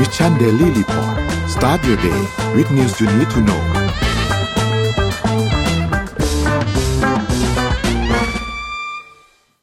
[0.00, 1.16] Mission Daily Report
[1.54, 2.20] start your day
[2.54, 3.62] with news you need to know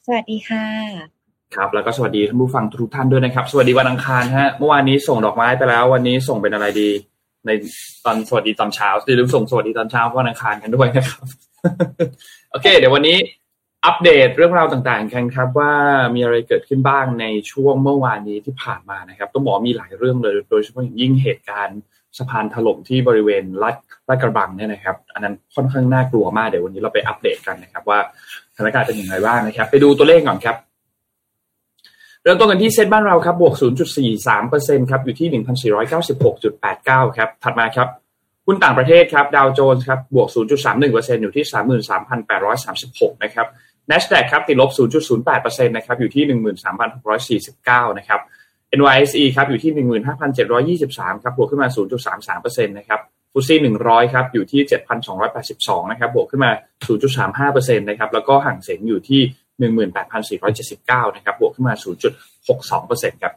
[0.05, 0.65] สวัสดีค่ะ
[1.55, 6.89] ครับ แล้วก็สวัสดีท่านผู้ฟังทุกท่านด้วยนะครับ สวัสดีวันอังคารฮะ เมื่อวานนี้ส่งดอกไม้ไปแล้ว วันนี้ส่งเป็นอะไรดี
[7.45, 7.49] ใน
[8.05, 11.25] ตอนสวัสดีตอนเช้าอย่าลืมส่งสวัสดีตอนเช้าวันอังคารกันด้วยนะครับ
[12.51, 13.17] โอเค เดี๋ยววันนี้
[13.85, 15.73] อัปเดตเรื่องราวต่างๆกันครับ ว่า
[16.15, 21.79] มีอะไรเกิดขึ้นบ้างในช่วงเมื่อวานนี้ที่ผ่านมานะครับต้องบอกมีหลายเรื่องเลย โดยเฉพาะอย่างยิ่งเหตุการณ์
[22.17, 23.75] สะพานถล่มที่บริเวณลาด
[24.07, 27.99] ลาดกระบังเนี่ยนะครับ อันนั้นค่อนข้างน่ากลัวมากเดี๋ยววันนี้เราไปอัปเดตกันนะครับ ว่า
[28.55, 30.55] สถานการณ์เป็นอย่างไรบ้างนะครับ ไปดูตัวเลขก่อนครับ
[32.23, 33.53] เริ่มต้นกันที่เซ็ตบ้านเราครับบวก
[34.21, 35.43] 0.43%ครับอยู่ที่
[36.41, 37.87] 1,496.89 ครับถัดมาครับ
[38.45, 40.27] หุ้นต่างประเทศครับดาวโจนส์ครับบวก
[40.75, 41.45] 0.31%อยู่ที่
[42.33, 43.47] 33,836 นะครับ
[43.91, 46.23] NASDAQ ครับติดลบ 0.08%นะครับอยู่ที่
[47.89, 48.19] 13,649 นะครับ
[48.79, 49.71] NYSE ครับอยู่ที่
[50.87, 52.99] 15,723 ครับบวกขึ้นมา 0.33%นะครับ
[53.33, 54.61] ฟุตซี่100 ครับอยู่ที่
[55.27, 56.51] 7,282 นะครับบวกขึ้นมา
[57.49, 59.21] 0.35%นะครับแล้วก็ห่างเสียงอยู่ที่
[60.39, 61.73] 18,479 นะครับบวกขึ้นมา
[62.53, 63.33] 0.62%ครับ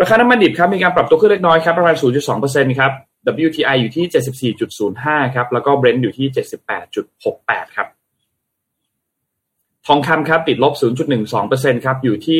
[0.00, 1.96] ราคาน้ำมันดิบครับมีการปรับตัวขึ้นเล็กน้อยครับประมาณ
[2.36, 2.92] 0.2%ครับ
[3.46, 6.26] WTI อยู่ที่ 74.05 ครับแล้วก็ Brent อยู่ที่
[7.02, 7.88] 78.68 ครับ
[9.86, 10.74] ทองคำครับติดลบ
[11.30, 12.38] 0.12%ครับอยู่ที่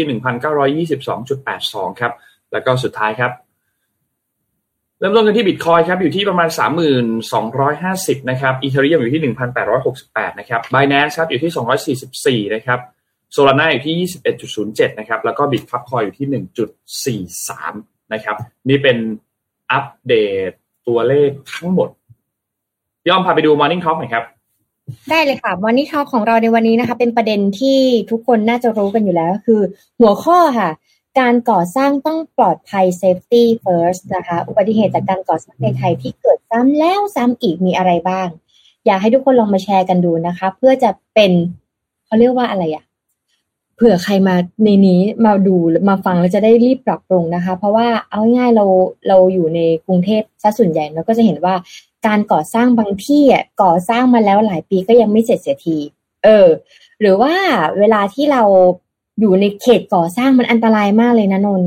[0.89, 2.13] 1,922.82 ครับ
[2.53, 3.33] แล้วก็สุดท้ายครับ
[4.99, 6.49] เริ่มต้นกันที่บิตคอยครับอยู่ที่ประมาณ
[7.21, 9.23] 3,250 นะครับอีเทเรียมอยู่ที่
[9.81, 12.81] 1,868 นะครับ Binance ครับอยู่ที่ 244 นะครับ
[13.33, 14.09] โซลาร่าอยู่ที่
[14.53, 16.27] 21.07 นะครับ แล้วก็บิตคับคอยอยู่ที่
[17.37, 18.37] 1.43 นะครับ
[18.69, 18.97] นี่เป็น
[19.73, 20.15] อัปเด
[20.49, 20.51] ต
[20.89, 21.89] ตัวเลขทั้งหมด
[23.09, 24.25] ย่อมพาไปดู Morning Talk หน่อยครับ
[25.11, 27.79] ได้เลยค่ะวันนี้ทอของเราในวันนี้นะคะ เป็นประเด็นที่
[28.11, 29.61] ทุกคนน่าจะรู้กันอยู่แล้ว คือ
[30.01, 30.71] หัวข้อค่ะ
[31.19, 38.29] การก่อสร้างต้องปลอดภัย safety first นะคะ อุบัติเหตุจากการก่อสร้างในไทยที่เกิดซ้ำแล้วซ้ำอีกมีอะไรบ้าง
[38.87, 41.33] อยากให้ทุกคนลองมาแชร์กันดูนะคะ เพื่อจะเป็น
[42.07, 42.85] เขาเรียกว่าอะไรอะ
[43.77, 45.57] เผื่อใครมาในนี้มาดู
[45.89, 48.67] มาฟังแล้วจะได้รีบปรับปรุงนะคะ เพราะว่าเอาง่ายๆเรา
[49.09, 51.55] เราอยู่ในกรุงเทพซะส่วนใหญ่เราก็จะเห็นว่า
[52.07, 55.79] การก่อสร้างบางที่อะก่อสร้างมาแล้วหลายปีก็ยังไม่เสร็จเสียที
[56.25, 56.47] เออ
[57.01, 57.35] หรือว่า
[57.79, 58.43] เวลาที่เรา
[59.21, 61.63] อยู่ในเขตก่อสร้างมันอันตรายมากเลยนะนน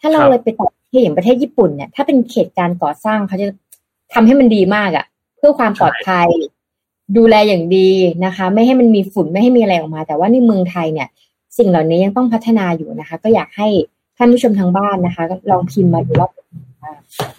[0.00, 3.46] ถ้าเราเลยไปต่อที่อย่างประเทศญี่ปุ่นเนี่ยถ้าเป็นเขตการก่อสร้างเขาจะ
[4.12, 5.06] ทำให้มันดีมากอะ่ะ
[5.36, 6.28] เพื่อความปลอดภัย
[7.16, 7.90] ดูแลอย่างดี
[8.24, 11.08] นะคะ ไม่ให้มันมีฝุ่นไม่ให้มีอะไรออกมา แต่ว่าในเมืองไทยเนี่ย
[11.58, 13.68] สิ่งเหล่านี้ยังต้องพัฒนาอยู่นะคะ ก็อยากให้
[14.16, 16.28] ท่านผู้ชมทางบ้านนะคะ ลองพิมพ์มาดูว่า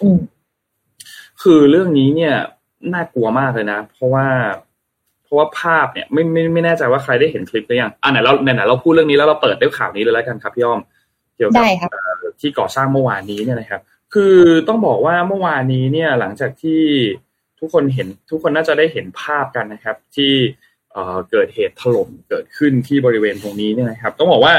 [0.02, 0.18] อืม
[1.42, 2.34] คือเรื่องนี้เนี่ย
[2.92, 4.26] น่ากลัวมากเลยนะ เพราะว่า
[5.24, 10.80] เพราะว่าภาพเนี่ยไม่ไม่ไม่แน่ใจว่าใครได้เห็นคลิปหรือยังอ่าไหนเราไหนเราพูดเรื่องนี้แล้วเราเปิดด้วยข่าวนี้เลยแล้วกันครับพี่อ้อม
[11.36, 11.64] เกี่ยวกับ
[12.40, 13.80] ที่ก่อสร้างเมื่อวานนี้เนี่ยนะครับ
[14.14, 14.36] คือ
[14.68, 16.82] ต้องบอกว่าเมื่อวานนี้เนี่ยหลังจากที่
[17.58, 20.32] ทุกคนเห็นทุกคนน่าจะได้เห็นภาพกันนะครับ ที่
[21.30, 24.54] เกิดเหตุถล่มเกิดขึ้นที่บริเวณตรงนี้เนี่ยนะครับ ต้องบอกว่า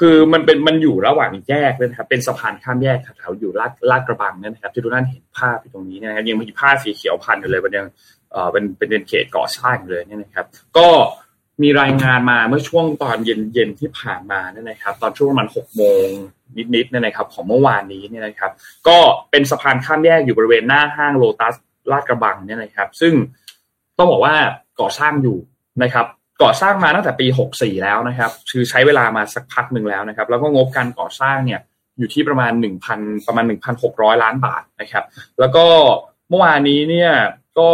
[0.00, 7.86] คือมันเป็นมันอยู่ระหว่างแยกเลยครับ เป็นสะพานข้ามแยกแถวอยู่ลาดลาดกระบังนี่ยนะครับ ที่ทุกท่านเห็นภาพอยู่ตรงนี้นะครับยังมีผ้าสีเขียวพันอยู่เลยมันยัง
[8.32, 10.46] เอ่อเป็นเป็นเขตก่อสร้างเลยเนี่ยนะครับ
[10.76, 10.88] ก็
[11.62, 16.08] มีรายงานมาเมื่อช่วงตอนเย็นเย็นที่ผ่านมาเนี่ยนะครับ ตอนช่วงประมาณหกโมง
[16.74, 18.52] นิดๆเนี่ยนะครับ ของเมื่อวานนี้เนี่ยนะครับ
[18.88, 18.98] ก็
[19.30, 21.54] เป็นสะพานข้ามแยกอยู่บริเวณหน้าห้างโลตัส
[21.90, 23.12] ลาดกระบังเนี่ยนะครับ ซึ่ง
[23.98, 24.34] ต้องบอกว่า
[24.80, 25.38] ก่อสร้างอยู่
[25.82, 26.06] นะครับ
[26.44, 31.60] ก่อสร้างมาตั้งแต่ปี 64 แล้วนะครับ คือใช้เวลามาสักพักหนึ่งแล้วนะครับ แล้วก็งบการก่อสร้างเนี่ย
[31.98, 32.52] อยู่ที่ประมาณ
[32.90, 33.44] 1,000 ประมาณ
[33.80, 35.04] 1,600 ล้านบาทนะครับ
[35.40, 35.64] แล้วก็
[36.28, 37.12] เมื่อวานนี้เนี่ย
[37.58, 37.70] ก็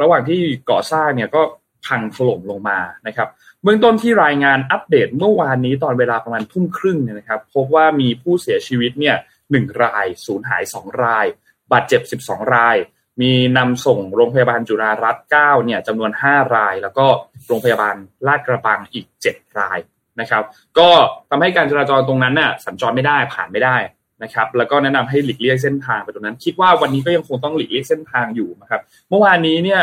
[0.00, 1.42] ระหว่างที่ก่อสร้างเนี่ยก็
[1.86, 3.28] พังถล่มลงมานะครับ
[3.62, 9.16] เบื้องต้นที่รายงานอัปเดตเมื่อวานนี้ตอนเวลาประมาณทุ่มครึ่งเนี่ยนะครับ พบว่ามีผู้เสียชีวิตเนี่ย
[9.50, 11.26] หนึ่งราย สูญหาย 2 ราย
[11.72, 12.76] บาดเจ็บ 12 ราย
[13.22, 17.06] มีนำส่งโรงพยาบาลจุฬารัตน์9เนี่ยจำนวน 5 ราย แล้วก็
[17.46, 17.94] โรงพยาบาล
[18.26, 19.78] ลาดกระบังอีก 7 ราย
[20.20, 20.42] นะครับ
[20.78, 20.88] ก็
[21.30, 23.76] ทำให้การจราจรตรงนั้นน่ะสัญจรไม่ได้ผ่านไม่ได้
[24.22, 29.82] นะครับแล้วก็แนะนำให้หลีกเลี่ยงเส้นทางไปตรงนั้น คิดว่าวันนี้ก็ยังคงต้องหลีกเลี่ยงเส้นทางอยู่นะครับ เมื่อวานนี้เนี่ย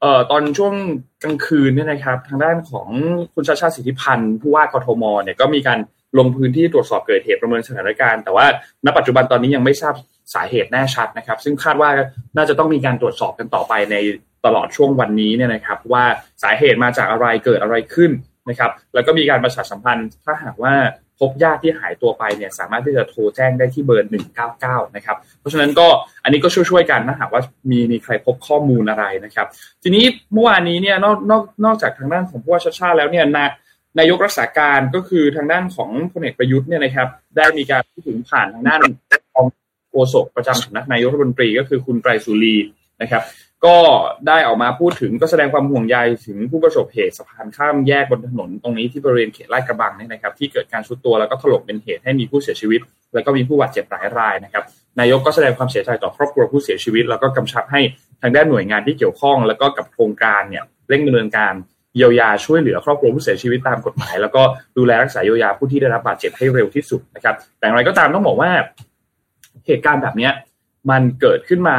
[0.00, 0.74] เอ่อตอนช่วง
[1.24, 2.88] กลางคืนเนี่ยนะครับ ทางด้านของ
[3.34, 5.78] คุณชาชาสิทธิพันธ์ผู้ว่ากทมเนี่ยก็มีการ
[6.18, 8.46] ลงพื้นที่ตรวจสอบเกิดเหตุประเมินสถานการณ์แต่ว่า
[8.84, 9.94] ณปัจจุบันตอนนี้ยังไม่ทราบ
[10.34, 11.90] สาเหตุแน่ชัดนะครับ ซึ่งคาดว่า
[12.36, 13.96] น่าจะต้องมีการตรวจสอบกันต่อไปใน
[14.46, 16.04] ตลอดช่วงวันนี้เนี่ยนะครับ ว่า
[16.42, 18.10] สาเหตุมาจากอะไรเกิดอะไรขึ้น
[18.48, 20.74] นะครับ แล้วก็มีการประชาสัมพันธ์ถ้าหากว่า
[21.20, 24.12] พบญาติที่หายตัวไปเนี่ยสามารถที่จะโทรแจ้งได้ที่เบอร์
[24.50, 25.86] 199 นะครับ เพราะฉะนั้นก็
[26.22, 29.46] อันนี้ก็ช่วยๆกันนะหากว่ามีมีใครพบข้อมูลอะไรนะครับ
[29.82, 33.46] ทีนี้เมื่อวานนี้เนี่ยนอกนอกนอกจากทางด้านของผู้ว่าชาชาแล้วเนี่ยนา
[33.98, 38.80] นายกรักษาการก็คือทางด้านของพลเอกประยุทธ์เนี่ยนะครับ ได้มีการพูดถึงผ่านทางด้าน
[39.98, 42.56] ของษกประจำสำนักนายกรัฐมนตรีก็คือคุณไตรสุรี
[43.02, 43.22] นะครับ
[43.66, 43.76] ก็
[44.28, 45.96] ได้ออกมาพูดถึงก็แสดงความห่วงใย
[46.26, 52.80] ถึงผู้ประสบเหตุสะพานข้ามแยกบนถนนตรงนี้ที่บริเวณเขตลาดกระบังนี่นะครับ ที่เกิดการชุดตัวแล้วก็ถล่มเป็นเหตุให้มีผู้เสียชีวิต
[53.14, 54.64] แล้วก็มีผู้บาดเจ็บหลายรายนะครับ
[55.00, 57.80] นายกก็แสดงความเสียใจต่อครอบครัวผู้เสียชีวิต แล้วก็กำชับให้
[58.22, 61.54] ทางด้านหน่วยงานที่เกี่ยวข้อง แล้วก็กับโครงการเนี่ยเร่งดำเนินการ
[61.96, 64.42] เยียวยาช่วยเหลือครอบครัวผู้เสียชีวิตตามกฎหมาย แล้วก็
[64.76, 68.50] ดูแลรักษาเยียวยาผู้ที่ได้รับบาดเจ็บให้เร็วที่สุดนะครับแต่อย่างไรก็ตามต้องบอกว่า
[69.66, 70.32] เหตุการณ์แบบเนี้ย
[70.90, 71.78] มันเกิดขึ้นมา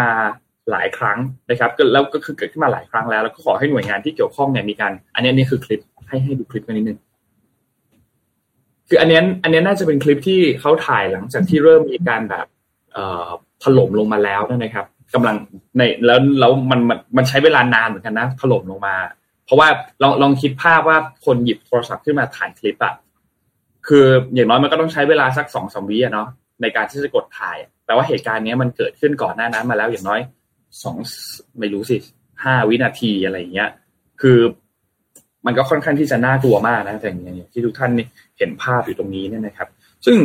[0.72, 1.18] หลายครั้ง
[1.50, 7.00] นะครับแล้วก็คือเกิดขึ้นมาหลายครั้งแล้ว แล้วก็ขอให้หน่วยงานที่เกี่ยวข้องเนี่ยมีการ อันนี้นี่คือคลิปให้ให้ดูคลิปกันนิดนึง
[8.90, 12.46] คืออันนี้อันนี้น่าจะเป็นคลิปที่เขาถ่ายหลังจากที่เริ่มมีการแบบ
[12.94, 13.30] เอ่อ
[13.64, 15.36] ถล่มลงมาแล้วนะครับกำลัง
[15.78, 18.96] ในแล้วแล้วมันมันมันใช้เวลานานเหมือนกันนะถล่มลงมา
[19.46, 19.68] เพราะว่า
[20.02, 22.94] ลองลองคิดภาพว่าคนหยิบโทรศัพท์ขึ้นมาถ่ายคลิปอะ
[23.88, 26.28] คืออย่างน้อยมันก็ต้องใช้เวลาสักสองสามวิอะเนาะ
[26.62, 30.22] ในการที่จะกดถ่ายแต่ว่าเหตุการณ์นี้มันเกิดขึ้นก่อนหน้านั้นมาแล้วอย่างน้อย
[30.84, 30.98] สอง
[31.60, 31.98] ไม่รู้สิ
[32.44, 33.70] ห้าวินาทีอะไรอย่างเงี้ย
[34.22, 34.40] คือ
[35.46, 37.92] มันก็ค่อนข้างที่จะน่ากลัวมากนะแต่อย่างเงี้ยที่ทุกท่าน
[38.38, 39.68] เห็นภาพอยู่ตรงนี้เนี่ยนะครับ
[40.06, 40.18] ซึ่ง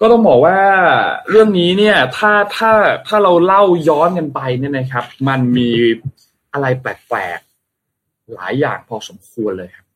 [0.00, 0.58] ก็ต้องบอกว่า
[1.30, 2.72] เรื่องนี้เนี่ย ถ้าถ้า
[3.06, 5.70] ถ้าเราเล่าย้อนกันไปเนี่ยนะครับ มันมี
[6.52, 9.86] อะไรแปลกๆหลายอย่างพอสมควรเลยครับ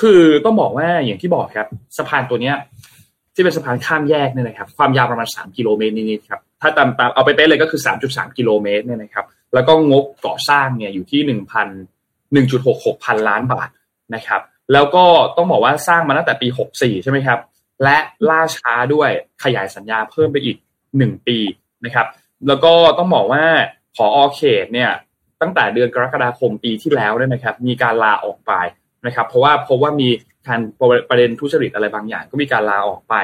[0.00, 2.56] คือต้องบอกว่าอย่างที่บอกครับสะพานตัวเนี้ย
[3.34, 9.24] ที่เป็นสะพานข้ามแยกเนี่ยนะครับ ความยาวประมาณสามกิโลเมตรนิดๆครับ ถ้าตามตามเอาไปเป๊ะเลยก็คือสามจุดสามกิโลเมตรเนี่ยนะครับ
[9.54, 11.68] แล้วก็งบก่อสร้างเนี่ยอยู่ที่หนึ่งพัน
[12.32, 13.68] หนึ่งจุดหกหกพันล้านบาท
[14.14, 14.40] นะครับ
[14.72, 15.04] แล้วก็
[15.36, 17.38] ต้องบอกว่าสร้างมาตั้งแต่ปีหกสี่ใช่ไหมครับ
[17.82, 17.96] และ
[18.28, 19.10] ล่าช้าด้วย
[19.42, 20.56] ขยายสัญญาเพิ่มไปอีก
[20.98, 21.38] หนึ่งปี
[21.84, 22.06] นะครับ
[22.48, 23.44] แล้วก็ต้องบอกว่า
[23.94, 24.90] พออเขตเนี่ย
[25.40, 28.52] ตั้งแต่เดือนกรกฎาคมปีที่แล้วเนี่ยนะครับ มีการลาออกไป
[29.06, 30.08] นะครับ เพราะว่าเพราะว่ามี
[30.48, 30.60] การ
[31.10, 33.14] ประเด็นทุจริตอะไรบางอย่าง ก็มีการลาออกไป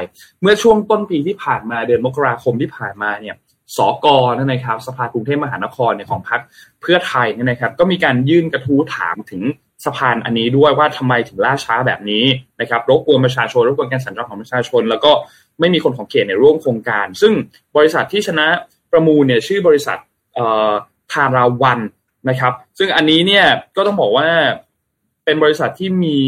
[0.43, 3.37] เมื่อช่วงต้นปีที่ผ่านมาเดือนมกราคมที่ผ่านมาเนี่ย
[3.77, 4.07] สก
[4.39, 6.41] นั่นนะครับสภากรุงเทพมหานครเนี่ยของพรรค
[6.81, 9.43] เพื่อไทยเนี่ยนะครับ ก็มีการยื่นกระทู้ถามถึง
[9.85, 12.25] สะพานอันนี้ด้วยว่าทำไมถึงล่าช้าแบบนี้
[12.61, 15.13] นะครับรบกวนประชาชนรบกวนการสัญจรของประชาชน แล้วก็
[15.61, 17.33] ไม่มีคนของเขตในร่วมโครงการ ซึ่ง
[17.77, 18.47] บริษัทที่ชนะ
[18.93, 19.99] ประมูลเนี่ยชื่อบริษัท
[20.35, 20.73] เอ่อ
[21.13, 21.81] ทาราวัน
[22.29, 23.45] นะครับ ซึ่งอันนี้เนี่ย
[23.77, 24.29] ก็ต้องบอกว่า
[25.25, 26.19] เป็นบริษัทที่มี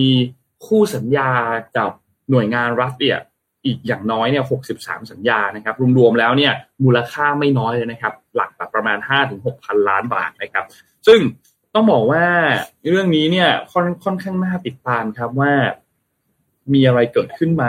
[0.66, 1.30] คู่สัญญา
[1.76, 1.90] กับ
[2.30, 3.18] หน่วยงานรัฐเนี่ย
[3.66, 6.52] อีกอย่างน้อยเนี่ยหกสิบสามสัญญานะครับ รวมๆแล้วเนี่ย
[6.84, 10.64] มูลค่าไม่น้อยเลยนะครับ หลักแบบประมาณห้าถึงหกพันล้านบาทนะครับ
[11.06, 11.20] ซึ่ง
[11.74, 12.24] ต้องบอกว่า
[12.88, 15.52] เรื่องนี้เนี่ยค่อนค่อนข้างน่าติดตามครับว่า
[16.72, 17.64] มีอะไรเกิดขึ้นไหม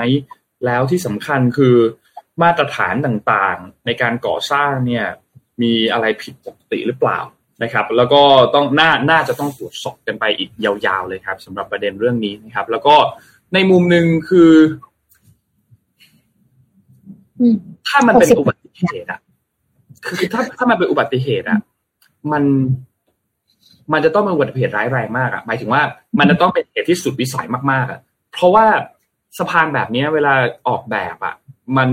[0.65, 1.75] แล้วที่สำคัญคือ
[2.41, 5.05] มาตรฐานต่างๆ ในการก่อสร้างเนี่ย
[5.61, 7.19] มีอะไรผิดปกติหรือเปล่า
[7.63, 8.21] นะครับ แล้วก็
[8.53, 12.95] ต้องน่าน่าจะต้องตรวจสอบกันไปอีกยาวๆเลยครับสำหรับประเด็นเรื่องนี้นะครับ แล้วก็
[13.53, 14.51] ในมุมหนึ่งคือ
[17.87, 19.19] ถ้ามันเป็นอุบัติเหตุอะ
[20.05, 21.59] คือถ้าถ้ามันเป็นอุบัติเหตุอะ
[22.31, 22.43] มัน
[23.93, 25.81] มันจะต้องเป็นอุบัติเหตุร้ายแรงมากอะหมายถึงว่า
[26.19, 27.99] มันจะต้องเป็นเหตุที่สุดวิสัยมากๆอะ
[28.33, 28.65] เพราะว่า
[29.37, 30.33] สะพานแบบนี้เวลา
[30.67, 31.35] ออกแบบอะ
[31.77, 31.89] มัน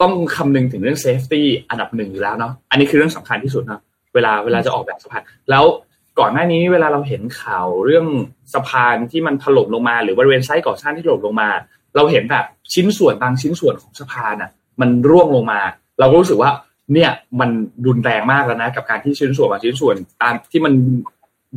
[0.00, 3.80] ต้องคำนึงถึงเรื่อง safety อันดับหนึ่งอยู่แล้วเนาะอันนี้คือเรื่องสำคัญที่สุดนะ
[4.14, 5.64] เวลาเวลาจะออกแบบสะพาน แล้ว
[6.18, 8.06] ก่อนหน้านี้เวลาเราเห็นข่าวเรื่อง
[8.54, 11.48] สะพานที่มันถล่มลงมา หรือบริเวณไซต์ก่อสร้างที่ถล่มลงมา
[11.96, 12.44] เราเห็นแบบ
[12.74, 14.50] ชิ้นส่วนบางชิ้นส่วนของสะพานอะ
[14.80, 15.60] มันร่วงลงมา
[16.00, 16.50] เราก็รู้สึกว่า
[16.92, 17.50] เนี่ยมัน
[17.86, 20.72] รุนแรงมากแล้วนะ กับการที่ชิ้นส่วนบางชิ้นส่วนตามที่มัน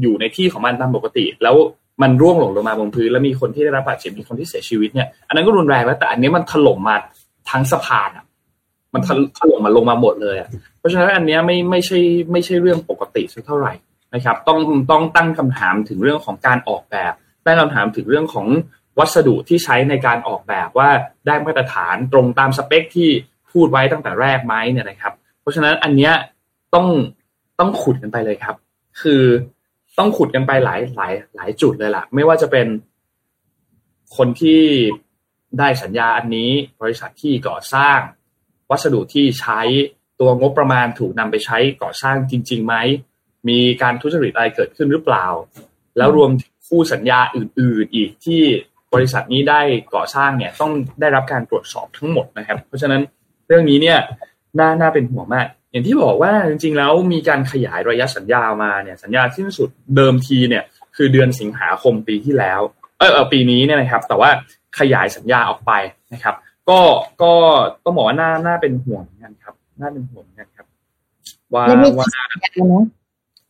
[0.01, 1.55] อยู่ในที่ของมันตามปกติ แล้ว
[2.01, 6.95] มันร่วงหล่นลงมาบนพื้น แล้วมีคนที่ได้รับบาดเจ็บมีคนที่เสียชีวิตเนี่ยอันนั้นก็รุนแรงแล้วแต่อันนี้มันถล่มมา
[7.51, 8.24] ทั้งสะพานอะ
[8.95, 10.49] มันถล่มมาลงมาหมดเลยอะ
[10.79, 11.99] เพราะฉะนั้นอันนี้ไม่ไม่ใช่
[12.31, 13.73] ไม่ใช่เรื่องปกติสักเท่าไหร่
[14.13, 14.59] นะครับ ต้อง
[14.91, 17.13] ต้องตั้งคำถามถึงเรื่องของการออกแบบ
[17.45, 18.47] ตั้งคำถามถึงเรื่องของ
[18.99, 20.89] วัสดุที่ใช้ในการออกแบบว่า
[21.27, 23.09] ได้มาตรฐานตรงตามสเปคที่
[23.51, 26.13] พูดไว้ตั้งแต่แรกไหมเนี่ยนะครับ เพราะฉะนั้นอันเนี้ย
[26.75, 26.87] ต้อง
[27.59, 28.55] ต้องขุดกันไปเลยครับ
[29.01, 29.23] คือ
[29.97, 32.67] ต้องขุดกันไปหลายหลายหลายจุดเลยล่ะ ไม่ว่าจะเป็น
[34.17, 34.61] คนที่
[35.59, 36.49] ได้สัญญาอันนี้
[36.81, 37.99] บริษัทที่ก่อสร้าง
[38.71, 39.61] วัสดุที่ใช้
[40.19, 42.75] ตัวงบประมาณถูกนำไปใช้ก่อสร้างจริงๆไหม
[43.49, 45.25] มีการทุจริตอะไรเกิดขึ้นหรือเปล่า
[45.97, 48.41] แล้วรวมถึงคู่สัญญาอื่น ๆ อีกที่
[48.93, 49.61] บริษัทนี้ได้
[49.95, 53.01] ก่อสร้างเนี่ยต้องได้รับการตรวจสอบทั้งหมดนะครับ เพราะฉะนั้น
[53.47, 53.97] เรื่องนี้เนี่ย
[54.59, 60.63] น่าน่าเป็นห่วงมาก อย่างที่บอกว่าจริงๆแล้วมีการขยายระยะสัญญามาเนี่ยสัญญาสิ้นสุดเดิมทีเนี่ย
[60.95, 62.59] คือเดือนสิงหาคมปีที่แล้ว
[62.99, 64.29] เออปีนี้เนี่ยนะครับ แต่ว่า
[64.79, 65.71] ขยายสัญญาออกไป
[66.13, 66.35] นะครับ
[66.69, 66.79] ก็
[67.21, 67.31] ก็
[67.83, 70.65] ต้องบอกว่าน่าน่าเป็นห่วงเหมือนกันครับน่าเป็นห่วงกันครับ
[71.53, 71.63] ว่า
[71.99, 72.07] ว่า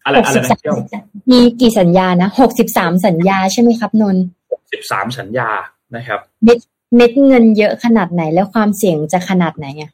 [0.06, 0.76] อะไรอะไรนะเที่ยว
[1.32, 4.18] มีกี่สัญญานะหกสิบสามสัญญาใช่ไหมครับนน
[4.74, 5.50] สิบสามสัญญา
[5.96, 6.60] นะครับ เม็ด
[6.96, 9.92] เม็ดเงินเยอะขนาดไหนแล้วความเสี่ยงจะขนาดไหนอะ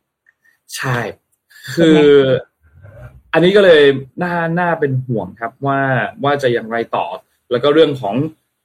[0.76, 0.98] ใช่
[1.76, 2.00] คือ
[3.34, 3.84] อันนี้ก็เลย
[4.24, 5.80] น่าน่าเป็นห่วงครับว่า
[6.24, 7.06] ว่าจะอย่างไรต่อ
[7.52, 8.16] แล้วก็เรื่องของ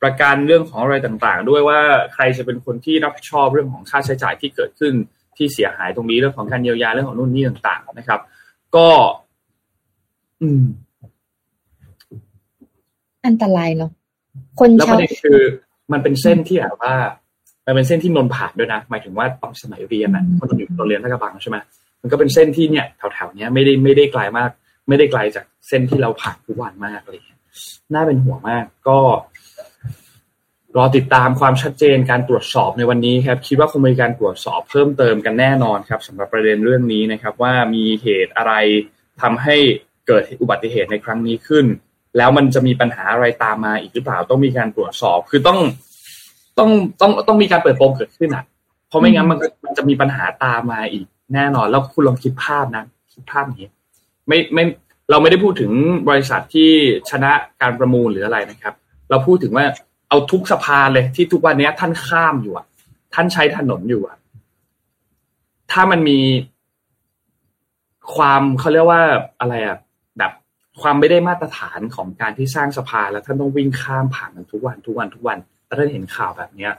[0.06, 1.80] ประกันเรื่องของอะไรต่างๆ ด้วยว่า
[2.14, 4.92] ใครจะเป็นคนที่รับผิดชอบเรื่องของค่าใช้จ่ายที่เกิดขึ้น
[5.36, 8.20] ที่เสียหายตรงนี้เรื่องของการเยียวยาเรื่องของนู่นนี่ต่าง ๆ นะครับ
[8.76, 8.88] ก็
[10.42, 10.64] อืม
[13.26, 13.90] อันตรายเนาะ
[14.60, 15.40] คนแล้วปชาวระเด็นคือ
[15.92, 16.94] มันเป็นเส้นที่แบบว่า
[17.66, 21.56] มันเป็นเส้นที่นนท์ผ่านด้วยนะหมายถึงว่าตอนสมัยเรียนนะเพราะนนท์อยู่โรงเรียนท่ากระบังใช่ไหม
[22.02, 24.50] มันก็เป็นเส้นที่เนี่ยแถวๆเนี้ยไม่ได้ไม่ได้ไกลมาก
[24.88, 27.40] ไม่ได้ไกลจากเส้นที่เราผ่านทุกวันมากอะไรอย่างเงี้ย
[27.94, 28.98] น่าเป็นห่วงมาก ก็
[30.76, 38.52] รอติดตามความชัดเจนการตรวจสอบในวันนี้ครับคิดว่าคงมีการตรวจสอบเพิ่มเติมกันแน่นอนครับสำหรับประเด็นเรื่องนี้นะครับ ว่ามีเหตุอะไร
[39.22, 39.56] ทำให้
[40.06, 41.66] เกิดอุบัติเหตุในครั้งนี้ขึ้น
[42.16, 45.58] แล้วมันจะมีปัญหาอะไรตามมาอีกหรือเปล่าต้องมีการตรวจสอบคือต้อง
[46.58, 48.44] ต้องต้องต้องมีการเปิดโปงเกิดขึ้นอะ
[48.88, 51.04] เพราะไม่งั้นมันมันจะมีปัญหาตามมาอีก
[51.34, 53.70] แน่นอน แล้วคุณลองคิดภาพนะคิดภาพอย่างนี้
[54.28, 54.64] ไม่ไม่
[55.10, 55.72] เราไม่ได้พูดถึง
[56.08, 56.70] บริษัทที่
[57.10, 58.74] ชนะการประมูลหรืออะไรนะครับ
[59.10, 59.64] เราพูดถึงว่า
[60.08, 62.66] เอาทุกสะพานเลย ที่ทุกวันนี้ท่านข้ามอยู่อะ
[63.14, 64.16] ท่านใช้ถนนอยู่อะ
[65.72, 66.20] ถ้ามันมี
[68.14, 69.02] ความเขาเรียกว่า
[69.40, 69.78] อะไรอะ
[70.18, 70.32] แบบ
[70.80, 76.72] ความไม่ได้มาตรฐานของการที่สร้างสะพานแล้วท่านต้องวิ่งข้ามผ่านกันทุกวันทุกวันทุกวันแล้วท่านเห็นข่าวแบบเนี้ย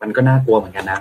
[0.00, 1.00] มันก็น่ากลัวเหมือนกันนะ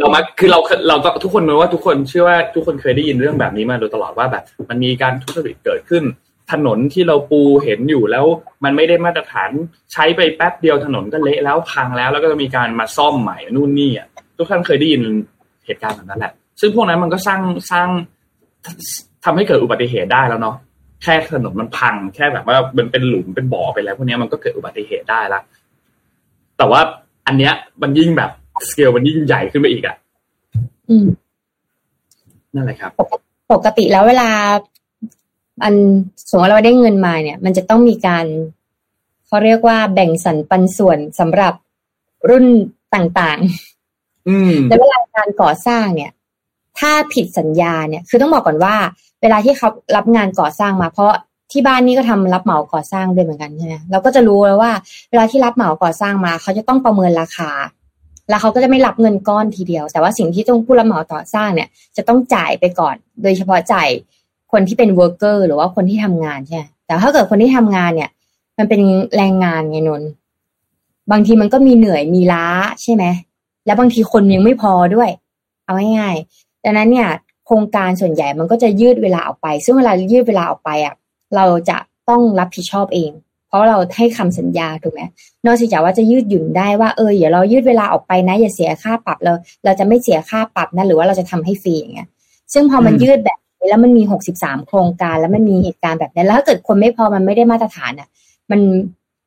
[0.00, 0.58] เรามาคือเรา
[0.88, 6.04] เราก็ทุกคนรู้ว่าทุกคนเชื่อว่าทุกคนเคยได้ยินเรื่องแบบนี้มาโดยตลอดว่าแบบ มันมีการทุจริตเกิดขึ้น
[6.52, 8.24] ถนนที่เราปูเห็นอยู่แล้ว
[8.64, 9.50] มันไม่ได้มาตรฐาน
[9.92, 15.02] ใช้ไปแป๊บเดียวถนนก็เละแล้วพังแล้ว แล้วก็จะมีการมาซ่อมใหม่นู่นนี่อะทุกท่านเคยได้ยิน
[15.66, 17.40] เหตุการณ์แบบนั้นแหละ ซึ่งพวกนั้นมันก็สร้าง
[17.70, 17.88] สร้าง
[19.24, 20.56] ทำให้เกิดอุบัติเหตุได้แล้วเนาะ
[21.02, 25.40] แค่ถนนมันพัง แค่แบบว่ามันเป็นหลุมเป็นบ่อไปแล้วพวกนี้มันก็เกิดอุบัติเหตุได้ละ
[26.58, 26.80] แต่ว่า
[27.26, 27.52] อันเนี้ย
[27.82, 28.30] มันยิ่งแบบ
[28.70, 29.96] สเกลมันยิ่งใหญ่ขึ้นไปอีกอะ
[30.90, 31.06] อืม
[32.54, 32.90] นั่นแหละครับ
[33.52, 34.28] ปกติแล้วเวลา
[35.62, 35.74] อัน
[36.30, 38.26] สมมติว่าเราได้เงินมาเนี่ย มันจะต้องมีการ
[39.26, 41.54] เขาเรียกว่าแบ่งสรรปันส่วนสำหรับ
[42.30, 42.46] รุ่น
[42.94, 43.38] ต่าง
[44.28, 46.10] อืมๆแล้วเวลาการก่อสร้างเนี่ย
[46.78, 48.74] ถ้าผิดสัญญาเนี่ย คือต้องบอกก่อนว่า
[49.22, 51.12] เวลาที่เขารับงานก่อสร้างมาเพราะ
[51.52, 54.72] ที่บ้านนี่ก็ทำรับเหมาก่อสร้างด้วยเหมือนกันใช่ไหมเราก็จะรู้แล้วว่า
[55.10, 57.50] เวลาที่รับเหมาก่อสร้างมา เขาจะต้องประเมินราคา
[58.28, 63.88] แล้วเขาก็จะไม่รับเงินก้อนทีเดียว แต่ว่าสิ่งที่ต้องผู้รับเหมาก่อสร้างเนี่ย จะต้องจ่ายไปก่อน โดยเฉพาะจ่าย
[64.52, 68.10] คนที่เป็น worker หรือว่าคนที่ทำงานใช่ไหมแต่ถ้าเกิดคนที่ทำงานเนี่ย
[68.58, 68.80] มันเป็น
[69.16, 70.10] แรงงานไงนนท์
[71.10, 72.46] บางทีมันก็มีเหนื่อยมีล้า
[72.82, 73.04] ใช่ไหม
[73.66, 75.10] แล้วบางทีคนยังไม่พอด้วย
[75.64, 77.08] เอาง่ายๆดังนั้นเนี่ย
[77.46, 80.94] โครงการส่วนใหญ่มันก็จะยืดเวลาออกไป ซึ่งเวลายืดเวลาออกไปอะ
[81.36, 81.78] เราจะ
[82.08, 83.10] ต้องรับผิดชอบเอง
[83.48, 85.02] เพราะเราให้คำสัญญาถูกไหม
[85.46, 89.32] นอกจากว่าจะยืดหยุ่นได้ว่าเออเดี๋ยวเรายืดเวลาออกไปนะ อย่าเสียค่าปรับเรา
[89.64, 92.08] เราจะไม่เสียค่าปรับนะหรือว่าเราจะทำให้ฟรีอย่างเงี้ย
[92.52, 98.08] ซึ่งพอมันอืมยืดแบบนี้ แล้วมันมีหกสิบสามโครงการ แล้วมันมีเหตุการณ์แบบนี้แล้วถ้าเกิดคนไม่พอมันไม่ได้มาตรฐานอะ
[98.50, 98.60] มัน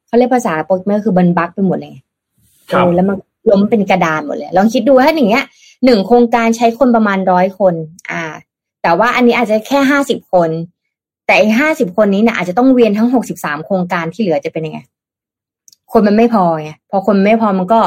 [0.08, 2.06] เขาเรียกภาษาโปรแกรมเมอร์คือบันบักไปหมดเลย
[2.72, 3.18] ครับเออแล้วมัน
[3.52, 5.46] ล้มเป็นกระดานหมดเลย ลองคิดดูถ้าอย่างเงี้ย
[5.86, 7.74] หนึ่งโครงการใช้คนประมาณร้อยคน
[8.12, 8.24] อ่า
[8.82, 10.50] แต่ว่าอันนี้อาจจะแค่ห้าสิบคน
[11.26, 14.80] แต่ไอ้ห้าสิบคนนี้เนี่ยอาจจะต้องเวียนทั้งหกสิบสามโครงการที่เหลือจะเป็นยังไง
[15.92, 17.82] คนมันไม่พอไงพอคนไม่พอมันก็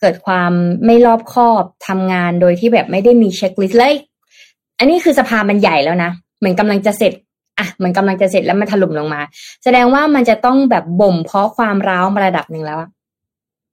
[0.00, 0.52] เกิดความ
[0.84, 3.94] ไม่รอบคอบทำงานโดยที่แบบไม่ได้มีเช็คลิสต์เลย
[4.78, 7.12] อันนี้คือสภามันใหญ่แล้วนะเหมือนกำลังจะเสร็จ
[7.58, 9.20] อะเหมือนกำลังจะเสร็จแล้วมันถล่มลงมา
[9.64, 12.78] แสดงว่ามันจะต้องแบบบ่มเพาะความร้าวมาระดับหนึ่งแล้ว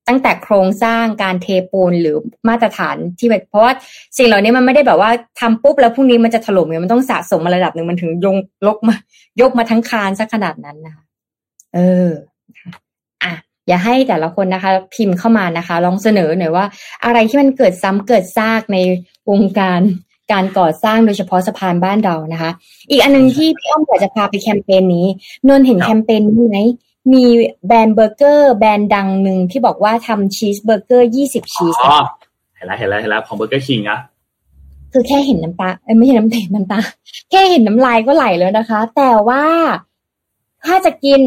[0.07, 2.17] ตั้งแต่โครงสร้างการเทปูนหรือ
[2.49, 3.73] มาตรฐานที่แบบเพราะว่า
[4.17, 5.09] สิ่งเหล่านี้มันไม่ได้แบบว่า
[5.39, 8.95] ทำปุ๊บแล้วพรุ่งนี้มันจะถล่มไงมันต้องสะสมมาระดับหนึ่งมันถึงยงลกมา
[9.41, 11.03] ยกมาทั้งคานสักขนาดนั้นนะคะ
[11.73, 12.09] เออ
[13.23, 13.33] อะ
[13.67, 16.65] อย่าให้แต่ละคนนะคะ พิมพ์เข้ามานะคะ ลองเสนอหน่อยว่า
[17.05, 18.77] อะไรที่มันเกิดซ้ำเกิดซากใน
[19.29, 19.81] วงการ
[20.31, 22.51] การก่อสร้างโดยเฉพาะสะพานบ้านเรานะคะ
[22.89, 25.07] อีกอันหนึงที่พี่อ้อมอยากจะพาไปแคมเปญนี้
[25.47, 26.59] นนท์เห็นครับแคมเปญนี้ไหม
[27.13, 27.23] มี
[27.67, 31.97] แบรนด์เบอร์เกอร์ แบรนด์ดังหนึ่งที่บอกว่าทำชีสเบอร์เกอร์ยี่สิบชีสอ๋อ
[32.55, 33.99] เห็นแล้วเห็นแล้วเห็นแล้วของเบอร์เกอร์คิงอะ
[34.93, 36.79] คือแค่เห็นน้ำตาเอ้ยไม่ใช่น้ำเตน้ำตา
[37.29, 39.43] แค่เห็นน้ำลายก็ไหลแล้วนะคะ แต่ว่า
[40.65, 41.21] ถ้าจะกิน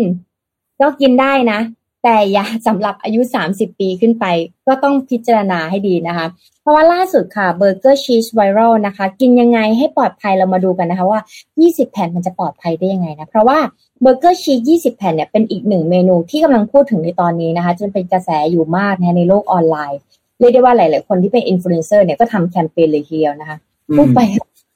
[0.81, 1.59] ก็กินได้นะ
[2.02, 4.25] แต่อย่าสำหรับอายุสามสิบปีขึ้นไป
[4.67, 6.26] ก็ต้องพิจารณาให้ดีนะคะ
[6.62, 11.21] เพราะว่าล่าสุดค่ะเบอร์เกอร์ชีสไวรัลนะคะ กินยังไงให้ปลอดภัยเรามาดูกันนะคะว่า
[11.57, 13.59] 20 แผ่นมันจะปลอดภัยได้ยังไงนะ เพราะว่า
[14.02, 20.00] เบอร์เกอร์ชีส20 แผ่นเนี่ยเป็นอีกหนึ่งเมนูที่กำลังพูดถึงในตอนนี้นะคะจนเป็นกระแสอยู่มากนะในโลกออนไลน์
[20.38, 23.57] เรียกได้ว่าหลาย ๆ คนที่เป็นอินฟลูเอนเซอร์เนี่ยก็ทำแคมเปญเลยทีเดียวนะคะ
[23.97, 24.21] พูดไป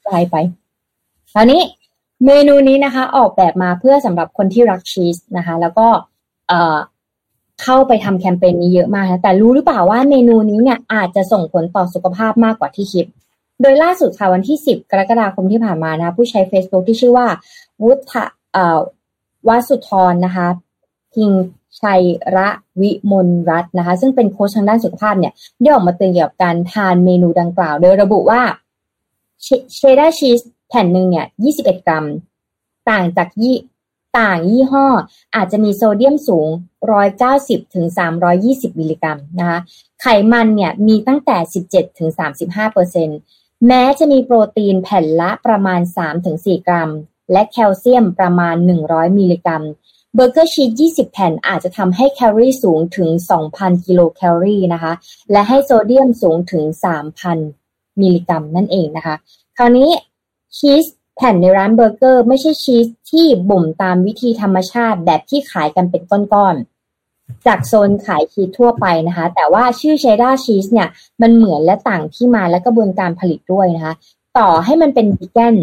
[0.03, 0.35] ไกลไป
[1.33, 1.61] คราวนี้
[2.25, 5.87] เมนูนี้นะคะ ออกแบบมาเพื่อสำหรับคนที่รักชีสนะคะ แล้วก็
[6.47, 6.77] เอ่อ
[7.61, 13.05] เข้าไปทำแคมเปญนี้เยอะมากนะแต่รู้หรือเปล่าว่าเมนูนี้เนี่ยอาจจะส่งผลต่อสุขภาพมากกว่าที่คิด
[13.61, 17.27] โดยล่าสุดค่ะวันที่ 10 กรกฎาคมที่ผ่านมานะผู้ใช้ Facebook ที่ชื่อว่า
[17.83, 18.13] วุฒ
[18.53, 18.79] เอ่อ
[19.47, 20.47] วสุธรนะคะ
[21.13, 21.31] พิง
[21.81, 22.01] ชัย
[22.37, 22.47] ระ
[22.81, 28.41] วิมลรัตน์นะคะ ซึ่งเป็นโค้ชทางด้านสุขภาพเนี่ยได้ออกมาเตือนเกี่ยวกับการทานเมนูดังกล่าว โดยระบุว่า
[29.75, 32.05] เชดดาร์ชีสแผ่นหนึ่งเนี่ย 21 กรัม
[32.89, 33.55] ต่างจากยี่
[34.19, 34.87] ต่างยี่ห้อ
[35.35, 36.47] อาจจะมีโซเดียมสูง
[37.09, 37.85] 190ถึง
[38.33, 39.59] 320 มิลลิกรัมนะคะ
[40.01, 42.09] ไขมันเนี่ยมีตั้งแต่ 17ถึง
[42.41, 43.13] 35เปอร์เซ็นต์
[43.67, 45.81] แม้จะมีโปรตีนแผ่นละประมาณ
[46.23, 46.89] 3-4กรัม
[47.31, 48.55] และแคลเซียมประมาณ
[48.85, 49.63] 100 มิลลิกรัม
[50.15, 53.09] เบอร์เกอร์ชีส20 แผ่นอาจจะทำให้แคลอรี่สูงถึง
[53.47, 54.93] 2,000 กิโลแคลอรี่นะคะ
[55.31, 56.63] และให้โซเดียมสูงถึง
[57.33, 59.15] 3,000 มิลลิกรัมนั่นเองนะคะ
[59.57, 59.89] คราวนี้
[60.57, 70.89] ชีส แผ่นในร้านเบอร์เกอร์ไม่ใช่ชีสที่บ่มตามวิธีธรรมชาติแบบที่ขายกันเป็นก้อนๆ จากโซนขายชีสทั่วไปนะคะ แต่ว่าชื่อเชดดาชีสเนี่ย
[71.21, 73.93] มันเหมือนและต่างที่มาและกระบวนการผลิตด้วยนะคะ
[74.37, 75.55] ต่อให้มันเป็นวีแกน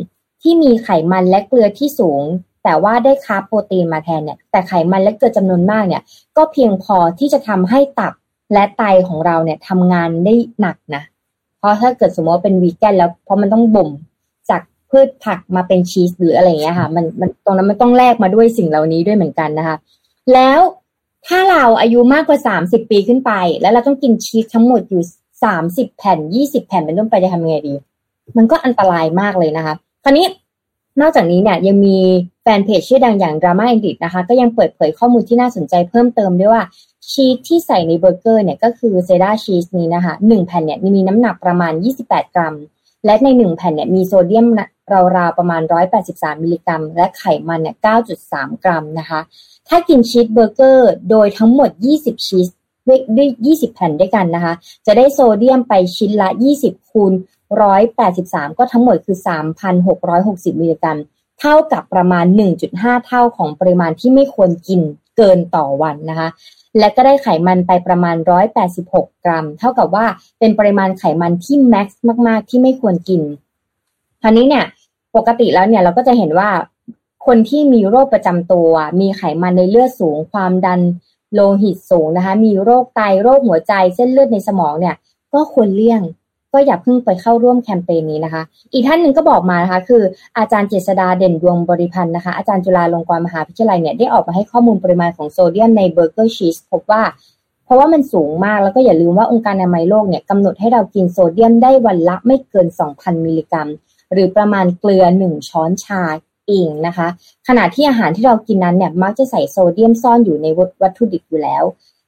[0.42, 2.22] ที่มีไขมันและเกลือที่สูง
[2.64, 6.02] แต่ว่าได้คาร์บโปรตีนมาแทนเนี่ย แต่ไขมันและเกลือจำนวนมากเนี่ย
[6.36, 8.14] ก็เพียงพอที่จะทำให้ตับ
[8.52, 11.02] และไตของเราเนี่ยทำงานได้หนักนะ
[11.58, 13.90] เพราะถ้าเกิดสมมติว่าเป็นวีแกนแล้วเพราะมันต้องบ่ม
[14.90, 19.76] พืชผักมาเป็นชีสหรืออะไรเงี้ยค่ะ มันมันตรงนั้นมันต้องแลกมาด้วยสิ่งเหล่านี้ด้วยเหมือนกันนะคะ
[20.32, 20.60] แล้ว
[21.26, 25.02] ถ้าเราอายุมากกว่าสามสิบปีขึ้นไป แล้วเราต้องกินชีสทั้งหมดอยู่
[25.44, 27.74] สามสิบแผ่นยี่สิบแผ่นเป็นต้นไปจะทำยังไงดี
[28.36, 30.26] มันก็อันตรายมากเลยนะคะ คราวนี้
[31.00, 31.98] นอกจากนี้เนี่ยยังมี
[32.42, 36.62] แฟนเพจชื่อดังอย่าง Drama e n d i t นะคะ ก็ยังเปิดเผยข้อมูลที่น่าสนใจเพิ่มเติมด้วยว่า
[37.10, 41.72] ชีสที่ใส่ในเบอร์เกอร์เนี่ยก็คือเซดาชีสนี้นะคะหนึ่งแผ่นเนี่ยมีน้ำหนักประมาณ
[42.04, 42.54] 28 กรัม
[43.04, 44.46] และในหนึ่งแผ่นเนี่ยมีโซเดียม
[45.16, 45.62] ราวๆประมาณ
[46.02, 47.76] 183 มิลลิกรัม และไขมันเนี่ย
[48.18, 49.20] 9.3 กรัมนะคะ
[49.68, 51.70] ถ้ากินชีสเบอร์เกอร์โดยทั้งหมด
[52.00, 52.48] 20 ชีส
[53.16, 54.54] ด้วย 20 แผ่นด้วยกันนะคะ
[54.86, 56.28] จะได้โซเดียมไปชิ้นละ
[56.60, 57.12] 20 คูณ
[57.90, 59.16] 183 ก็ทั้งหมดคือ
[59.88, 60.98] 3,660 มิลลิกรัม
[61.40, 62.24] เท่ากับประมาณ
[62.66, 64.80] 1.5 เท่าของปริมาณที่ไม่ควรกิน
[65.16, 66.28] เกินต่อวันนะคะ
[66.78, 68.16] และก็ได้ไขมันไปประมาณ
[68.68, 70.06] 186 กรัม เท่ากับว่า
[70.38, 73.22] เป็นปริมาณไขมันที่ max มาก ๆ ที่ไม่ควรกิน
[74.22, 74.64] คราวนี้เนี่ย
[75.16, 76.50] ปกติแล้วเนี่ยเราก็จะเห็นว่า
[77.26, 78.70] คนที่มีโรคประจำตัว
[79.00, 80.80] มีไขมันในเลือดสูง ความดัน
[81.34, 84.94] โลหิตสูงนะคะ มีโรคไตโรคหัวใจเส้นเลือดในสมองเนี่ย
[85.34, 86.02] ก็ควรเลี่ยง
[86.52, 88.42] ก็อย่าเพิ่งไปเข้าร่วมแคมเปญนี้นะคะ
[88.72, 90.02] อีกท่านหนึ่งก็บอกมานะคะ คือ
[90.38, 97.02] อาจารย์เจษฎาเด่นดวงบริพันธ์นะคะ อาจารย์จุฬาลงกรณ์มหาวิทยาลัยเนี่ยได้ออกมาให้ข้อมูลปริมาณของโซเดียมในเบอร์เกอร์ชีสพบว่า
[97.64, 103.68] เพราะว่ามันสูงมากแล้วก็อย่าลืมว่าองค์การอนามัยโลกเนี่ยกำหนดให้เรากินโซเดียมได้วันละไม่เกิน 2,000 มิลลิกรัม
[104.12, 106.02] หรือประมาณเกลือ 1 ช้อนชา
[106.48, 107.08] เองนะคะ
[107.48, 110.46] ขณะที่อาหารที่เรากินนั้นเนี่ยมักจะใส่โซเดียมซ่อนอยู่ใน
[110.82, 111.64] วัตถุดิบอยู่แล้ว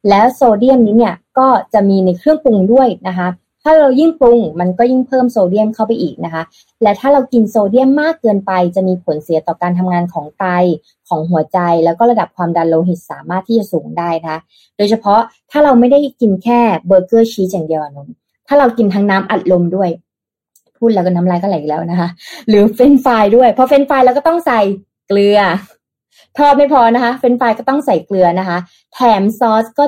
[0.09, 3.29] แล้วโซเดียมนี้เนี่ยก็จะมีในเครื่องปรุงด้วยนะคะ
[3.63, 6.43] ถ้าเรายิ่งปรุงมันก็ยิ่งเพิ่มโซเดียมเข้าไปอีกนะคะ
[6.83, 10.45] และถ้าเรากินโซเดียมมากเกินไป จะมีผลเสียต่อการทำงานของไต
[11.09, 14.41] ของหัวใจ แล้วก็ระดับความดันโลหิตสามารถที่จะสูงได้นะคะ
[14.77, 18.09] โดยเฉพาะถ้าเราไม่ได้กินแค่เบอร์เกอร์ชีสอย่างเดียวนะ
[18.47, 19.91] ถ้าเรากินทั้งน้ำอัดลมด้วย
[20.83, 22.09] พูดแล้วก็น้ำลายก็ไหลแล้วนะคะ
[22.49, 24.61] หรือเฟรนฟรายด้วย เพราะเฟรนฟรายเราก็ต้องใส่
[25.09, 25.39] เกลือ
[26.39, 28.59] ทอดไม่พอนะคะ เฟรนฟรายก็ต้องใส่เกลือนะคะ
[28.95, 29.85] แถมซอสก็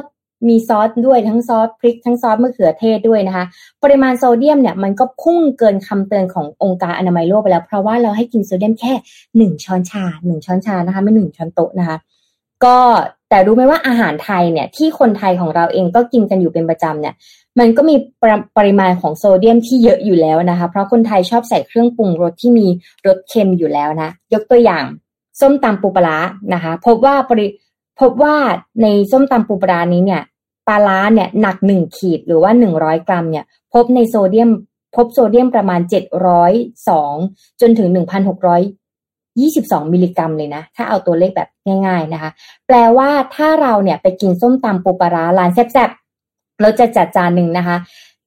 [0.49, 3.45] มีซอสด้วยทั้งซอสพริกทั้งซอสมะเขือเทศด้วยนะคะ
[3.83, 8.93] ปริมาณโซเดียมเนี่ยมันก็พุ่งเกินคำเตือนขององค์การอนามัยโลกไปแล้ว เพราะว่าเราให้กินโซเดียมแค่
[9.37, 11.97] หนึ่งช้อนชาหนึ่งช้อนชานะคะ ไม่หนึ่งช้อนโต๊ะนะคะ
[12.65, 12.79] ก็
[13.35, 17.15] แต่รู้ไหมว่าอาหารไทยเนี่ยที่คนไทยของเราเองก็กินกันอยู่เป็นประจำเนี่ย
[17.59, 22.67] มันก็มีปรปริมาณของโซเดียมที่เยอะอยู่แล้วนะคะ เพราะคนไทยชอบใส่เครื่องปรุงรสที่มี
[23.07, 24.85] รสเค็มอยู่แล้วนะ ยกตัวอย่าง
[25.41, 26.19] ส้มตำปูปลา
[26.55, 27.47] นะคะ พบว่าปริ
[28.01, 28.35] พบว่า
[28.83, 30.23] ในส้มตำปูปลานี้เนี่ย
[30.69, 33.45] ปลาล้าเนี่ยหนักหนึ่งขีดหรือว่าหนึ่งร้อยกรัมเนี่ย
[33.75, 34.51] พบในโซเดียม
[34.95, 36.53] พบโซเดียมประมาณเจ็ดร้อย
[36.89, 37.15] สอง
[37.61, 38.63] จนถึงหนึ่งพันหกร้อย
[39.41, 41.49] ยี่สิบสองมิลลิกรัมเลยนะ ถ้าเอาตัวเลขแบบ
[41.87, 42.31] ง่ายๆนะคะ
[42.67, 47.77] แปลว่าถ้าเราเนี่ยไปกินส้มตำปูปลาร้านแซ่บๆเราจะจัดจานหนึ่งนะคะ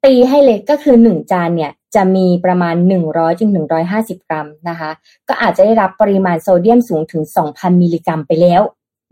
[0.04, 4.90] ตีให้เล็กก็คือหนึ่งจานเนี่ยจะมีประมาณหนึ่งร้อยถึงหนึ่งร้อยห้าสิบกรัมนะคะ
[5.28, 8.62] ก็อาจจะได้รับปริมาณโซเดียมสูงถึงสองพันมิลลิกรัมไปแล้ว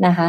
[0.05, 0.27] นะคะ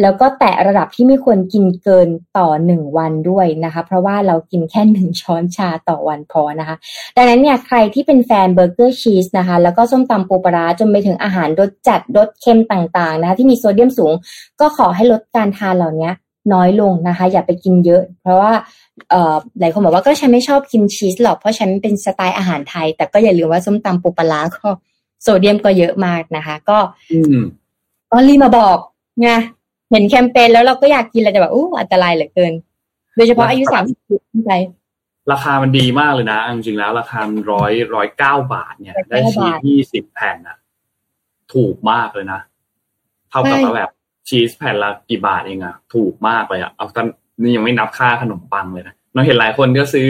[0.00, 6.76] แล้วก็แตะระดับที่ไม่ควรกินเกินต่อหนึ่งวันด้วยนะคะ เพราะว่าเรากินแค่หนึ่งช้อนชาต่อวันพอนะคะ
[7.16, 14.12] ดังนั้นเนี่ยใครที่เป็นแฟนเบอร์เกอร์ชีสนะคะ แล้วก็ส้มตำปูปลาจนไปถึงอาหารรสจัดรสเค็มต่างๆนะคะที่มีโซเดียมสูง
[14.60, 16.10] ก็ขอให้ลดการทานเหล่านี้
[16.52, 18.52] น้อยลงนะคะ อย่าไปกินเยอะ เพราะว่า
[19.10, 24.68] เอ่อหลายคนบอกว่าก็ฉันไม่ชอบกินชีสหรอกเพราะฉันเป็นสไตล์อาหารไทย แต่ก็อย่าลืมว่าส้มตำปูปลาก็
[25.22, 26.78] โซเดียมก็เยอะมากนะคะ ก็
[27.12, 27.44] อืม
[28.10, 28.78] ก็รีบมาบอก
[29.20, 29.28] ไง
[29.90, 32.52] เห็นแคมเปญแล้วเราก็อยากกินเราจะแบบอู้อันตรายเหลือเกิน
[33.16, 33.98] โดยเฉพาะอายุสามสิบ
[34.30, 34.52] ขึ้นไป
[35.32, 37.20] ราคามันดีมากเลยนะจริงๆแล้ว ราคา
[37.52, 40.56] ร้อยร้อยเก้าบาทเนี่ย ได้ชีสยี่สิบแผ่นนะ
[41.54, 42.40] ถูกมากเลยนะ
[43.30, 43.90] เท่ากับว่าแบบ
[44.28, 47.06] ชีสแผ่นละกี่บาทเองอะถูกมากเลยอะเอาตอน
[47.40, 50.08] นี่ยังไม่นับค่าขนมปังเลยนะเราเห็นหลายคนก็ซื้อ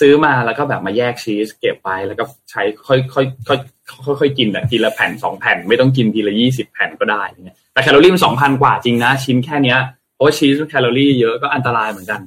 [0.00, 3.58] ซื้อมาแล้วก็แบบมาแยกชีสเก็บไปแล้วก็ใช้ค่อยค่อยค่อย
[4.04, 9.78] ค่อยค่อยกินแบบทีละแผ่นสองแผ่นไม่ต้องกินทีละยี่สิบแผ่นก็ได้เนี่ย แต่แคลอรี่มันสองพันกว่าจริงนะ ชิ้นแค่เนี้ย
[10.14, 12.20] เพราะว่าชีสแคลอรี่เยอะก็อันตรายเหมือนกัน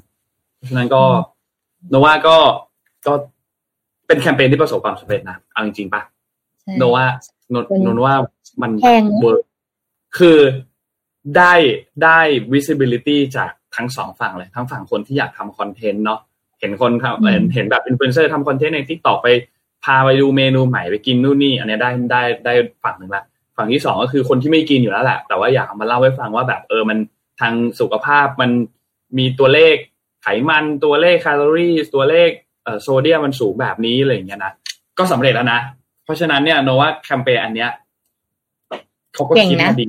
[0.55, 1.03] เพราะฉะนั้นก็
[1.89, 2.37] โนว่าก็
[3.07, 3.13] ก็
[4.07, 6.01] เป็นแคมเปญที่ประสบความสำเร็จนะเอาจริงๆปะ
[6.77, 7.05] โนว่า
[7.51, 7.55] โน
[7.95, 8.15] โนว่า
[8.61, 8.71] มัน
[9.21, 9.47] work
[10.17, 10.37] คือ
[11.37, 11.53] ได้
[12.03, 12.19] ได้
[12.53, 16.19] visibility จากทั้งสองฝั่งเลย ทั้งฝั่งคนที่อยากทำคอนเทนต์เนาะ
[16.59, 19.27] เห็นคนทำเห็นเห็นแบบอินฟลูเอนเซอร์ทำคอนเทนต์ในทิกตอกไป
[19.83, 23.23] พาไปดูเมนูใหม่ไปกินนู่นนี่ อันนี้ได้ได้ได้ฝั่งหนึ่งละ
[23.57, 26.97] ฝั่งที่สองก็คือคนที่ไม่กินอยู่แล้วแหละ แต่ว่าอยากมาเล่าให้ฟังว่าแบบเออมัน
[27.39, 28.51] ทางสุขภาพมัน
[29.17, 29.75] มีตัวเลข
[30.23, 32.29] ไขมันตัวเลขแคลอรี่ตัวเลข
[32.63, 34.53] เอ่อโซเดียมมันสูงแบบนี้อะไรอย่างเงี้ยนะ
[34.97, 35.59] ก็สำเร็จแล้วนะ
[36.03, 37.71] เพราะฉะนั้นเนี่ยโนว่าแคมเปญอันเนี้ย
[39.13, 39.85] เขาก็คิดมาดี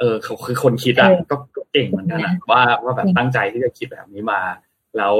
[0.00, 1.36] เออเขาคือคนคิดอะก็
[1.72, 4.40] เก่งเหมือนกันนะว่าว่าแบบตั้งใจที่จะคิดแบบนี้มา
[4.96, 5.14] แล้ว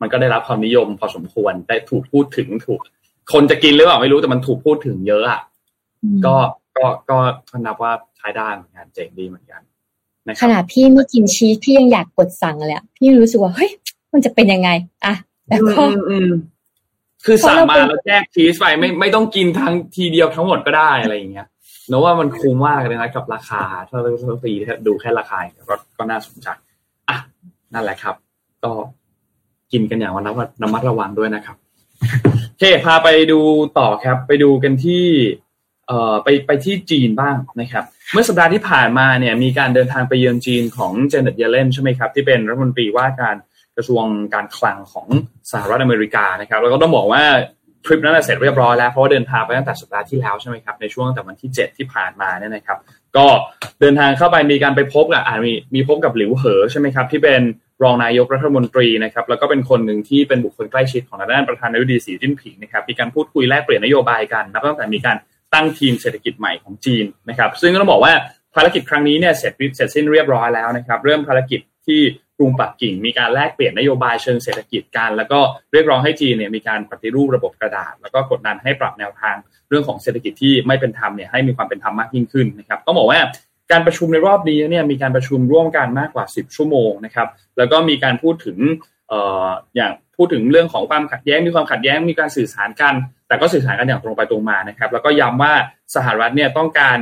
[0.00, 2.80] มันก็ได้รับความนิยมพอสมควรได้ถูกพูดถึงถูก
[3.32, 5.40] คนจะกินหรือเปล่าไม่รู้แต่มันถูกพูดถึงเยอะอะ
[6.26, 6.34] ก็
[6.76, 7.16] ก็ก็
[7.66, 9.60] นับว่าใช้ได้เหมือนกันเจ๋งดีเหมือนกัน
[10.42, 13.70] ขนาดพี่ไม่กินชีสพี่ยังอยากกดสั่งเลยอะพี่รู้สึกว่าเฮ้ย
[14.12, 14.70] มันจะเป็นยังไง
[15.04, 15.14] อะ
[15.48, 15.82] แล้วก็
[17.24, 21.46] คือสั่งมาแล้วแจกชีสไปไม่ไม่ต้องกินทั้งทีเดียวทั้งหมดก็ได้อะไรอย่างเงี้ย
[21.90, 24.52] นว่ามันคุ้มมากเลยนะกับราคา ถ้าเราตี
[24.86, 25.38] ดูแค่ราคา
[25.70, 26.48] ก็ก็น่าสนใจ
[27.08, 27.16] อะ
[27.74, 28.14] นั่นแหละครับ
[28.64, 28.72] ก็
[29.72, 31.56] กินกันอย่างวันนั้นว่าระมัดระวังด้วยนะครับ
[32.48, 33.40] โอเคพาไปดู
[33.78, 35.04] ต่อครับ ไปดูกันที่
[35.88, 43.36] เอ่อไปไปที่จีนบ้างนะครับ เมื่อสัปดาห์ที่ผ่านมาเนี่ยมีการเดินทางไปเยือนจีนของเจเน็ตเยเลนใช่ไหมครับ ที่เป็นรัฐมนตรีว่าการ
[43.76, 45.06] กระทรวงการคลังของ
[45.52, 47.22] สหรัฐอเมริกานะครับ แล้วก็ต้องบอกว่า
[47.84, 52.78] ทริปนั้นเสร็จเรียบร้อยแล้วเพราะว่าเดินทางไปตั้งแต่สัปดาห์ที่แล้วใช่ไหมครับในช่วงแต่วันที่ 7 ที่ผ่านมาเนี่ยนะครับ
[53.16, 53.26] ก็
[53.80, 57.42] เดินทางเข้าไปมีการไปพบกับอ่ามีมีพบกับหลิวเหอใช่ไหมครับที่เป็น
[57.82, 65.16] รองนายกรัฐมนตรีนะครับ แล้วก็เป็นคนหนึ่งที่เป็นบุคคลใกล้ชิดของด้านประธานาธิบดีสีจิ้นผิงนะครับมีการพูดคุยแลกเปลี่ยนนโยบายกันนับตั้งแต่มีการ
[65.54, 68.12] ตั้งทีมเศรษฐกิจใหม่ของจีนนะครับ ซึ่งก็ต้องบอกว่า
[68.54, 72.00] ภารกิจครั้งนี้เนี่ยเสร็จเสร็จสิ้นเรียบร้อยแล้วนะครับ เริ่มภารกิจที่
[72.38, 75.38] กรุงปักกิ่ง มีการแลกเปลี่ยนนโยบายเชิงเศรษฐกิจกัน แล้วก็
[75.72, 79.36] เรียกร้องให้จีนเนี่ยมีการปฏิรูประบบกระดาษ แล้วก็กดดันให้ปรับแนวทาง
[79.68, 83.20] เรื่องของเศรษฐกิจที่ไม่เป็นธรรมเนี่ยให้มีความเป็นธรรมมากยิ่งขึ้นนะครับต้องบอกว่า
[83.72, 87.28] การประชุมในรอบนี้เนี่ยมีการประชุมร่วมกันมากกว่า 10 ชั่วโมงนะครับ
[87.58, 88.58] แล้วก็มีการพูดถึง
[89.12, 89.14] อ
[89.46, 92.94] ออย่าง พูดถึงเรื่องของความขัดแย้งมีความขัดแย้งมีการสื่อสารกัน
[93.28, 95.52] แต่ก็สื่อสารกันอย่างตรงไปตรงมานะครับ แล้วก็ย้ำว่า
[95.94, 96.98] สหรัฐเนี่ยต้องการ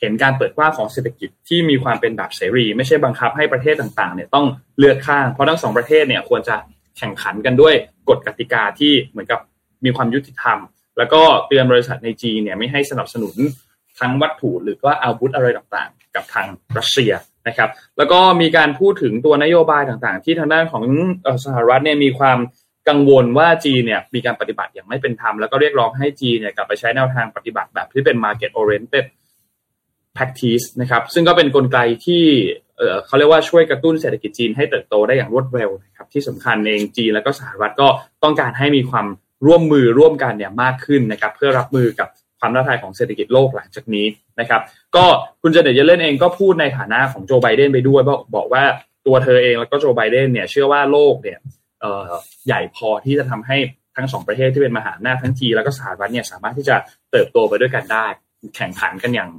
[0.00, 4.46] เห็นการเปิดกว้างของเศรษฐกิจที่มีความเป็นแบบเสรี ไม่ใช่บังคับให้ประเทศต่างๆเนี่ยต้อง
[4.78, 6.56] เลือกข้างเพราะทั้งสองประเทศเนี่ยควรจะ
[6.98, 7.74] แข่งขันกันด้วย
[8.08, 9.40] กฎกติกาที่เหมือนกับ
[9.84, 10.58] มีความยุติธรรม
[10.98, 13.36] แล้วก็เตือนบริษัทในจีนเนี่ยไม่ให้สนับสนุน
[13.98, 16.46] ทั้งวัตถุหรือว่าอาวุธอะไรต่างๆ กับทาง
[16.78, 17.12] รัสเซีย
[17.48, 20.84] นะครับ แล้วก็มีการพูดถึงตัวนโยบายต่างๆ ที่ทางด้านของ
[21.44, 22.38] สหรัฐเนี่ยมีความ
[22.88, 29.06] กังวลว่าจีนเนี่ยมีการปฏิบัติอย่างไม่เป็นธรรมแล้วก็เรียกร้องให้จีนเนี่ยกลับไปใช้แนวทางปฏิบัติแบบที่เป็น market oriented
[30.16, 32.24] practice นะครับ ซึ่งก็เป็นนกลไกที่
[33.06, 37.88] เขาเรียกว่าช่วยกระตุ้นเศรษฐกิจจีนให้เติบโตได้อย่างรวดเร็วนะครับที่สำคัญเองจีนแล้วก็สหรัฐก็
[38.22, 39.06] ต้องการให้มีความ
[39.46, 42.08] ร่วมมือร่วมกันเนี่ยมากขึ้นนะครับเพื่อรับมือกับ
[42.40, 44.06] ความท้าทายของเศรษฐกิจโลกหลังจากนี้
[44.40, 44.60] นะครับ
[44.96, 45.04] ก็
[45.42, 48.62] คุณเจเนตเยเลนเองก็พูดในฐานะของโจไบเดนไปด้วยบอกบอกว่า
[49.06, 51.38] ตัวเธอเองแล้วก็โจไบเดนเนี่ยเชื่อว่าโลกเนี่ย
[52.46, 53.56] ใหญ่พอที่จะทำให้
[53.96, 56.76] ทั้งสองประเทศที่เป็นมหาอำนาจทั้งจีแล้วก็สหรัฐเนี่ยสามารถที่จะ
[57.10, 58.06] เติบโตไปด้วยกันได้
[58.56, 59.30] แข่งขันกันอย่าง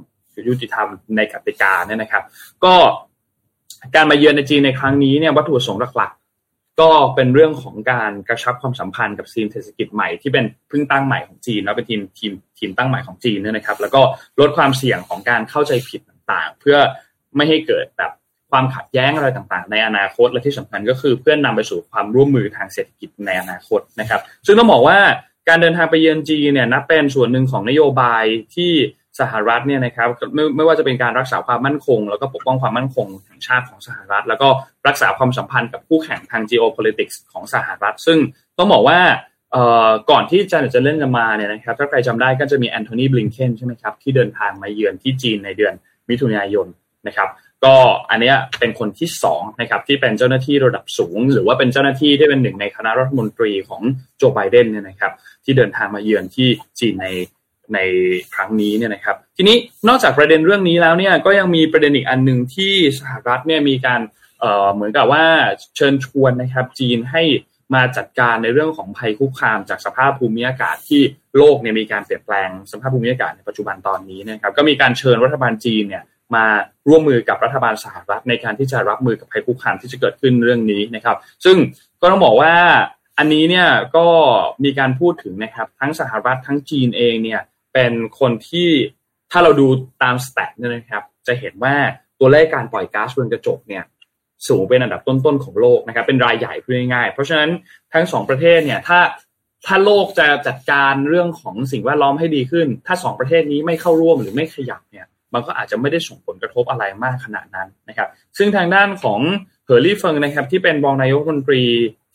[0.48, 2.22] ยุติธรรมในกติกาเนี่ยนะครับ
[2.64, 2.74] ก็
[3.94, 6.12] การมาเยือนในจีนในครั้งนี้เนี่ยวัตถุประสงค์หลัก
[6.80, 14.02] ก็เป็นเรื่องของการกระชับความสัมพันธ์กับทีมเศรษฐกิจใหม่ที่เป็นพิ่งตั้งใหม่ของจีนแล้วเป็นทีมทีมทีมตั้งใหม่ของจีนเนี่ยนะครับ แล้วก็
[14.40, 16.76] ลดความเสี่ยงของการเข้าใจผิดต่างๆ เพื่อ
[17.36, 18.12] ไม่ให้เกิดแบบ
[18.50, 24.98] ความขัดแย้งอะไรต่างๆ ในอนาคตและที่สำคัญก็คือเพื่อนนำไปสู่ความร่วมมือทางเศรษฐกิจในอนาคตนะครับ ซึ่งต้องบอกว่า
[25.48, 28.72] การเดินทางไปเยือนจีนเนี่ยนับเป็นส่วนหนึ่งของนโยบายที่
[29.20, 34.48] สหรัฐเนี่ยนะครับไม่ไม่ว่าจะเป็นการรักษาความมั่นคง แล้วก็ปกป้องความมั่นคงแห่งชาติของสหรัฐ แล้วก็
[34.88, 38.18] รักษาความสัมพันธ์กับคู่แข่งทาง geopolitics ของสหรัฐ ซึ่ง
[38.58, 38.98] ต้องบอกว่า
[40.10, 45.74] ก่อนที่จะจะเล่นจะมาเนี่ยนะครับถ้าใครจำได้ก็จะมีแอนโทนีบลิงเคนใช่ไหมครับที่เดินทางมาเยือนที่จีนในเดือน
[46.08, 46.66] มิถุนายน
[47.06, 47.28] นะครับ
[47.64, 47.74] ก็
[48.10, 53.82] อันนี้เป็นคนที่2นะครับที่เป็นเจ้าหน้าที่ระดับสูง หรือว่าเป็นเจ้าหน้าที่ที่เป็นหนึ่งในคณะรัฐมนตรีของ
[54.16, 55.12] โจไบเดนเนี่ยนะครับ
[55.44, 57.06] ที่เดินทางมาเยือนที่จีนใน
[57.74, 57.78] ใน
[58.34, 59.56] ครั้งนี้เนี่ยนะครับ ทีนี้
[59.88, 64.00] นอกจากประเด็นเรื่องนี้แล้วเนี่ยก็ยังมีประเด็นอีกอันหนึ่งที่สหรัฐเนี่ยมีการ
[64.40, 65.24] เอ่อเหมือนกับว่า
[65.76, 67.22] เชิญชวนนะครับ จีนให้
[67.74, 71.02] มาจัดการในเรื่องของภัยคุกคามจากสภาพภูมิอากาศที่
[71.36, 76.04] โลกเนี่ยมีการเปลี่ยนแปลงสภาพภูมิอากาศในปัจจุบันตอนนี้นะครับ ก็มีการเชิญรัฐบาลจีนเนี่ย
[76.34, 76.46] มา
[76.88, 81.56] ร่วมมือกับรัฐบาลสหรัฐในการที่จะรับมือกับภัยคุกคามที่จะเกิดขึ้นเรื่องนี้นะครับ ซึ่ง
[82.00, 82.54] ก็ต้องบอกว่า
[83.18, 84.06] อันนี้เนี่ยก็
[84.64, 87.40] มีการพูดถึงนะครับ ทั้งสหรัฐทั้งจีนเองเนี่ย
[87.72, 88.70] เป็นคนที่
[89.30, 89.66] ถ้าเราดู
[90.02, 91.74] ตามสแตทเนี่ยนะครับ จะเห็นว่า
[92.20, 93.84] ตัวเลขการปล่อยก๊าซเรือนกระจกเนี่ย
[94.48, 97.50] สูงเป็นอันดับต้นๆของโลกนะครับ เป็นรายใหญ่พูดง่ายๆเพราะฉะนั้น
[97.92, 99.00] ทั้งสองประเทศเนี่ยถ้า
[99.66, 109.20] ถ้าโลกจะจัดการเรื่องของสิ่งแวดล้อมให้ดีขึ้น ถ้าสองประเทศนี้ไม่เข้าร่วมหรือไม่ขยับเนี่ย มันก็อาจจะไม่ได้ส่งผลกระทบอะไรมากขนาดนั้นนะครับ ซึ่งทางด้านของ
[109.66, 111.64] เฮอร์รี่เฟิงนะครับ ที่เป็นรองนายกรัฐมนตรี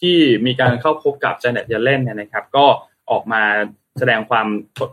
[0.01, 2.65] ที่มีการเข้าพบกับเจเน็ตเยเลนเนี่ยนะครับ ก็
[3.11, 3.43] ออกมา
[3.99, 4.47] แสดงความ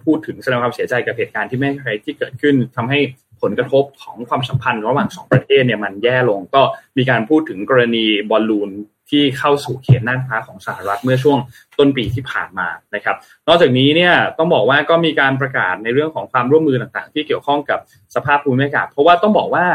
[0.05, 2.99] พูดถึงแสดงความเสียใจกับเหตุการณ์ที่ไม่ใครที่เกิดขึ้นทำให้
[3.43, 6.63] ผลกระทบของความสัมพันธ์ระหว่างสองประเทศเนี่ยมันแย่ลงก็
[6.97, 8.71] มีการพูดถึงกรณีบอลลูน
[9.11, 11.39] ที่เข้าสู่เขตน่านฟ้าของสหรัฐเมื่อช่วง
[11.79, 13.17] ต้นปีที่ผ่านมานะครับ
[13.49, 17.79] นอกจากนี้เนี่ยต้องบอกว่าก็มีการประกาศในเรื่องของความร่วมมือต่างๆ ที่เกี่ยวข้องกับ
[18.15, 19.67] สภาพภูมิอากาศเพราะว่าต้องบอกว่า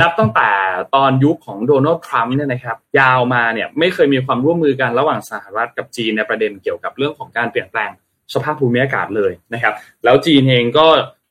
[0.00, 0.48] นับตั้งแต่
[0.94, 7.90] ตอนยุคของโดนัลด์ทรัมป์เนี่ยนะครับ ยาวมาเนี่ยไม่เคยมีความร่วมมือกันระหว่างสหรัฐกับจีนในประเด็นเกี่ยวกับเรื่องของการเปลี่ยนแปลง
[8.34, 10.86] สภาพภูมิอากาศเลยนะครับ แล้วจีนเองก็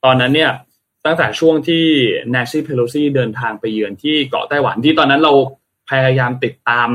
[0.06, 0.52] ตอนนั้นเนี่ย
[1.06, 1.86] ตั้งแต่ช่วงที่
[2.34, 5.34] นนซี่เพโลซีเดินทางไปเยือนที่เกาะไต้หวันที่ตอนนั้นเรา
[5.90, 6.90] พยายามติดตาม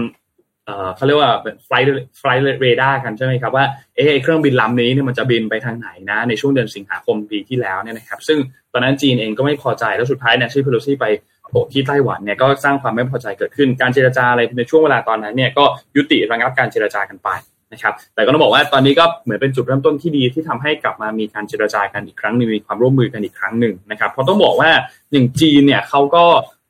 [0.97, 1.87] เขาเรียกว่าเป็นไฟล์
[2.19, 3.65] flight radar กันใช่ไหมครับว่า
[3.97, 8.39] เออเครื่องบินลำนี้เนี่ยมันจะบินไปทางไหนนะ ในช่วงเดือนสิงหาคมปีที่แล้วเนี่ยนะครับ ซึ่ง
[8.73, 11.07] ตอนนั้นจีนเองก็ไม่พอใจแล้วสุดท้ายเนี่ยชี่เพโลซี่ไป
[11.49, 15.65] โผล่ที่ไต้หวันเนี่ยก็สร้างความไม่พอใจเกิดขึ้นการเจรจาอะไรในช่วงเวลาตอนนั้นเนี่ยก็
[15.97, 17.29] ยุติระงับการเจรจากันไป
[17.73, 24.71] นะครับ แต่ก็ต้องบอกว่าตอนนี้ก็เหมือนเป็นจุดเริ่มต้นที่ดีที่ทำให้กลับมามีการเจรจากันอีกครั้งนึงมีความร่วมมือกันอีกครั้งหนึ่งนะครับ เพราะต้องบอกว่า
[25.13, 26.25] อย่างจีนเนี่ยเขาก็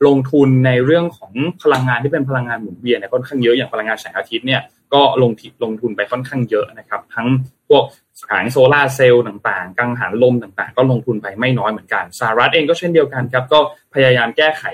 [0.06, 4.60] ลงทุนในเรื่องของพลังงานที่เป็นพลังงานหมุนเวียนเนี่ยค่อนข้างเยอะอย่างพลังงานแสงอาทิตย์เนี่ย
[4.94, 5.32] ก็ลง
[5.64, 7.26] ลงทุนไปค่อนข้างเยอะนะครับ ทั้ง
[7.74, 7.84] วก
[8.26, 13.60] แผงโซลาเซลล์ต่างๆ กังหันลมต่างๆ ก็ลงทุนไปไม่น้อยเหมือนกันสหรัฐเองก็เช่นเดียวกันครับ ก็
[13.94, 14.64] พยายามแก้ไข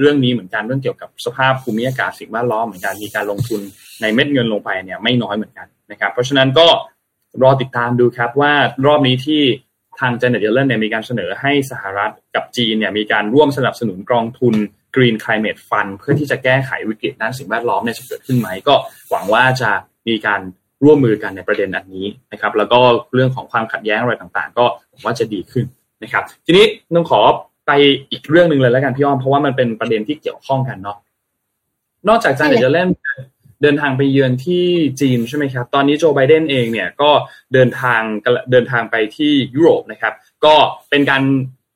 [0.00, 3.60] เรื่องนี้เหมือนกันเรื่องเกี่ยวกับสภาพภูมิอากาศสิ่งแวดล้อมเหมือนกันมีการลงทุน
[4.00, 6.66] ในเม็ดเงินลงไปเนี่ยไม่น้อยเหมือนกันนะครับ เพราะฉะนั้นก็
[7.42, 8.52] รอติดตามดูครับว่า
[8.86, 9.42] รอบนี้ที่
[10.00, 14.54] ทางเจเน็ตเยเลนเนี่ยมีการเสนอให้สหรัฐกับจีนเนี่ยมีการร่วมสนับสนุนกองทุน
[14.94, 18.74] Green Climate Fund เพื่อที่จะแก้ไขวิกฤตด้านสิ่งแวดล้อมเนี่ยจะเกิดขึ้นไหมก็
[19.10, 19.70] หวังว่าจะ
[20.08, 20.40] มีการ
[20.84, 22.78] ร่วมมือกันในประเด็นอันนี้นะครับ แล้วก็
[23.14, 25.64] เรื่องของความขัดแย้งอะไรต่างๆ ก็หวังว่าจะดีขึ้น
[26.02, 26.64] นะครับ ทีนี้
[26.94, 27.20] ต้องขอ
[27.66, 27.72] ไป
[28.10, 30.98] อีกเรื่องหนึ่งเลยแล้วกันพี่อ้อมเพราะว่ามันเป็นประเด็นที่เกี่ยวข้องกันเนาะ
[32.08, 32.88] นอกจากจานเดเล่น
[33.62, 34.64] เดินทางไปเยือนที่
[35.00, 37.10] จีนใช่ไหมครับ ตอนนี้โจไบเดนเองเนี่ยก็
[37.54, 38.00] เดินทาง
[38.50, 40.14] เดินทางไปที่ยุโรปนะครับ
[40.44, 40.54] ก็
[40.90, 41.22] เป็นการ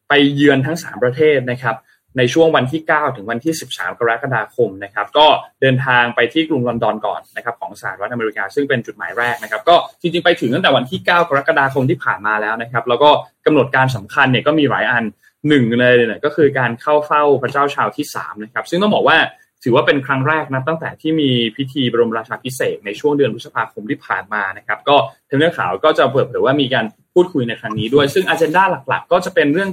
[0.08, 1.76] ไปเยือนทั้ง 3 ประเทศนะครับ
[2.18, 5.26] ในช่วงวันที่ 9 ถึงวันที่ 13 กรกฎาคมนะครับ ก็
[5.60, 13.10] เดินทางไปที่กรุงลอนดอนก่อนนะครับของสหรัฐอเมริกา ซึ่งเป็นจุดหมายแรกนะครับ ก็จริงๆไปถึงตั้งแต่วันที่ 9 กรกฎาคมที่ผ่านมาแล้วนะครับ แล้วก็
[13.46, 15.04] กำหนดการสำคัญเนี่ยก็มีหลายอัน
[15.48, 19.18] หนึ่งเลยเนี่ยก็คือการเข้าเฝ้าพระเจ้าชาวที่3นะครับ ซึ่งต้องบอกว่า
[19.64, 24.96] ถือว่าเป็นครั้งแรกนะตั้งแต่ที่มีพิธีบรมราชาพิเศษในช่วงเดือนพฤษภาคมที่ผ่านมานะครับ ก็
[25.28, 29.70] ทางเรื่องข่าวก็จะเปิดเผยว่ามีการพูดคุยในครั้งนี้ด้วย ซึ่งอันเจนดาหลัก ๆ ก็จะเป็นเรื่อง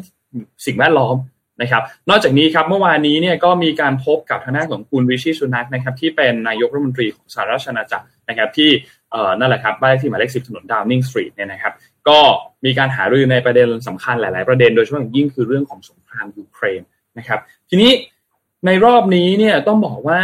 [0.66, 1.16] สิ่งแวดล้อม
[1.62, 8.70] นะครับ นอกจากนี้ครับเมื่อวานนี้เนี่ยก็มีการพบกับทางด้านของคุณวิชิสุนักนะครับที่เป็นนายกรัฐมนตรีของสหราชอาณาจักรนะครับที่
[9.12, 11.74] เอ่อนั่นแหละครับบ้านที่หมายเลขสิบถนนดาวนิงสตรีทเนี่ยนะครับ
[12.10, 12.20] ก็
[12.66, 16.82] มีการหารือในประเด็นสำคัญหลาย ๆ ประเด็น โดยเฉพาะอย่างยิ่งคือเรื่องของสงครามยูเครน
[17.18, 17.40] นะครับ
[17.70, 17.92] ทีนี้
[18.68, 20.22] ในรอบนี้เนี่ยต้องบอกว่า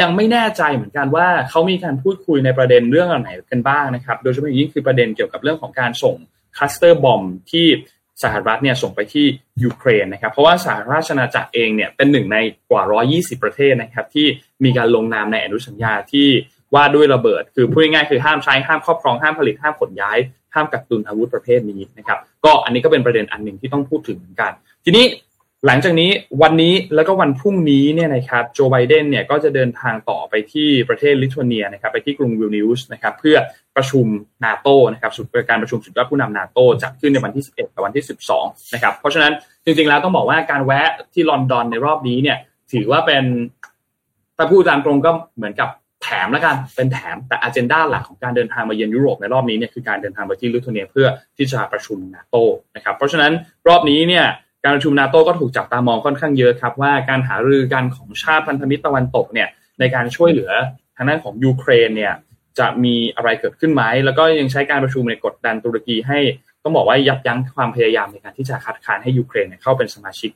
[0.00, 6.16] ยังไม่แน่ใจเหมือนกันว่าเขามีการพูดคุยในประเด็นเรื่องอะไรกันบ้างนะครับ โดยเฉพาะอย่างยิ่งคือประเด็นเกี่ยวกับเรื่องของการส่ง
[6.56, 7.66] cluster bomb ที่
[8.22, 9.26] สหรัฐเนี่ยส่งไปที่
[9.62, 12.38] ยูเครนนะครับ เพราะว่าสหราชอาณาจักรเองเนี่ยเป็นหนึ่งใน
[12.70, 12.82] กว่า
[13.14, 14.26] 120 ประเทศนะครับ ที่
[14.64, 16.28] มีการลงนามในอนุสัญญาที่
[16.74, 20.18] ว่าด้วยระเบิด คือพูดง่ายๆคือห้ามใช้ห้ามครอบครองห้ามผลิตห้ามขนย้าย
[20.54, 24.52] ห้ามกักตุนอาวุธประเภทนี้นะครับ ก็อันนี้ก็เป็นประเด็นอันหนึ่งที่ต้องพูดถึงเหมือนกัน
[24.84, 25.06] ทีนี้
[25.66, 26.10] หลังจากนี้
[26.42, 33.36] วันนี้แล้วก็วันพรุ่งนี้เนี่ยนะครับโจไบเดนเนี่ยก็จะเดินทางต่อไปที่ประเทศลิทัวเนียนะครับไปที่กรุงวิลนีอุสนะครับเพื่อ
[33.78, 34.06] ประชุม
[34.44, 39.32] นาโตนะครับสุดการประชุมสุดยอดผู้นำนาโตจัดขึ้นในวันที่ 11กับวันที่ 12 นะครับ เพราะฉะนั้น
[39.64, 42.38] จริงๆแล้วต้องบอกว่าการแวะที่ลอนดอนในรอบนี้เนี่ย
[42.72, 43.24] ถือว่าเป็น
[44.36, 45.68] ถ้าพูดตามตรงก็เหมือนกับ
[46.02, 52.36] แถมแล้วกันเป็นแถมแต่อันเจนดาหลักของการเดินทางมาเยือนยุโรปในรอบนี้เนี่ยคือการเดินทางไปที่ลิทัวเนียเพื่อที่จะประชุมนาโต
[52.76, 53.32] นะครับ เพราะฉะนั้น
[53.68, 54.26] รอบนี้เนี่ย
[54.64, 59.48] การประชุมนาโต้ก็ถูกจับตามองค่อนข้างเยอะครับ ว่าการหารือกันของชาติพันธมิตรตะวันตกเนี่ย
[59.80, 60.50] ในการช่วยเหลือ
[60.96, 62.14] ทางด้านของยูเครนเนี่ย
[62.58, 66.18] จะมีอะไรเกิดขึ้นไหมแล้วก็ยังใช้การประชุมในกดดันตุรกีให้
[66.64, 70.30] ต้องบอกว่ายับยั้งความพยายามในการที่จะคัดค้านให้ยูเครนเข้าเป็นสมาชิก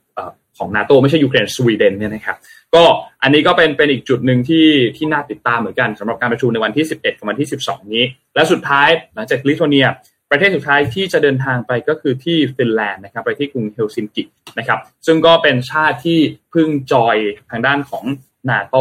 [0.58, 2.36] ของนาโตไม่ใช่ยูเครนสวีเดนเนี่ยนะครับ
[2.74, 2.82] ก็
[3.22, 8.04] อันนี้ก็เป็นเป็นอีกจุดหนึ่งที่ที่น่าติดตามเหมือนกันสำหรับการประชุมในวันที่ 11 กับวันที่ 12 นี้
[8.34, 9.86] และสุดท้ายหลังจากลิทัวเนีย
[10.30, 14.22] ประเทศสุดท้ายที่จะเดินทางไปก็คือที่ฟินแลนด์นะครับไปที่กรุงเฮลซิงกิ
[14.58, 16.18] นะครับซึ่งก็เป็นชาติที่
[16.50, 17.16] เพิ่งจอย
[17.50, 18.04] ทางด้านของ
[18.50, 18.76] นาโต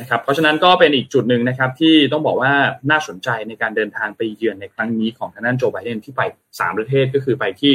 [0.00, 2.52] นะครับเพราะฉะนั้นก็เป็นอีกจุดหนึ่งนะครับที่ต้องบอกว่า
[2.90, 6.20] น่าสนใจในการเดินทางไปเยือนในครั้งนี้ของทางด้านโจไบเดนที่ไป
[6.50, 7.72] 3 ประเทศก็คือไปที่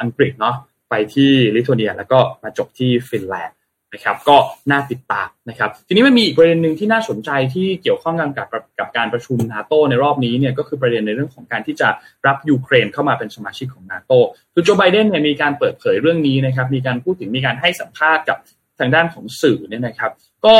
[0.00, 0.56] อังกฤษเนาะ
[0.90, 3.58] ไปที่ลิทัวเนีย แล้วก็มาจบที่ฟินแลนด์
[3.94, 4.36] นะครับก็
[4.70, 8.48] น่าติดตามนะครับทีนี้มันมีอีกประเด็นหนึ่งที่น่าสนใจที่เกี่ยวข้องกันกับ
[8.78, 11.88] กับการประชุมนาโตในรอบนี้เนี่ยก็คือประเด็นในเรื่องของการที่จะ
[12.26, 14.12] รับยูเครนเข้ามาเป็นสมาชิกของนาโต
[14.54, 18.38] คือโจไบเดนเนี่ยมีการเปิดเผยเรื่องนี้นะครับมีการพูดถึงมีการให้สัมภาษณ์กับ
[18.78, 20.12] ทางด้านของสื่อเนี่ยนะครับ
[20.46, 20.56] ก็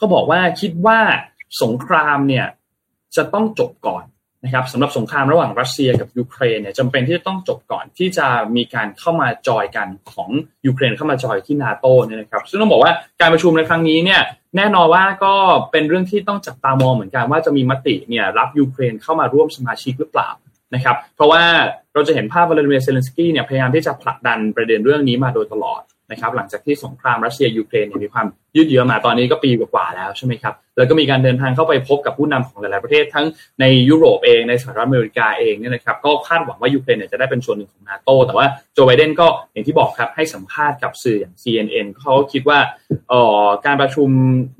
[0.00, 0.98] ก็บอกว่าคิดว่า
[1.62, 2.46] สงครามเนี่ย
[3.16, 4.04] จะต้องจบก่อน
[4.44, 8.26] นะครับสำหรับสงครามระหว่างรัสเซียกับยูเครนเนี่ยจำเป็นที่จะต้องจบก่อนที่จะ
[8.56, 10.30] มีการเข้ามาจอยกันของ
[10.66, 14.20] ยูเครนเข้ามาจอยที่นาโตเนี่ยนะครับซึ่งต้องบอกว่าการประชุมในครั้งนี้เนี่ย
[14.56, 15.34] แน่นอนว่าก็
[15.72, 20.30] เป็นเรื่องที่ต้องจับตามองเหมือนกันว่าจะมีมติเนี่ยรับยูเครนเข้ามาร่วมสมาชิกหรือเปล่า
[20.74, 21.42] นะครับเพราะว่า
[21.94, 33.26] เราจะเห็นภาพวลาดิเมียร์เซเลนสกี้เนี่ยพยายามที่จะผลักดันประเด็นเรื่องนี้มาโดยตลอด นะครับหลังจากที่สงครามรัสเซียยูเครนมีความยืดเยื้อมาตอนนี้ก็ปีกว่าแล้วใช่ไหมครับแล้วก็มีการเดินทางเข้าไปพบกับผู้นำของหลาย ๆ ประเทศทั้ง
[33.60, 42.58] ในยุโรปเองในสหรัฐอเมริกาเองเนี่ยนะครับก็คาดหวังว่ายูเครนจะได้เป็นส่วนหนึ่งของนาโตแต่ว่าโจไบเดนก็อย่างที่บอกครับให้สัมภาษณ์กับสื่ออย่าง CNN เขาคิดว่า
[43.66, 44.08] การประชุม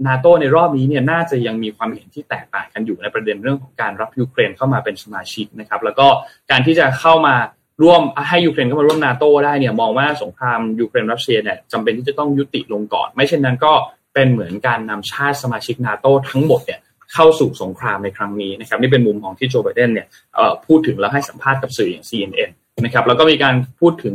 [0.06, 6.06] นาโตในรอบนี้เนี่ยน่าจะยังมีความเห็นที่แตกต่างกันอยู่ในประเด็นเรื่องของการรับยูเครนเข้ามาเป็นสมาชิกนะครับแล้วก็
[6.50, 7.34] การที่จะเข้ามา
[7.82, 13.72] ร่วมให้ยูเครนเข้ามาร่วมนาโตได้เนี่ยมองว่าสงครามยูเครนรัสเซียเนี่ยจำเป็นที่จะต้องยุติลงก่อน ไม่เช่นนั้นก็
[14.14, 16.80] เป็นเหมือนการนำชาติสมาชิกนาโตทั้งหมดเนี่ย
[17.14, 20.06] เข้าสู่สงครามในครั้งนี้นะครับนี่เป็นมุมของที่โจไบเดนเนี่ย
[20.66, 22.50] พูดถึงแล้วให้สัมภาษณ์กับสื่ออย่าง CNN
[22.84, 24.14] นะครับแล้วก็มีการพูดถึง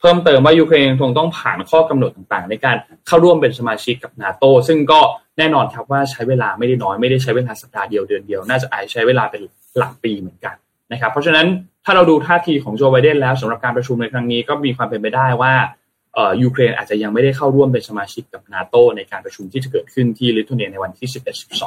[0.00, 5.00] เพิ่มเติมว่ายูเครนคงต้องผ่านข้อกำหนดต่างๆ ในการเข้าร่วมเป็นสมาชิกกับนาโตซึ่งก็
[5.38, 9.42] แน่นอนครับว่าใช้เวลาไม่ได้น้อยไม่ได้ใช้เวลาสัปดาห์เดียวเดือนเดียว น่าจะอาจใช้เวลาเป็น
[9.76, 10.56] หลักปีเหมือนกัน
[10.92, 11.46] นะครับเพราะฉะนั้น
[11.84, 15.54] ถ้าเราดูท่าทีของโจไบเดนแล้วสำหรับการประชุมในครั้งนี้ก็มีความเป็นไปได้ว่า
[16.42, 21.08] ยูเครนอาจจะยังไม่ได้เข้าร่วมเป็นสมาชิกกับนาโตในการประชุมที่จะเกิดขึ้นที่ลิทัวเนียในวันที่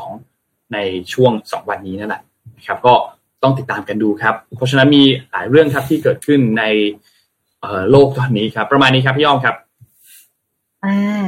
[0.06, 0.78] 11-12 ใน
[1.14, 2.22] ช่วง 2 วันนี้นั่นแหละ
[2.58, 2.94] นะครับก็
[3.44, 6.64] ต้องติดตามกันดูครับ เพราะฉะนั้นมีหลายเรื่องครับที่เกิดขึ้นใน
[7.92, 9.56] โลกตอนนี้ครับ ประมาณนี้ครับพี่อ้อมครับ
[10.86, 11.26] อ่า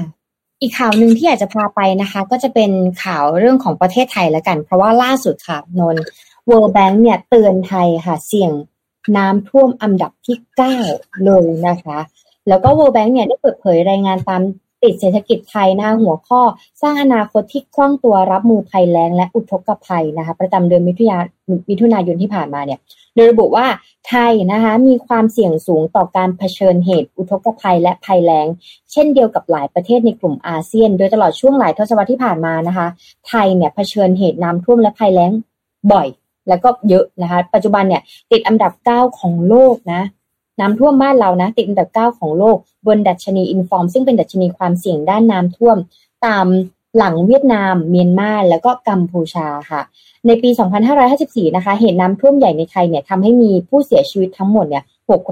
[0.62, 2.72] อีกข่าวหนึ่งที่อยากจะพาไปนะคะ ก็จะเป็น
[3.04, 5.96] ข่าวเรื่องของประเทศไทยแล้วกัน เพราะว่าล่าสุดค่ะนน
[6.50, 8.52] World Bank เนี่ยเตือนไทยค่ะ เสี่ยง
[9.18, 10.78] น้ำท่วมอันดับที่เก้า
[11.26, 12.00] เลยนะคะ
[12.48, 14.42] แล้วก็ World Bank เนี่ยได้เปิดเผยรายงานตาม
[14.84, 16.42] ติดเศรษฐกิจไทยนะหัวข้อ
[16.82, 22.80] สร้างอนาคตที่คล่องตัวรับมือภัยแล้งและอุทกภัยนะคะ ประจำเดือนมิถุนายนมิถุนายนที่ผ่านมาเนี่ย
[23.16, 23.66] โดยระบุว่า
[24.08, 28.48] ไทยนะคะมีความเสี่ยงสูงต่อการเผชิญเหตุอุทกภัยและภัยแล้ง
[28.92, 32.88] เช่นเดียวกับหลายประเทศในกลุ่มอาเซียน โดยตลอดช่วงหลายทศวรรษที่ผ่านมานะคะ
[33.28, 35.32] ไทยเนี่ยเผชิญเหตุน้ำท่วมและภัยแล้ง
[35.92, 36.08] บ่อย
[36.48, 38.02] แล้วก็เยอะนะคะ ปัจจุบันเนี่ย
[38.32, 40.02] ติดอันดับ 9 ของโลกนะ
[40.60, 45.78] น้ำท่วมบ้านเรานะ ติดอันดับ 9 ของโลก บนดัชนีอินฟอร์มซึ่งเป็นดัชนีความเสี่ยงด้านน้ำท่วม
[46.26, 46.46] ตาม
[46.98, 49.82] หลังเวียดนาม เมียนมาแล้วก็กัมพูชาค่ะ
[50.28, 50.50] ในปี
[51.04, 54.84] 2554 นะคะ เหตุน้ำท่วมใหญ่ในไทยเนี่ยทำให้มีผู้เสียชีวิตทั้งหมดเนี่ย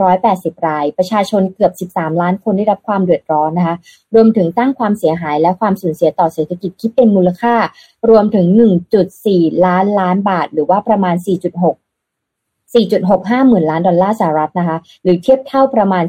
[0.09, 3.75] 680 ราย ประชาชนเกือบ 13 ล้านคนได้รับความเดือดร้อนนะคะ
[4.15, 7.55] รวมถึงตั้งความเสียหายและความสูญเสียต่อเศรษฐกิจคิดเป็นมูลค่า
[8.09, 8.45] รวมถึง
[9.05, 11.90] 1.4 ล้านล้านบาท หรือว่าประมาณ 4.6
[12.73, 16.03] 4.65 หมื่นล้านดอลลาร์สหรัฐนะคะหรือเทียบเท่าประมาณ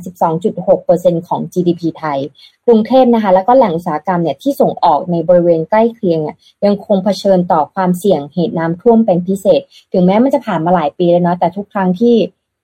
[0.61, 2.19] 12.6%ของ GDP ไทย
[2.67, 9.61] กรุงเทพนะคะแล้วก็แหล่งอุตสาหกรรมเนี่ยที่ส่งออกในบริเวณใกล้เคียงเนี่ยยังคงเผชิญต่อความเสี่ยงเหตุน้ำท่วมเป็นพิเศษ
[9.93, 12.17] ถึงแม้มันจะผ่านมาหลายปีแล้วเนาะแต่ทุกครั้งที่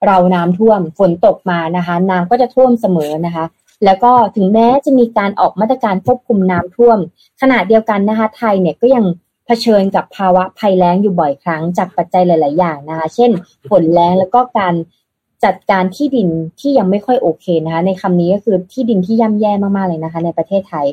[0.07, 3.45] เราน้ำท่วมฝนตกมานะคะน้ำก็จะท่วมเสมอนะคะ
[3.85, 6.99] แล้วก็ถึงแม้จะมีการออกมาตรการควบคุมน้ำท่วม
[7.41, 9.05] ขณะเดียวกันนะคะไทยเนี่ยก็ยัง
[9.49, 13.31] เผชิญกับภาวะภัยแล้งอยู่บ่อยครั้งจากปัจจัยหลาย ๆ อย่างนะคะ เช่น
[13.71, 14.75] ฝนแล้งแล้วก็การ
[15.45, 16.29] จัดการที่ดิน
[16.61, 20.87] ที่ยังไม่ค่อยโอเคนะคะ ในคำนี้ก็คือที่ดินที่ย่ำแย่มาก ๆ เลยนะคะ ในประเทศไทย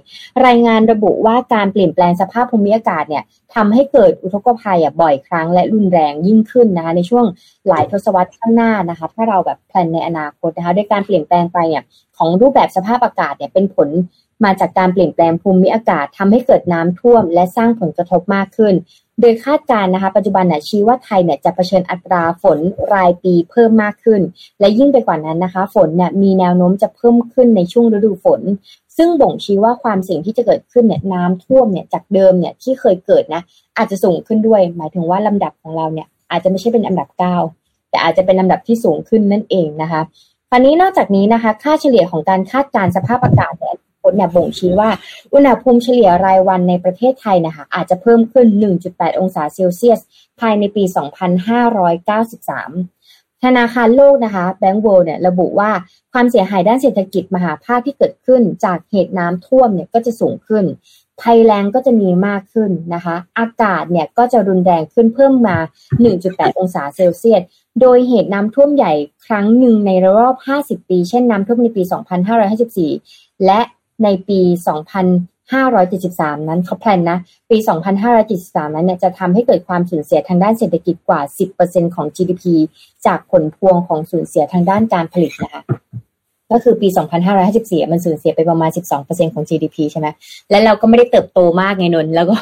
[0.45, 3.23] รายงานระบุว่าการเปลี่ยนแปลงสภาพภูมิอากาศเนี่ย
[3.55, 7.25] ทำให้เกิดอุทกภัยอะบ่อยครั้งและรุนแรงยิ่งขึ้นนะคะ ในช่วง
[7.69, 11.83] หลายทศวรรษข้างหน้านะคะ ถ้าเราแบบแพลนในอนาคตนะคะด้วยการเปลี่ยนแปลงไปเนี่ย
[12.17, 13.89] ของรูปแบบสภาพอากาศเนี่ยเป็นผล
[14.43, 18.73] มาจากการเปลี่ยนแปลงภูมิอากาศทำให้เกิดน้ำท่วม และสร้างผลกระทบมากขึ้น
[19.21, 22.59] โดยคาดการณ์นะคะ ปัจจุบันเนี่ยชี้ว่าไทยเนี่ยจะเผชิญอัตราฝน
[22.93, 24.21] รายปีเพิ่มมากขึ้น
[24.59, 28.41] และยิ่งไปกว่านั้นนะคะ ฝนเนี่ยมีแนวโน้มจะเพิ่มขึ้นในช่วงฤดูฝน
[28.97, 33.41] ซึ่งบ่งชี้ว่าความเสี่ยงที่จะเกิดขึ้นเนี่ยน้ำท่วมเนี่ยจากเดิมเนี่ยที่เคยเกิดนะ
[33.77, 37.37] อาจจะสูงขึ้นด้วย หมายถึงว่าลำดับของเราเนี่ยอาจจะไม่ใช่เป็นอันดับเก้า
[37.89, 40.01] แต่อาจจะเป็นลำดับที่สูงขึ้นนั่นเองนะคะ
[40.49, 43.65] คราวนี้นอกจากนี้นะคะ ค่าเฉลี่ยของการคาดการสภาพอากาศใน
[44.05, 44.89] อนเนี่ยบ่งชี้ว่า
[45.33, 48.47] อุณหภูมิเฉลี่ยรายวันในประเทศไทยนะคะอาจจะเพิ่มขึ้น
[48.83, 49.99] 1.8 องศาเซลเซียส
[50.39, 50.95] ภายในปี 2593
[53.43, 55.71] ธนาคารโลกนะคะแบงก์ w ว r l d เนี่ยระบุว่า
[56.13, 60.65] ความเสียหายด้านเศรษฐกิจมหาภาคที่เกิดขึ้น จากเหตุน้ำท่วมเนี่ยก็จะสูงขึ้น
[61.21, 65.57] ภัยแรงก็จะมีมากขึ้นนะคะ อากาศเนี่ยก็จะรุนแรงขึ้นเพิ่มมา
[66.07, 67.41] 1.8 องศาเซลเซียส
[67.81, 68.93] โดยเหตุน้ำท่วมใหญ่
[69.25, 71.83] ครั้งหนึ่งในรอบ 50 ปี เช่นน้ำท่วมในปี
[72.83, 73.59] 2554 และ
[74.03, 74.39] ในปี
[75.83, 77.17] 2573 นั้นเขาแพลนนะ
[77.49, 77.57] ปี
[78.15, 81.21] 2573 นั้นเนี่ยจะทำให้เกิดความสูญเสียทางด้านเศรษฐกิจกว่า
[81.57, 82.43] 10%ของ GDP
[83.05, 85.63] จากผลพวงของสูญเสียทางด้านการผลิตนะคะ
[86.51, 86.87] ก็คือปี
[87.35, 88.69] 2554 มันสูญเสียไปประมาณ
[89.01, 90.07] 12%ของ GDP ใช่ไหม
[90.49, 92.35] และเราก็ไม่ได้เติบโตมากไงนน แล้วก็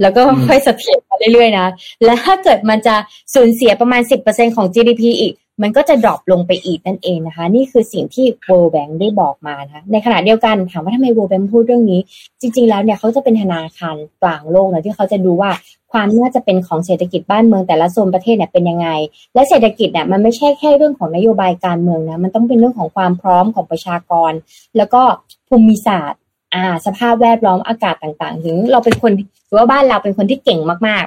[0.00, 1.66] แล้วก็ค่อยสเสถียรมาเรื่อยๆนะ
[2.04, 2.94] และถ้าเกิดมันจะ
[3.34, 12.00] สูญเสียประมาณ 10%ของ GDP อีก มันก็จะดรอปลงไปอีกนั่นเองนะคะ นี่คือสิ่งที่ World Bank ได้บอกมานะในขณะเดียวกันถามว่าทำไม World Bank พูดเรื่องนี้
[12.40, 15.50] จริง ๆ แล้วเนี่ยเขาจะเป็นธนาคารกลางโลกนะที่เขาจะดูว่า
[15.92, 18.88] ความน่าจะเป็นของเศรษฐกิจบ้านเมืองแต่ละโซนประเทศเนี่ยเป็นยังไง
[19.34, 24.32] และเศรษฐกิจเนี่ยมันไม่ใช่แค่เรื่องของนโยบายการเมืองนะมันต้องเป็นเรื่องของความพร้อมของประชากร
[24.76, 25.02] แล้วก็
[25.48, 26.20] ภูมิศาสตร์
[26.54, 29.12] อ่าสภาพแวดล้อมอากาศต่างๆ ถึงเราเป็นคน
[29.46, 31.06] หรือว่าบ้านเราเป็นคนที่เก่งมาก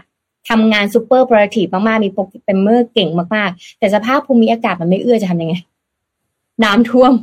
[0.50, 5.56] ทำงานซูเปอร์โปรตีฟมากๆ มีโปรแกรมเมอร์เก่งมากๆ แต่สภาพภูมิอากาศมันไม่เอื้อจะทำยังไง
[6.64, 7.14] น้ำท่วม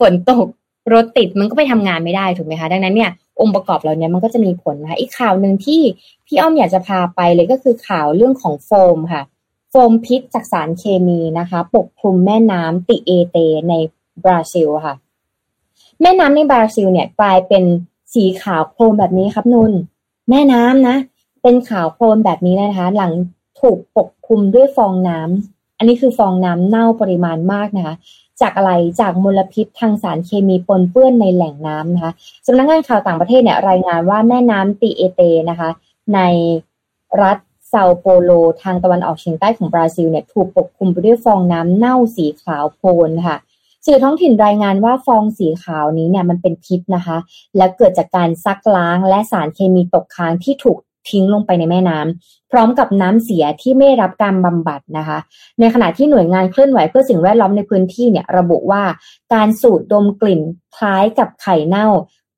[0.00, 0.46] ฝนตก
[0.92, 3.10] รถติดมันก็ไปทำงานไม่ได้ถูกไหมคะ ดังนั้นเนี่ย
[3.40, 5.80] องค์ประกอบเหล่านี้มันก็จะมีผลนะคะอีกข่าวหนึ่งที่
[6.26, 9.22] พี่อ้อมอยากจะพาไปเลยก็คือข่าวเรื่องของโฟมค่ะ
[9.70, 13.36] โฟมพิษจากสารเคมีนะคะ ปกคลุมแม่น้ำติเอเต
[13.68, 13.74] ใน
[14.24, 14.94] บราซิลค่ะ
[16.02, 17.64] แม่น้ำในบราซิลเนี่ยกลายเป็น
[18.14, 19.72] สีขาวโคลนแบบนี้ครับนู่น
[20.30, 20.96] แม่น้ำนะ
[21.42, 23.12] เป็นขาวโคลนแบบนี้นะคะ หลัง
[23.60, 27.94] ถูกปกคลุมด้วยฟองน้ำอันนี้คือฟองน้ำเน่าปริมาณมากนะคะ
[28.40, 32.12] จากอะไรจากมลพิษทางสารเคมีปนเปื้อนในแหล่งน้ำนะคะ
[32.46, 35.20] สำนักงานข่าวต่างประเทศเนี่ยรายงานว่าแม่น้ำตีเอเต
[35.50, 35.70] นะคะ
[36.14, 36.20] ใน
[37.22, 37.38] รัฐ
[37.68, 38.30] เซาโปโล
[38.62, 43.36] ทางตะวันออกเฉียงใต้ของบราซิลเนี่ยถูกปกคลุมไปด้วยฟองน้ำเน่าสีขาวโพลนค่ะ
[43.86, 47.16] สื่อท้องถิ่นรายงานว่าฟองสีขาวนี้เนี่ยมันเป็นพิษนะคะ
[47.56, 50.78] และเกิดจากการซักล้างและสารเคมีตกค้างที่ถูก
[51.08, 55.18] ทิ้งลงไปในแม่น้ำพร้อมกับน้ำเสียที่ไม่รับการบำบัดนะคะ
[55.60, 58.82] ในขณะที่หน่วยงานเคลื่อนไหวเพื่อสิ่งแวดล้อมในพื้นที่เนี่ยระบุว่า
[59.34, 60.40] การสูดดมกลิ่น
[60.76, 61.88] คล้ายกับไข่เน่า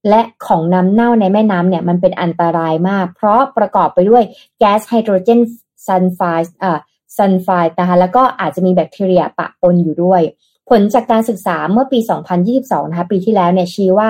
[0.09, 4.23] และของน้ำเน่าในแม่น้ำเนี่ยมันเป็นอันตรายมาก เพราะประกอบไปด้วย
[4.59, 5.41] แก๊สไฮโดรเจน
[5.87, 6.79] ซัลไฟด์อ่า
[7.17, 10.23] ซัลไฟด์นะคะแล้วก็อาจจะมีแบคทีเรียปะปนอยู่ด้วย
[10.69, 11.99] ผลจากการศึกษาเมื่อปี
[12.45, 14.09] 2022 นะคะปีที่แล้วเนี่ยชี้ว่า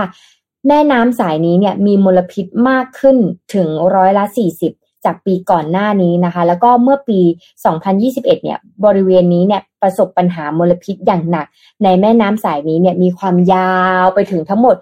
[0.66, 3.16] แม่น้ำสายนี้เนี่ยมีมลพิษมากขึ้น
[3.54, 4.24] ถึงร้อยละ
[4.64, 7.20] 40 จากปีก่อนหน้านี้นะคะ แล้วก็เมื่อปี
[7.82, 11.46] 2021 เนี่ยบริเวณนี้เนี่ยประสบปัญหามลพิษอย่างหนัก
[11.84, 14.76] ในแม่น้ำสายนี้เนี่ยมีความยาวไปถึงทั้งหมด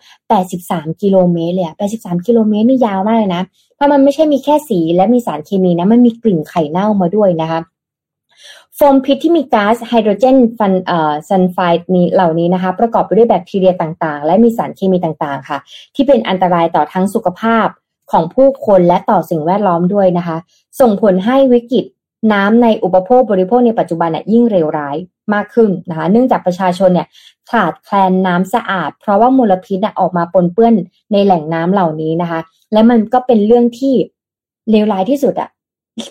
[0.47, 3.43] 83 กิโลเมตรเลยอะ83 กิโลเมตรนี่ยาวมากเลยนะ
[3.77, 7.61] เพราะมันไม่ใช่มีแค่สีและมีสารเคมีนะ มันมีกลิ่นไข่เน่ามาด้วยนะคะ
[8.81, 15.59] ฟมพิษที่มีก๊าซไฮโดรเจนฟันเอ่อซัลไฟด์นี้เหล่านี้นะคะ ประกอบไปด้วยแบคทีเรียต่างๆ และมีสารเคมีต่างๆ ค่ะ
[15.95, 17.67] ที่เป็นอันตรายต่อทั้งสุขภาพ
[18.13, 20.37] ของผู้คนและต่อสิ่งแวดล้อมด้วยนะคะ
[20.81, 21.85] ส่งผลให้วิกฤต
[22.33, 24.97] น้ำในอุปโภคบริโภคในปัจจุบันน่ยยิ่งเลวร้าย
[25.35, 27.09] มากขึ้นนะคะ เนื่องจากประชาชนเนี่ย
[27.51, 30.75] ขาดแคลนน้ำสะอาด เพราะว่ามลพิษออกมาปนเปื้อน
[31.13, 32.41] ในแหล่งน้ำเหล่านี้นะคะ
[32.73, 33.95] และมันก็เป็นเรื่องที่
[34.71, 35.49] เลวร้ายที่สุดอะ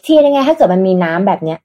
[0.05, 1.59] ที่ยังไงถ้าเกิดมันมีน้ำแบบเนี้ย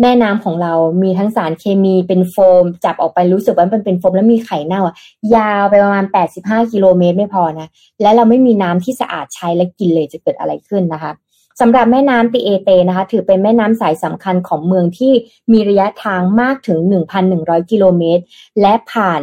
[0.00, 0.72] แม่น้ำของเรา
[1.02, 4.94] มีทั้งสารเคมีเป็นโฟม จับออกไปรู้สึกว่ามันเป็นโฟมแล้วมีไข่เน่าอะ
[5.36, 6.04] ยาวไปประมาณ
[6.38, 7.68] 85 กิโลเมตรไม่พอนะ
[8.02, 11.12] และเราไม่มีน้ำที่สะอาดใช้และกินเลยจะเกิดอะไรขึ้นนะคะ
[11.60, 15.12] สำหรับแม่น้ำติเอเตนะคะ ถือเป็นแม่น้ำสายสำคัญของเมืองที่
[15.52, 16.78] มีระยะทางมากถึง
[17.26, 18.22] 1,100 กิโลเมตร
[18.60, 19.22] และผ่าน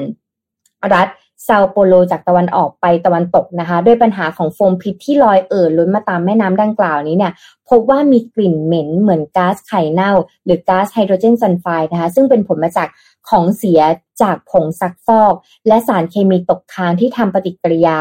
[0.93, 1.07] รัฐ
[1.43, 7.33] เซาโปโลจากตะวันออกไปตะวันตกนะคะด้วยปัญหาของโฟมพิษที่ลอยเอ่อล้นมาตามแม่น้ำดังกล่าวนี้เนี่ย
[7.69, 10.11] พบว่ามีกลิ่นเหม็นเหมือนก๊าซไข่เน่า
[10.45, 12.87] หรือก๊าซไฮโดรเจนซัลไฟด์นะคะซึ่งเป็นผลมาจาก
[13.29, 13.81] ของเสีย
[14.21, 15.33] จากผงซักฟอก
[15.67, 17.97] และสารเคมีตกค้างที่ทำปฏิกิริยา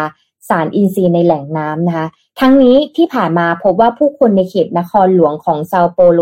[0.49, 2.07] สารอินทรีย์ในแหล่งน้ำนะคะ
[2.41, 6.21] ทั้งนี้ที่ผ่านมาพบว่าผู้คนในเขตนครหลวงของเซาโปโล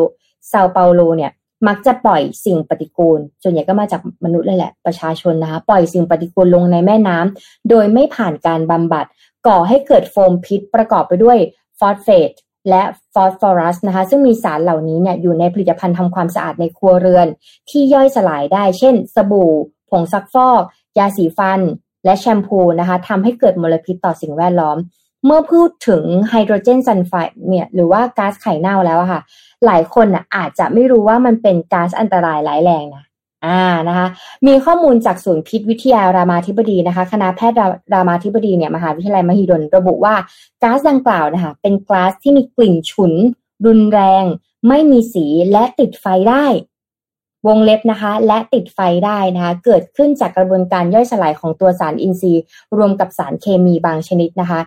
[0.49, 1.33] เซาเปาโลเนี่ย
[1.67, 9.07] มักจะปล่อยสิ่งปฏิกูลส่วนใหญ่ก็มาจากมนุษย์เลยแหละประชาชนนะคะ ปล่อยสิ่งปฏิกูลลงในแม่น้ำโดยไม่ผ่านการบำบัด
[9.47, 11.39] ก่อให้เกิดโฟมพิษประกอบไปด้วย
[11.79, 12.33] ฟอสเฟต
[12.69, 12.83] และ
[13.13, 17.27] ฟอสฟอรัสนะคะ ซึ่งมีสารเหล่านี้เนี่ยอยู่ในผลิตภัณฑ์ทำความสะอาดในครัวเรือน
[17.71, 19.53] ที่ย่อยสลายได้ เช่น สบู่
[19.91, 20.63] ผงซักฟอก
[20.99, 21.61] ยาสีฟัน
[22.05, 24.77] และแชมพูนะคะทำให้เกิดมลพิษต่อสิ่งแวดล้อม
[25.25, 29.21] เมื่อพูดถึงไฮโดรเจนซัลไฟด์เนี่ยหรือว่าก๊าซไข่เน่าแล้วอะค่ะ
[29.67, 33.05] หลายคนอะอาจจะไม่รู้ว่ามันเป็นก๊าซอันตรายร้ายแรงนะ
[33.45, 34.07] อ่านะคะ
[34.47, 37.59] มีข้อมูลจากศูนย์พิษวิทยารามาธิบดีนะคะ คณะแพทย์
[37.95, 40.15] รามาธิบดีเนี่ยมหาวิทยาลัยมหิดลระบุว่า
[40.63, 43.13] ก๊าซดังกล่าวนะคะเป็นก๊าซที่มีกลิ่นฉุน
[43.67, 44.25] รุนแรง
[44.69, 46.47] ไม่มีสีและติดไฟได้
[47.47, 52.43] วงเล็บนะคะ และติดไฟได้นะคะ เกิดขึ้นจากกระบวนการย่อยสลายของตัวสารอินทรีย์
[52.77, 54.61] รวมกับสารเคมีบางชนิดนะคะ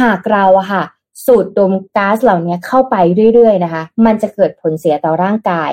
[0.00, 0.84] หากเราอะค่ะ
[1.26, 2.96] สูดดมก๊าซเหล่านี้เข้าไป
[3.34, 5.72] เรื่อยๆนะคะ มันจะเกิดผลเสียต่อร่างกาย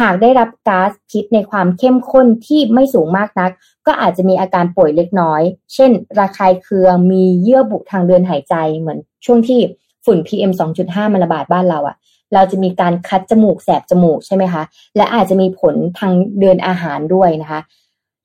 [0.00, 3.50] หากได้รับก๊าซพิษในความเข้มข้นที่ไม่สูงมากนัก
[3.86, 5.42] ก็อาจจะมีอาการป่วยเล็กน้อย
[5.74, 9.60] เช่น ระคายเคืองมีเยื่อบุทางเดินหายใจเหมือนช่วงที่
[10.04, 10.52] ฝุ่น PM
[10.82, 11.96] 2.5 มันระบาดบ้านเราอะ
[12.34, 14.62] เราจะมีการคัดจมูกแสบจมูกใช่ไหมคะ
[14.96, 17.60] และอาจจะมีผลทางเดินอาหารด้วยนะคะ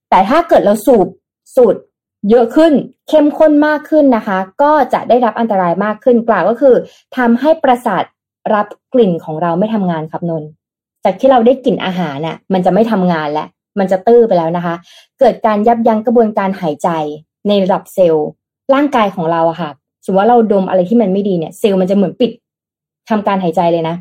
[0.10, 1.08] แต่ถ้าเกิดเราสูบ
[1.56, 1.76] สูด
[2.30, 2.74] เยอะขึ้น
[3.10, 6.76] เข้มข้นมากขึ้นนะคะ ก็จะได้รับอันตรายมากขึ้นกล่าวก็คือ
[7.18, 8.04] ทำให้ประสาท
[8.54, 10.44] รับกลิ่นของเราไม่ทำงานครับนน
[11.06, 13.48] จากที่เราได้กลิ่นอาหารน่ะมันจะไม่ทำงานแล้ว
[13.80, 14.76] มันจะตื้อไปแล้วนะคะ
[15.20, 16.90] เกิดการยับยั้งกระบวนการหายใจ
[17.48, 18.28] ในระดับเซลล์
[18.74, 19.72] ร่างกายของเราอะค่ะ
[20.06, 22.32] สมมติว่าเราดมอะไรที่มันไม่ดีเนี่ยเซลล์มันจะเหมือนปิด
[23.10, 23.96] ทำการหายใจเลยนะ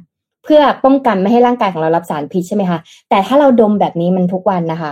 [0.45, 2.79] เพื่อป้องกันไม่ให้ร่างกายของเรารับสารพิษใช่ไหมคะ
[3.11, 4.91] แต่ถ้าเราดมแบบนี้มันทุกวันนะคะ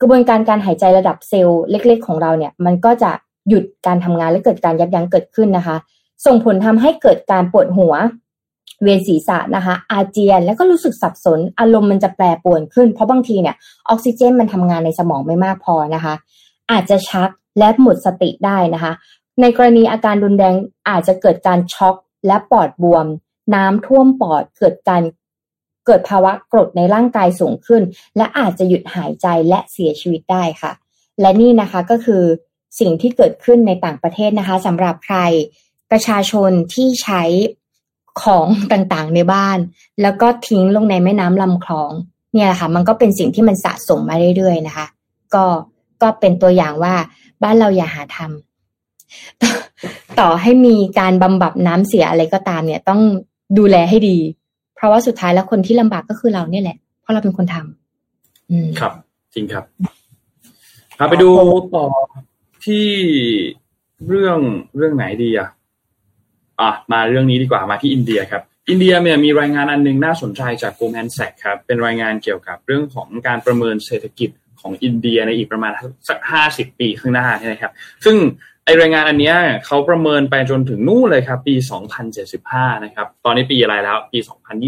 [0.00, 3.10] กระบวนการการหายใจระดับเซลล์เล็ก ๆ ของเราเนี่ย มันก็จะ
[3.48, 5.76] หยุดการทำงานและเกิดการยับยั้งเกิดขึ้นนะคะ
[6.26, 7.94] ส่งผลทำให้เกิดการปวดหัว
[8.82, 13.56] เวียนศีรษะนะคะ อาเจียนแล้วก็รู้สึกสับสน อารมณ์มันจะแปรปรวนขึ้น เพราะบางทีเนี่ย
[13.88, 16.14] ออกซิเจนมันทำงานในสมองไม่มากพอนะคะ
[16.70, 17.28] อาจจะชัก
[17.58, 18.92] และหมดสติได้นะคะ
[19.40, 20.54] ในกรณีอาการรุนแรง
[20.88, 23.06] อาจจะเกิดการช็อกและปอดบวม
[23.54, 25.02] น้ำท่วมปอดเกิดการ
[25.86, 27.82] เกิดภาวะกรดในร่างกายสูงขึ้น
[28.16, 30.72] และอาจจะหยุดหายใจและเสียชีวิตได้ค่ะ
[31.20, 32.22] และนี่นะคะก็คือ
[32.80, 35.18] สิ่งที่เกิดขึ้นในต่างประเทศนะคะสำหรับใคร
[35.90, 37.22] ประชาชนที่ใช้
[38.22, 39.58] ของต่างๆในบ้าน
[40.02, 41.92] แล้วก็ทิ้งลงในแม่น้ำลำคลอง
[42.34, 44.86] เนี่ยค่ะ มันก็เป็นสิ่งที่มันสะสมมาเรื่อยๆนะคะ
[45.34, 45.44] ก็
[46.02, 46.94] ก็เป็นตัวอย่างว่า
[47.42, 53.00] บ้านเราอย่าหาทำต่อให้มีการบำบัดน้ำเสียอะไรก็ตามเนี่ยต้อง
[53.58, 54.18] ดูแลให้ดี
[54.76, 58.92] เพราะว่าสุดท้ายแล้วคนที่ลำบากก็คือเราเนี่ยแหละ เพราะเราเป็นคนทำอืครับ
[59.34, 59.64] จริงครับ
[60.98, 61.28] พาไปดู
[61.76, 61.86] ต่อ
[62.66, 62.86] ที่
[64.08, 64.38] เรื่อง
[64.76, 65.48] เรื่องไหนดีอะ
[66.60, 75.72] อะมาเรื่องนี้ดีกว่ามาที่อินเดียครับ อินเดียเนี่ยมีรายงานอันนึงน่าสนใจจากโกลแมนแซกครับ เป็นรายงานเกี่ยวกับเรื่องของการประเมินเศรษฐกิจของอินเดียในอีกประมาณ
[76.08, 77.72] สักห้าสิบปีข้างหน้านี่นะครับ
[78.04, 78.16] ซึ่ง
[78.66, 79.34] ไอรายงานอันนี้
[79.66, 81.54] เขาประเมินไปจนถึงนู่นเลยครับ ปี
[82.18, 84.18] 2075 นะครับ ตอนนี้ปีอะไรแล้ว ปี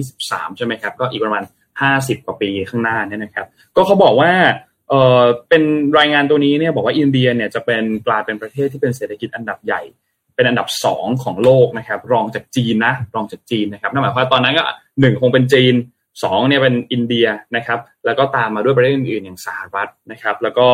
[0.04, 1.42] 2023 ใช่ไหมครับ ก็อีกประมาณ
[1.84, 3.46] 50 กว่าปีข้างหน้านี่นะครับ
[3.76, 4.32] ก็เขาบอกว่า
[4.88, 5.62] เออเป็น
[5.98, 9.82] รายงานตัวนี้เนี่ยบอกว่าอินเดียเนี่ยจะเป็นกลายเป็นประเทศที่เป็นเศรษฐกิจอันดับใหญ่
[10.34, 14.64] เป็นอันดับ 2 ของโลกนะครับ รองจากจีนนะ รองจากจีนนะครับนั่นหมายความว่าตอนนั้นก็
[15.00, 15.74] หนึ่งคงเป็นจีน
[16.24, 17.26] สองเนี่ยเป็นอินเดีย
[17.56, 20.68] นะครับ แล้วก็ตามมาด้วยประเทศอื่นๆอย่างสหรัฐนะครับ แล้วก็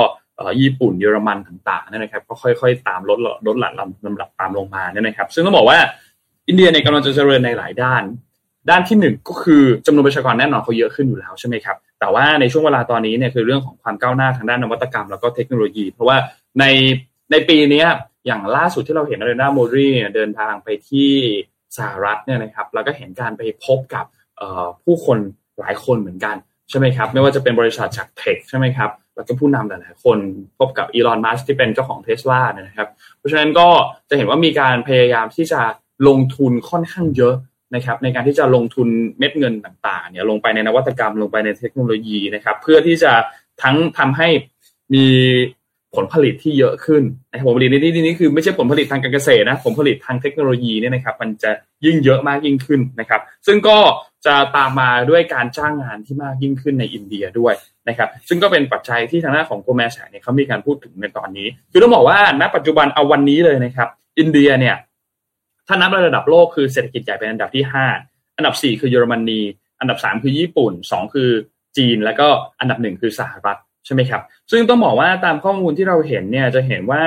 [0.60, 3.74] ญี่ปุ่นเยอรมันต่างๆนี่นะครับก็ค่อยๆ ตามลดลดหลั่น
[4.06, 5.78] ลำดับตามลงมาเนี่ยนะครับ ซึ่งต้องบอกว่า
[6.48, 8.02] อินเดียในกำลังจะเจริญในหลายด้าน
[8.70, 16.16] ด้านที่หนึ่งก็คือจำนวนประชากรแน่นอนเขาเยอะขึ้นอยู่แล้วใช่ไหมครับแต่ว่าในช่วงเวลาตอนนี้เนี่ยคือเรื่องของความก้าวหน้าทางด้านนวัตกรรม แล้วก็เทคโนโลยี เพราะว่า
[16.60, 16.64] ใน
[17.30, 17.84] ในปีนี้
[18.26, 21.10] อย่างล่าสุดที่เราเห็นอารีนาโมรีเดินทางไปที่
[21.76, 24.04] สหรัฐเนี่ยนะครับแล้วก็เห็นการไปพบกับ
[24.84, 25.18] ผู้คน
[25.60, 26.36] หลายคนเหมือนกัน
[26.70, 30.18] ใช่ไหมครับไม่ว่าจะเป็นบริษัทจากเทคใช่ไหมครับ แล้วก็ผู้นำหลายๆคน
[30.58, 32.88] พบกับอีลอนมัสที่เป็นเจ้าของเทสลาเนี่ยนะครับ
[33.18, 33.68] เพราะฉะนั้นก็
[34.08, 35.60] จะเห็นว่ามีการพยายามที่จะ
[36.08, 37.34] ลงทุนค่อนข้างเยอะ
[37.74, 38.88] นะครับในการที่จะลงทุน
[39.18, 43.12] เม็ดเงินต่างๆเนี่ยลงไปในนวัตกรรมลงไปในเทคโนโลยีนะครับ เพื่อที่จะ
[43.62, 44.28] ทั้งทำให้
[44.94, 45.06] มี
[45.94, 51.50] ผลผลิตที่เยอะขึ้นนะครับผลผลิตในที่นี้คือไม่ใช่ผลผลิตทางการเกษตรนะผลผลิตทางเทคโนโลยีเนี่ยนะครับ มันจะ
[51.84, 53.76] ยิ่งเยอะมากยิ่งขึ้นนะครับ ซึ่งก็
[54.26, 57.54] จะตามมาด้วยการจ้างงานที่มากยิ่งขึ้นในอินเดียด้วย
[57.88, 64.76] นะครับ ซึ่งก็เป็นปัจจัยที่ทางด้าของโกลแมนแสเนี่ยเขามีการพูดถึงในตอนนี้ คือต้องบอกว่าณปัจจุบันเอาวันนี้เลยนะครับ อินเดียเนี่ย
[65.66, 67.86] ถ้านับระดับโลกคือเศรษฐกิจใหญ่เป็นอันดับที่ห้า
[68.36, 69.40] อันดับสี่คือเยอรมนี
[69.80, 71.30] อันดับสามคือญี่ปุ่นสองคือ
[71.76, 72.28] จีน แล้วก็
[72.60, 77.02] อันดับหนึ่งคือสหรัฐใช่ไหมครับ ซึ่งต้องบอกว่าตามข้อมูลที่เราเห็นเนี่ยจะเห็นว่า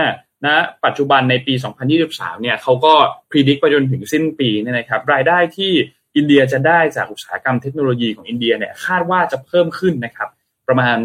[0.46, 0.48] ณ
[0.86, 1.54] ปัจจุบันในปี
[1.98, 2.94] 2023 เนี่ยเขาก็
[3.32, 5.72] พิจิตรไปจนถึงสิ้นปีเนี่ยนะครับ รายได้ที่
[6.18, 10.30] อินเดียจะได้จากอุตสาหกรรมเทคโนโลยีของอินเดียเนี่ยคาดว่าจะเพิ่มขึ้นนะครับ
[10.68, 10.98] ประมาณ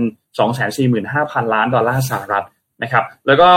[0.73, 2.47] 245,000 ล้านดอลลาร์สหรัฐ
[2.83, 3.49] นะครับแล้วก็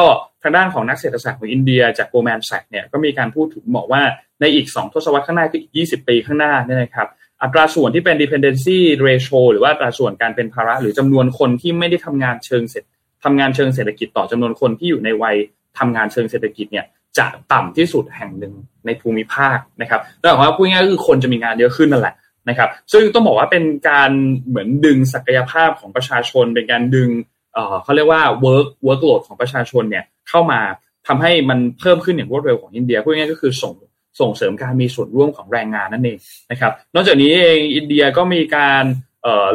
[0.43, 4.01] ทางด้านของนักเศรษฐศาสตร์ของอินเดียจากโกลแมนแซกเนี่ยก็มีการพูดถึงบอกว่า
[4.41, 7.07] ในอีก 2 ทศวรรษข้างหน้าคืออีก 20 ปีข้างหน้าเนี่ยนะครับ
[7.41, 8.77] อัตราส่วนที่เป็น dependency
[9.07, 12.83] ratio หรือว่าอัตราส่วนการเป็นภาระ หรือจำนวนคนที่ไม่ได้ทำงานเชิงเสร็จ
[13.23, 15.35] ทำงานเชิงเศรษฐกิจต่อจำนวนคนที่อยู่ในวัย
[15.79, 16.85] ทำงานเชิงเศรษฐกิจเนี่ย
[17.19, 18.53] จะต่ำที่สุดแห่งหนึ่ง
[18.85, 22.15] ในภูมิภาคนะครับนั่นหมายความว่าพูดง่ายคือคนจะมีงานเยอะขึ้นนั่นแหละ
[22.49, 24.11] นะครับ ซึ่งต้องบอกว่าเป็นการ
[24.47, 27.09] เหมือนดึงศักยภาพของประชาชน เป็นการดึง
[27.53, 30.59] เเขาเรียกว่า work workload ของประชาชนเนี่ยเข้ามา
[31.07, 33.73] ทำให้มันเพิ่มขึ้นอย่างรวดเร็วของอินเดียพูดง่ายก็คือส่ง
[34.19, 36.17] ส่งเสริมการมีส่วนร่วมของแรงงานนั่นเอง
[36.51, 38.83] นะครับ นอกจากนี้เองอินเดียก็มีการ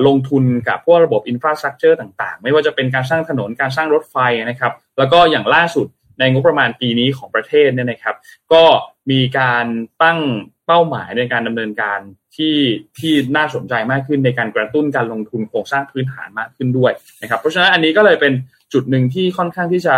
[0.07, 5.87] ลงทุนกับพวกระบบ infrastructure ต่างๆ ไม่ว่าจะเป็นการสร้างถนนการสร้างรถไฟนะครับ แล้วก็อย่างล่าสุด
[6.21, 8.17] ในงบประมาณปีนี้ของประเทศเนี่ยนะครับ
[8.53, 8.63] ก็
[9.11, 9.67] มีการ
[10.03, 10.19] ตั้ง
[10.67, 12.01] เป้าหมายในการดำเนินการ
[12.37, 12.57] ที่
[12.99, 16.93] ที่น่าสนใจมากขึ้นในการกระตุ้นการลงทุนโครงสร้างพื้นฐานมากขึ้นด้วย
[17.23, 18.33] นะครับ เพราะฉะนั้นอันนี้ก็เลยเป็น
[18.73, 19.95] จุดหนึ่งที่ค่อนข้างที่จะ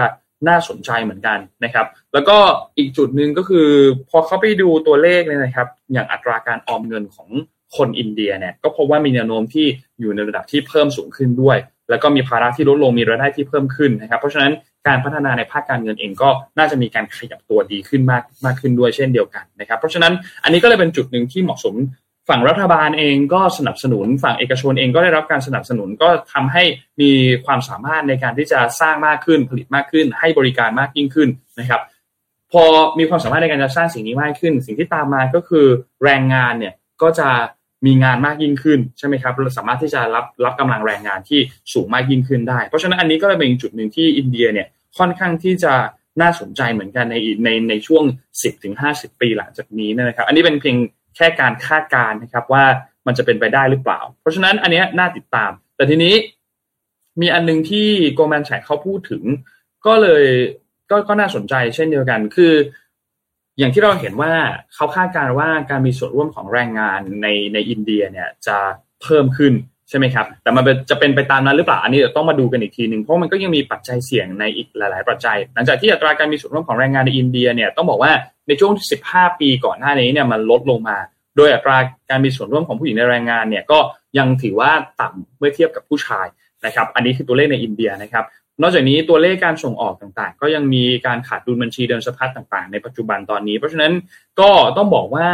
[0.49, 2.39] น่าสนใจเหมือนกันนะครับ แล้วก็
[2.79, 3.69] อีกจุดหนึ่งก็คือ
[4.11, 7.29] พอเขาไปดูตัวเลขเนี่ยนะครับ อย่างอัตราการออมเงินของ
[7.77, 9.67] คนอินเดียเนี่ยก็พบว่ามีแนวโน้มที่
[10.01, 11.59] อยู่ในระดับที่เพิ่มสูงขึ้นด้วย
[11.91, 14.53] แล้วก็มีภาระที่ลดลงมีรายได้ที่เพิ่มขึ้นนะครับ เพราะฉะนั้น
[14.87, 16.29] การพัฒนาในภาคการเงินเองก็
[16.59, 20.13] น่าจะมีการขยับตัวดีขึ้นมากมากขึ้นด้วยเช่นเดียวกันนะครับ เพราะฉะนั้น
[20.45, 21.75] อันนี้ก็เลยเป็นจุดหนึ่งที่เหมาะสม
[22.29, 26.65] ฝั่งรัฐบาลเองก็สนับสนุน ฝั่งเอกชนเองก็ได้รับการสนับสนุนก็ทำให้
[27.01, 27.11] มี
[27.45, 31.29] ความสามารถในการที่จะสร้างมากขึ้นผลิตมากขึ้น ให้บริการมากยิ่งขึ้น
[31.61, 31.83] นะครับ
[32.53, 32.65] พอ
[32.99, 35.67] มีความสามารถในการจะสร้างสิ่งนี้มากขึ้น สิ่งที่ตามมาก็คือ
[36.05, 37.29] แรงงานเนี่ยก็จะ
[37.87, 41.41] มีงานมากยิ่งขึ้นใช่ไหมครับเราสามารถที่จะรับรับกำลังแรงงานที่
[41.73, 44.69] สูงมากยิ่งขึ้นได้ เพราะฉะนั้นอันนี้ก็เลยเป็นจุดหนึ่งที่อินเดียเนี่ย
[44.99, 45.75] ค่อนข้างที่จะ
[46.21, 48.05] น่าสนใจเหมือนกันในในในช่วง
[48.63, 50.77] 10-50 ปีหลังจากนี้นะครับ อันนี้เป็นเพียง
[51.17, 52.65] แค่การคาดการณ์นะครับว่า
[53.07, 56.15] มันจะเป็นไปได้หรือเปล่า เพราะฉะนั้นอันนี้น่าติดตาม แต่ทีนี้
[57.21, 59.23] มีอันนึงที่โกลแมนแชกเขาพูดถึง
[59.87, 60.25] ก็เลย
[60.91, 62.53] ก็ก็น่าสนใจเช่นเดียวกัน คือ
[63.63, 64.33] อย่างที่เราเห็นว่า
[64.75, 68.57] เขาคาดการณ์ว่าการมีส่วนร่วมของแรงงานในในอินเดียเนี่ยจะ
[69.03, 69.53] เพิ่มขึ้น
[69.89, 78.13] ใช่ไหมครับ แต่มันจะเป็นไปตามนั้นหรือเปล่า อันนี้เดี๋ยวต้องมาดูกันอีกทีหนึ่งเพราะมันก็ยังมีปัจจัยเสี่ยงในอีกหลาย ๆ ปัจจัย หลังจากที่อัตราการมีส่วนร่วมของแรงงานในอินเดียเนี่ยต้องบอกว่า
[78.49, 78.73] ในช่วง
[79.07, 80.99] 15 ปีก่อนหน้านี้เนี่ยมันลดลงมา
[81.37, 81.77] โดยอัตรา
[82.11, 83.79] การมีส่วนร่วมของผู้หญิงในแรงงานเนี่ยก็
[84.19, 86.27] ยังถือว่าต่ำเมื่อเทียบกับผู้ชาย
[86.67, 88.25] นะครับ อันนี้คือตัวเลขในอินเดียนะครับ
[88.61, 93.93] นอกจากนี้ตัวเลขการส่งออกต่างๆ ก็ยังมีการขาดดุลบัญชีเดินสะพัดต่างๆ ในปัจจุบันตอนนี้ เพราะฉะนั้น
[94.41, 95.29] ก็ต้องบอกว่า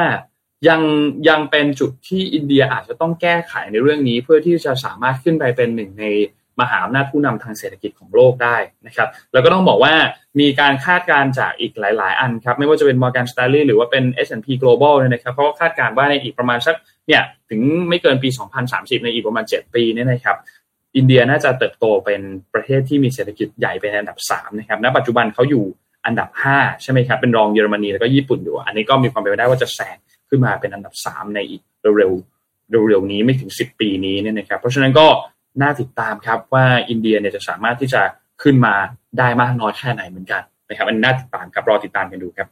[0.68, 0.80] ยัง
[1.28, 6.04] ยังเป็นจุดที่อินเดียอาจจะต้องแก้ไขในเรื่องนี้ เพื่อที่จะสามารถขึ้นไปเป็นหนึ่งใน
[6.60, 8.56] มหาอำนาจผู้นำทางเศรษฐกิจของโลกได้
[8.86, 9.94] นะครับ แล้วก็ต้องบอกว่า
[10.40, 18.28] มีการคาดการณ์จากอีกหลาย ๆ อันครับ ไม่ว่าจะเป็น Morgan Stanley หรือว่าเป็น S&P Global เนี่ยนะครับเพราะว่าคาดการณ์ว่าในอีกประมาณสักเนี่ยถึงไม่เกินปี
[18.66, 20.36] 2030 ในอีกประมาณ 7 ปีเนี่ยนะครับ
[20.98, 22.20] อินเดียน่าจะเติบโตเป็น
[22.54, 25.64] ประเทศที่มีเศรษฐกิจใหญ่เป็นอันดับ3นะครับ ณ ปัจจุบันเขาอยู่
[26.06, 29.96] อันดับ 5 ใช่ไหมครับ เป็นรองเยอรมนีแล้วก็ญี่ปุ่นอยู่ อันนี้ก็มีความเป็นไปได้ว่าจะแซง
[30.28, 31.62] ขึ้นมาเป็นอันดับสามในอีก
[31.98, 35.06] เร็วๆเร็วๆนี้ไม่ถึงสิบปีนี้เนี่ยนะครับ เพราะฉะนั้นก็
[35.62, 38.02] น่าติดตามครับว่าอินเดียเนี่ยจะสามารถที่จะ
[38.42, 38.74] ขึ้นมา
[39.18, 42.48] ได้มากน้อยแค่ไหนเหมือนกันนะครับ อันน่าติดตามครับรอติดตามกันดูครับ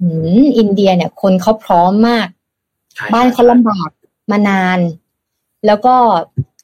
[0.00, 0.08] อื
[0.42, 2.26] มอินเดียเนี่ยคนเขาพร้อมมาก
[3.14, 3.90] บ้านเขาลำบาก
[4.30, 4.78] มานาน
[5.66, 5.94] แล้วก็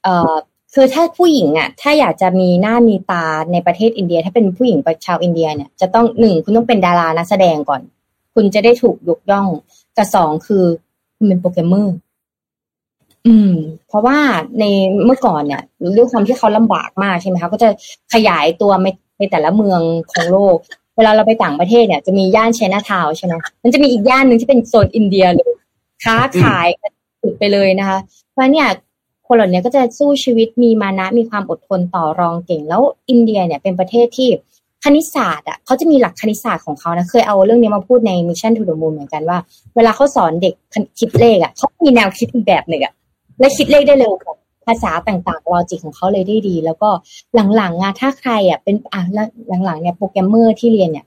[0.03, 0.35] เอ่อ
[0.79, 7.81] คือถ้าผู้หญิงอะถ้าอยากจะมีหน้ามีตาในประเทศอินเดีย ถ้าเป็นผู้หญิงชาวอินเดียเนี่ยจะต้องหนึ่งคุณต้องเป็นดารานักแสดงก่อน
[8.35, 9.49] คุณจะได้ถูกยกย่อง
[9.97, 10.65] กับสองคือ
[11.17, 11.97] คุณเป็นโปรแกรมเมอร์
[13.27, 13.53] อืม
[13.89, 14.19] เพราะว่า
[14.59, 14.65] ใน
[15.05, 15.63] เมื่อก่อนเนี่ย
[15.97, 17.69] ด้วยความที่เขาลำบากมากใช่ไหมคะก็จะ
[18.13, 18.73] ขยายตัว
[19.19, 19.81] ในแต่ละเมือง
[20.13, 20.57] ของโลก
[20.97, 25.53] เวลาเราไปต่างประเทศเนี่ย จะมีย่านเชนาทาวใช่ไหมมันจะมีอีกย่านหนึ่งที่เป็นโซนอินเดียเลย
[26.05, 26.69] ค้าขาย
[27.23, 27.99] สุดไปเลยนะคะ
[28.33, 28.69] เพราะเนี่ย
[29.27, 34.29] คนเหล่านี้ก็จะสู้ชีวิตมีมานะมีความอดทนต่อรองเก่ง แล้วอินเดียเนี่ยเป็นประเทศที่
[34.85, 39.39] คณิตศาสตร์อะเขาจะมีหลักคณิตศาสตร์ของเขานะเคยเอาเรื่องนี้มาพูดใน Mission to the Moon เหมือนกันว่า
[39.77, 40.55] เวลาเขาสอนเด็ก
[40.99, 42.93] คิดเลขอะเขามีแนวคิดอีกแบบหนึ่งอะ
[43.41, 46.91] และคิดเลขได้เร็วกว่าภาษาต่างๆ logic ของเขาเลยได้ดี แล้วก็
[47.57, 49.01] หลังๆอะถ้าใครอะเป็นอะ
[49.65, 51.07] หลังๆเนี่ยโปรแกรมเมอร์ที่เรียนเนี่ย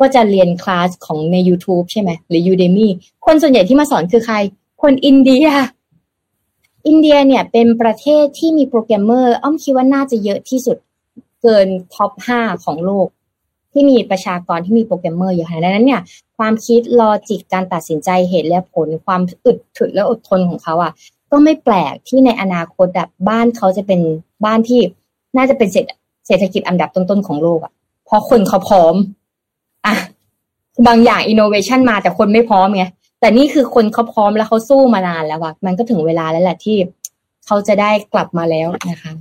[0.00, 2.88] ก็จะเรียนคลาสของใน YouTube ใช่ไหมหรือ Udemy
[3.26, 4.36] คนส่วนใหญ่ที่มาสอนคือใคร
[4.82, 5.46] คนอินเดีย
[6.86, 10.76] อินเดียเนี่ยเป็นประเทศที่มีโปรแกรมเมอร์ อ้อมคิดว่าน่าจะเยอะที่สุด
[11.42, 13.06] เกิน top ห้าของโลก
[13.72, 16.02] ที่มีประชากรที่มีโปรแกรมเมอร์เยอะขนาดนั้นเนี่ย
[16.38, 20.92] ความคิด logic การตัดสินใจเหตุและผลความอึดถึกและอดทนของเขาอะ
[21.30, 24.00] ก็ไม่แปลกที่ในอนาคตแบบบ้านเขาจะเป็น
[24.44, 24.80] บ้านที่
[25.36, 25.68] น่าจะเป็น
[26.26, 27.72] เศรษฐกิจอันดับต้นๆของโลกอะ
[28.06, 28.94] เพราะคนเขาพร้อม
[29.86, 29.94] อะ
[30.86, 32.84] บางอย่างอินโนเวชันมาแต่คนไม่พร้อมไง
[33.20, 36.76] แต่นี่คือคนเขาพร้อมแล้วเขาสู้มานานแล้วว่ะมันก็ถึงเวลาแล้วแหละที่
[37.46, 39.12] เขาจะได้กลับมาแล้วนะคะ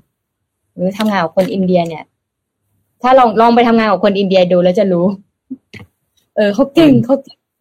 [0.74, 2.04] หรือทำงานกับคนอินเดียเนี่ย
[3.02, 5.06] ถ้าลองลองไปทำงานกับคนอินเดียดูแล้วจะรู้
[6.36, 7.16] เออเขาเก่งเขา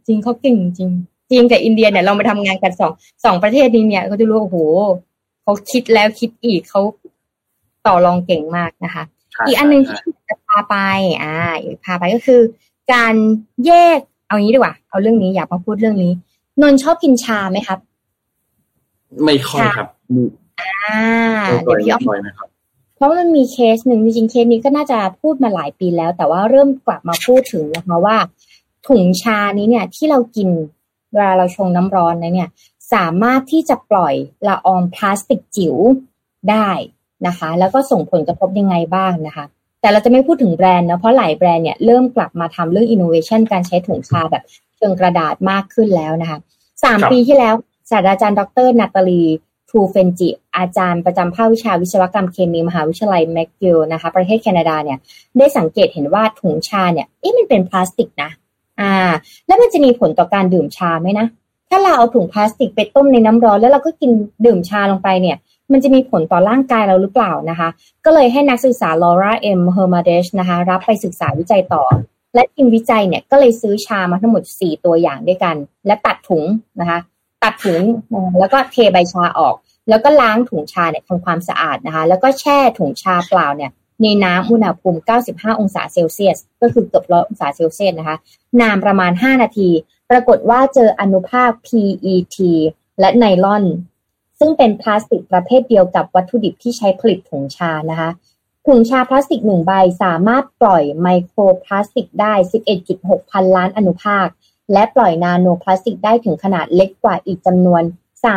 [0.07, 0.91] จริงเขาเก่งจริง
[1.31, 2.93] จริงกับอินเดียเนี่ยเราไปทำงานกันสอง
[3.25, 4.57] สองประเทศนี้เนี่ยเขาจะรู้โอ้โห
[5.43, 6.81] เขาคิดแล้วคิดอีกเขา
[7.87, 9.05] ต่อรองเก่งมากนะคะ
[9.47, 10.77] อีกอันหนึ่งที่จะพาไป
[11.23, 11.35] อ่า
[11.85, 12.41] พาไปก็คือ
[12.93, 13.15] การ
[13.67, 16.13] แยกเอางี้ดีกว่า เอาเรื่องนี้อยากมาพูดเรื่องนี้
[16.63, 17.79] นนชอบกินชาไหมครับ
[19.25, 19.89] ไม่ค่อยครับ
[20.85, 21.03] อ่า
[21.63, 22.49] เดี๋ยวพี่อ้อมนะครับ
[22.97, 28.17] เพราะมันมีเคสหนึ่งจริงๆเคสนี้ก็น่าจะพูดมาหลายปีแล้ว แต่ว่าเริ่มกลับมาพูดถึงนะคะว่า
[28.89, 30.49] ถุงชานี้เนี่ย ที่เรากิน
[31.13, 32.51] เวลาเราชงน้ำร้อนนะเนี่ย
[32.93, 34.15] สามารถที่จะปล่อย
[34.49, 35.77] ละอองพลาสติกจิ๋ว
[36.51, 36.71] ได้
[37.27, 39.45] นะคะ แล้วก็ส่งผลกระทบยังไงบ้างนะคะ
[39.81, 44.45] แต่เราจะไม่พูดถึงแบรนด์นะเพราะหลายแบรนด์เนี่ยเริ่มกลับมาทำเรื่องอินโนเวชันการใช้ถุงชาแบบ
[44.85, 46.39] เชิงกระดาษมากขึ้นแล้วนะคะ
[46.83, 47.55] สามครับปีที่แล้ว
[47.91, 49.23] ศาสตราจารย์ดร.นาตาลี
[49.71, 54.99] ทูเฟนจิ อาจารย์ประจำภาควิชาวิศวกรรมเคมีมหาวิทยาลัยแมคกิลนะคะ ประเทศแคนาดาเนี่ย
[55.39, 58.31] ได้สังเกตเห็นว่าถุงชาเนี่ยเอ๊ะมันเป็นพลาสติกนะ
[58.81, 58.95] อ่า
[59.47, 61.27] แล้วมันจะมีผลต่อการดื่มชาไหมนะ
[61.71, 64.11] ถ้าเราเอาถุงพลาสติกไปต้มในน้ำร้อน แล้วเราก็กิน
[64.47, 65.37] ดื่มชาลงไปเนี่ย
[65.73, 67.69] มันจะมีผลต่อร่างกายเราหรือเปล่านะคะ
[68.05, 71.85] ก็เลยให้นักศึกษาลอร่าเอ็มเฮอร์มาเดชนะคะ รับไปศึกษาวิจัยต่อ
[72.35, 75.57] และทีมวิจัยเนี่ยก็เลยซื้อชามาทั้งหมด 4 ตัวอย่างด้วยกัน
[75.87, 76.45] และตัดถุง
[76.81, 76.99] นะคะ
[77.43, 77.83] ตัดถุง
[78.39, 79.55] แล้วก็เทใบชาออก
[79.89, 83.71] แล้วก็ล้างถุงชาเนี่ยทำความสะอาดนะคะ แล้วก็แช่ถุงชาเปล่าเนี่ย
[84.03, 88.17] ในน้ำอุณหภูมิ 95 องศาเซลเซียส ก็คือเกือบร้อยองศาเซลเซียสนะคะ
[88.61, 89.71] นานประมาณ 5 นาที
[90.11, 92.37] ปรากฏว่าเจออนุภาค PET
[93.01, 93.65] และไนลอน
[94.39, 98.11] ซึ่งเป็นพลาสติกประเภทเดียวกับวัตถุดิบที่ใช้ผลิตถุงชานะคะ
[98.69, 102.33] ถุงชาพลาสติกหนึ่งใบสามารถปล่อยไมโครพลาสติกได้
[102.83, 104.27] 11.6 พันล้านอนุภาค
[104.73, 107.83] และปล่อยนาโนพลาสติกได้ถึงขนาดเล็กกว่าอีกจำนวน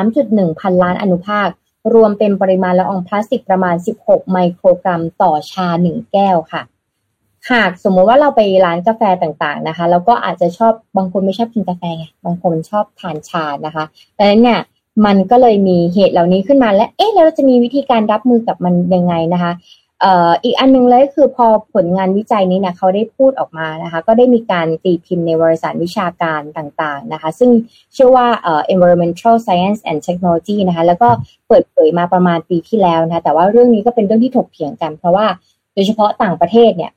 [0.03, 1.47] 3.1 พันล้านอนุภาค
[1.93, 6.61] รวมเป็นปริมาณละอองพลาสติกประมาณ 16 ไมโครกรัมต่อชา 1 แก้วค่ะ
[7.51, 13.85] หากสมมติว่าเราไปร้านกาแฟต่างๆนะคะ แล้วก็อาจจะชอบบางคนไม่ชอบกินกาแฟไงบางคนชอบทานชานะคะ
[14.17, 14.59] ดังนั้นเนี่ย
[15.05, 19.51] มันก็เลยมีเหตุเหล่านี้ขึ้นมาและเอ๊ะแล้วเราจะมีวิธีการรับมือกับมันยังไงนะคะ
[20.03, 27.49] อ่ออีกอันหนึงเลยคือพอผลงานวิจัยนี้เนี่ยเขาได้พูดออกมานะคะก็ได้มีการตีพิมพ์ในวารสารวิชาการต่างๆนะคะซึ่ง
[27.93, 31.09] เชื่อว่าเอ่อ environmental science and technology นะคะแล้วก็
[31.47, 35.25] เปิดเผยมาประมาณปีที่แล้วนะคะแต่ว่าเรื่องนี้ก็เป็นเรื่องที่ถกเถียงกัน เพราะว่า
[35.73, 36.91] โดยเฉพาะต่างประเทศเนี่ย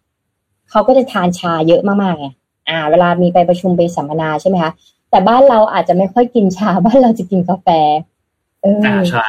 [0.70, 2.28] เขาก็จะทานชาเยอะมากๆไง
[2.68, 4.72] อ่า เวลามีไปประชุมไปสัมมนาใช่ไหมคะ
[5.10, 7.68] แต่บ้านเราอาจจะไม่ค่อยกินชาบ้านเราจะกินกาแฟ
[8.62, 9.28] เออใช่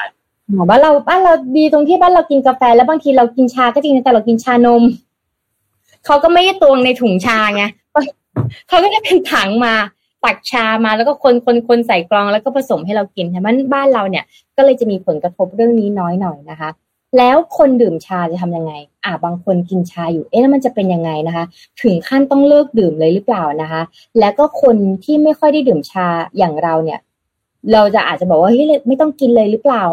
[0.69, 4.83] บ้านเราบ้านเราดีตรงที่บ้านเรากินกาแฟ แล้วบางทีเรากินชาก็จริงแต่เรากินชานม
[6.05, 7.63] เขาก็ไม่ได้ตวงในถุงชาไง
[8.67, 9.73] เขาก็จะเป็นถังมา
[10.23, 14.23] ตักชามาแล้วก็คนคนคนใส่กรองแล้วก็ผสมให้เรากินใช่ไหมบ้านเราเนี่ย
[14.57, 16.69] ก็เลยจะมีผลกระทบเรื่องนี้น้อยหน่อยนะคะ
[17.17, 18.73] แล้วคนดื่มชาจะทำยังไง
[19.05, 21.45] อ่าบางคนกินชาอยู่ เอ๊ะแล้วมันจะเป็นยังไงนะคะ
[21.81, 23.81] ถึงขั้นต้องเลิกดื่มเลยหรือเปล่านะคะ
[24.19, 26.99] แล้วก็คนที่ไม่ค่อยได้ดื่มชาอย่างเราเนี่ย
[27.73, 29.83] เราจะอาจจะบอกว่าเฮ้ยไม่ต้องกินเลยหรือเปล่า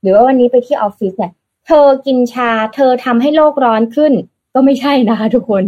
[0.00, 1.32] หรือว่าวันนี้ไปที่ออฟฟิศเนี่ย
[1.66, 4.12] เธอกินชา เธอทำให้โลกร้อนขึ้น
[4.54, 5.64] ก็ไม่ใช่นะคะทุกคน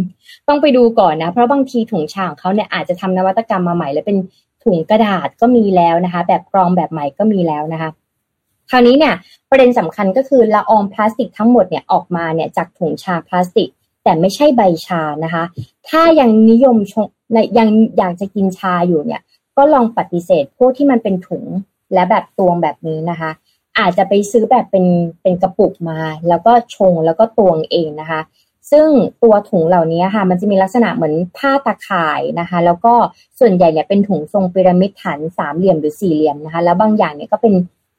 [0.47, 4.17] ต้องไปดูก่อนนะ เพราะบางทีถุงชาของเขาเนี่ยอาจจะทำนวัตกรรมมาใหม่ แล้วเป็น
[4.63, 7.89] ถุงกระดาษก็มีแล้วนะคะ แบบกรองแบบใหม่ก็มีแล้วนะคะ
[8.69, 9.15] คราวนี้เนี่ย
[9.49, 13.69] ประเด็นสำคัญก็คือละอองพลาสติกทั้งหมดเนี่ยออกมาเนี่ยจากถุงชาพลาสติก
[14.03, 15.43] แต่ไม่ใช่ใบชานะคะ
[15.89, 19.21] ถ้ายังนิยมชงในยังอยากจะกินชาอยู่เนี่ย
[19.57, 21.45] ก็ลองปฏิเสธพวกที่มันเป็นถุง
[21.93, 23.31] และแบบตวงแบบนี้นะคะ
[23.79, 24.85] อาจจะไปซื้อแบบเป็น
[25.21, 25.99] เป็นกระปุกมา
[26.29, 28.21] แล้วก็ชงแล้วก็ตวงเองนะคะ
[28.71, 28.87] ซึ่ง
[29.23, 32.93] ตัวถุงเหล่านี้ค่ะมันจะมีลักษณะเหมือนผ้าตะข่ายนะคะ แล้วก็
[33.39, 37.53] ส่วนใหญ่เนี่ยเป็นถุงทรงพีระมิดฐานสามเหลี่ยมหรือสี่เหลี่ยมนะคะ แล้วบางอย่างเนี่ยก็เป็น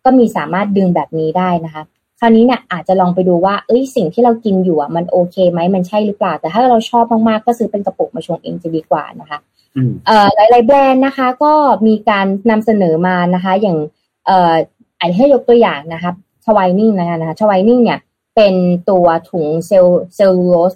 [0.04, 1.82] ก็มีสามารถดึงแบบนี้ได้นะคะ
[2.20, 9.38] คราวนี้เนี่ยอาจจะลองไปดูว่า เอ้ยสิ่งที่เรากินอยู่อะมันโอเคไหมมันใช่หรือเปล่า แต่ถ้าเราชอบมากๆก็ซื้อเป็นกระปุกมาชงเองจะดีกว่านะคะ
[9.76, 11.52] อืมเอ่อหลายๆแบรนด์นะคะ ก็
[11.86, 13.78] มีการนำเสนอมานะคะ อย่าง
[14.26, 14.54] เอ่อ
[15.02, 16.12] อันให้ยกตัวอย่างนะคะ
[16.44, 17.98] ชวายนิ่งนะคะนะคะชวายนิ่งเนี่ย
[18.36, 18.54] เป็น
[18.90, 20.72] ตัวถุงเซลเซลลูโลส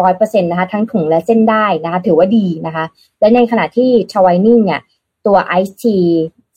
[0.00, 2.84] ร้อยเปอร์เซ็นต์นะคะทั้งถุงและเส้นได้นะคะถือว่าดีนะคะ
[3.20, 4.80] และในขณะที่ชวายนิ่งเนี่ย
[5.26, 5.96] ตัวไอซ์ที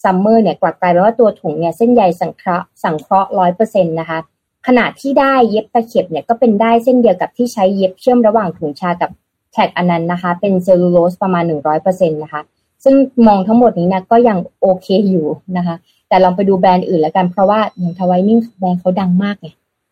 [0.03, 4.19] Summer เนี่ยกลับกลายเป็นว่าตัวถุงเนี่ยเส้นใยสังเคราะห์สังเคราะห์ร้อยเปอร์เซ็นต์นะคะ
[4.67, 9.09] ขณะที่ได้เย็บตะเข็บเนี่ยก็เป็นได้เส้นเดียวกับที่ใช้เย็บเชื่อมระหว่างถุงชากับ
[9.53, 12.41] tag อันนั้นนะคะ เป็นเซลลูโลสประมาณหนึ่งร้อยเปอร์เซ็นต์นะคะ
[12.83, 12.95] ซึ่ง
[13.27, 15.75] มองทั้งหมดนี้นะก็ยังโอเคอยู่นะคะ
[16.09, 19.47] แต่ลองไปดูแบรนด์อื่นแล้วกัน เพราะว่าอย่าง Twinings แบรนด์เขาดังมากไง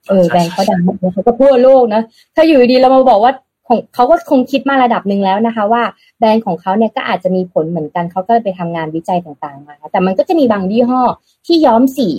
[0.09, 2.01] เออใช่แบรนด์เขาดังมากเขาก็ทั่วโลกนะ
[2.35, 3.33] ถ้าอยู่ดีๆเรามาบอกว่า
[3.67, 5.83] ของเขาก็คงคิดมาระดับหนึ่งแล้วนะคะ ว่า
[6.19, 11.01] แบรนด์ของเขาเนี่ยก็อาจจะมีผลเหมือนกันเขาก็เลยไปทำงานวิจัยต่างๆมาแต่มันก็จะมีบางยี่ห้อ
[11.45, 12.09] ที่ย้อมสี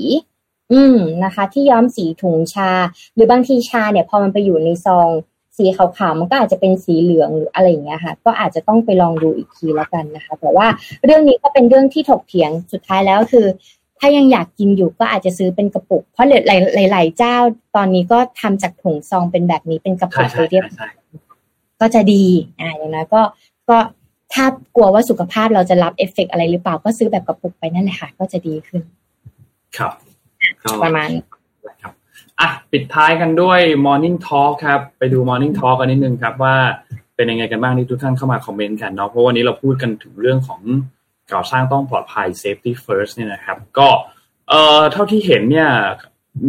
[0.73, 2.71] อืมนะคะ ที่ย้อมสีถุงชา
[3.15, 5.09] หรือบางทีชาเนี่ยพอมันไปอยู่ในซอง
[5.57, 10.67] สีขาวๆมันก็อาจจะเป็นสีเหลืองหรืออะไรอย่างเงี้ยค่ะ ก็อาจจะต้องไปลองดูอีกทีแล้วกันนะคะ แต่ว่า
[11.05, 13.47] เรื่องนี้ก็เป็นเรื่องที่ถกเถียงสุดท้ายแล้วคือ
[13.99, 16.33] ถ้ายังอยากกินอยู่ก็อาจจะซื้อเป็นกระปุก เพราะห
[16.79, 17.37] ลายๆหลายๆเจ้า
[17.77, 20.89] ตอนนี้ก็ทำจากถุงซองเป็นแบบนี้เป็นกระปุใช่กใช่ไปเรียบใช่ใช่
[21.81, 22.25] ก็จะดี
[22.61, 23.23] อ่าอย่างน้อยก็
[23.69, 23.79] ก็
[24.33, 24.45] ถ้า
[24.77, 28.83] กลัวว่าสุขภาพเราจะรับเอฟเฟกอะไรหรือเปล่าก็ซื้อแบบกระปุกไปนั่นแหละค่ะ ก็จะดีขึ้น
[29.77, 29.93] ครับ
[30.83, 31.09] ประมาณ
[31.83, 31.93] ครับ
[32.41, 36.55] อะปิดท้ายกันด้วย Morning Talk ครับ ไปดู Morning Talk กันนิดนึงครับว่า
[37.17, 40.61] เป็นยังไงกันบ้างที่ทุกท่านเข้ามาคอมเมนต์กันเนาะเพราะวันนี้เราพูดกันถึงเรื่องของ
[41.33, 43.89] ก่อสร้างต้องปลอดภัย safety first เนี่ยนะครับ ก็
[44.49, 45.71] เอ่อเท่าที่เห็นเนี่ย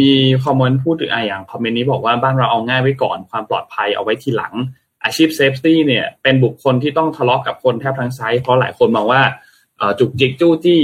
[0.01, 0.13] มี
[0.45, 4.53] คอมเมนต์พูดถึงอะอย่างคอมเมนต์นี้บอกว่าบ้านเราเอาง่ายไว้ก่อนความปลอดภัยเอาไว้ทีหลัง
[5.03, 9.21] อาชีพ safety เนี่ยเป็นบุคคลที่ต้องทะเลาะกับคนแทบทั้ง site เพราะหลายคนมองว่า
[9.99, 10.81] จุกจิกจู้จี้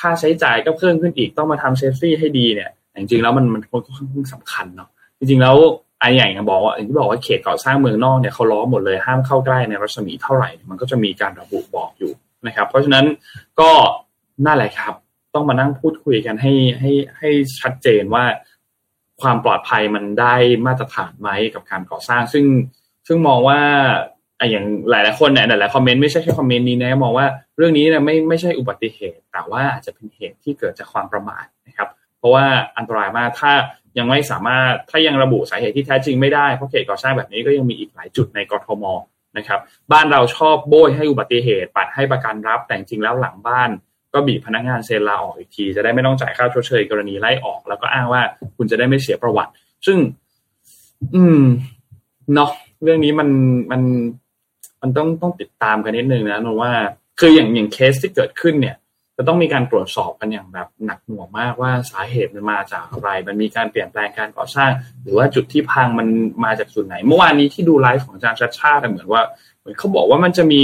[0.00, 4.88] ค่าใช้จ่ายก็เพิ่มขึ้นอีกต้องมาทำ safety ให้ดีเนี่ยจริงๆแล้วมันมันค่อนข้างสำคัญเนาะ
[5.18, 5.56] จริงๆแล้ว
[6.00, 12.12] ไอ้อย่างบอกว่าอย่างที่บอกว่าเขตก่อสร้างเมืองนอกเนี่ยเขาล้อมหมดเลยห้ามเข้าใกล้ในรัศมีเท่าไหร่ มันก็จะมีการระบุบอกอยู่
[12.46, 13.04] นะครับ เพราะฉะนั้น
[13.60, 13.70] ก็
[14.46, 14.94] น่าแหละครับ
[15.34, 17.30] ต้องมานั่งพูดคุยกันให้ให้ให้
[17.60, 18.24] ชัดเจนว่า
[19.22, 20.34] ความปลอดภัยมันได้
[20.66, 22.44] มาตรฐานไหมกับการก่อสร้าง ซึ่ง
[23.06, 23.60] ซึ่งมองว่า
[24.50, 27.26] อย่างหลายหลายคนเนี่ยหลายคอมเมนต์ไม่ใช่แค่คอมเมนต์นี้นะมองว่า
[27.56, 31.88] เรื่องนี้เนี่ยไม่ไม่ใช่อุบัติเหตุ แต่ว่าอาจจะเป็นเหตุที่เกิดจากความประมาทนะครับ
[32.18, 32.44] เพราะว่า
[32.76, 33.52] อันตรายมากถ้า
[33.98, 38.84] ยังไม่สามารถถ้ายังระบุสาเหตุที่แท้จริงไม่ได้เพราะเขตก่อสร้างแบบนี้ก็ยังมีอีกหลายจุดในกรทม
[39.36, 39.60] นะครับ
[39.92, 43.70] บ้านเราชอบโบยให้อุบัติเหตุ ปัดให้ประกันรับ แต่จริงแล้วหลังบ้าน
[44.14, 48.22] ก็บีบพนักงานเซ็นลาออกอีกที จะได้ไม่ต้องจ่ายค่าชดเชยกรณีไล่ออก แล้วก็อ้างว่า
[48.56, 49.52] คุณจะได้ไม่เสียประวัติ
[49.86, 49.98] ซึ่ง
[51.14, 51.42] อืม
[52.34, 52.50] เนาะ
[52.82, 53.28] เรื่องนี้มัน
[53.70, 53.82] มัน
[54.80, 56.72] มันต้องต้องติดตามกันนิดนึงนะนว่า
[57.20, 58.76] คืออย่างอย่างเคสที่เกิดขึ้นเนี่ย
[59.22, 64.70] จะต้องมีการตรวจสอบกันอย่างแบบหนักหน่วงมากว่าสาเหตุมันมาจากอะไร มันมีการเปลี่ยนแปลงการก่อสร้าง
[65.02, 66.08] หรือว่าจุดที่พังมัน
[66.44, 69.22] มาจากส่วนไหน เมื่อวานนี้ที่ดูไลฟ์ของอาจารย์ชัดชาติเหมือนว่า
[69.60, 70.62] เหมือนเขาบอกว่ามันจะมี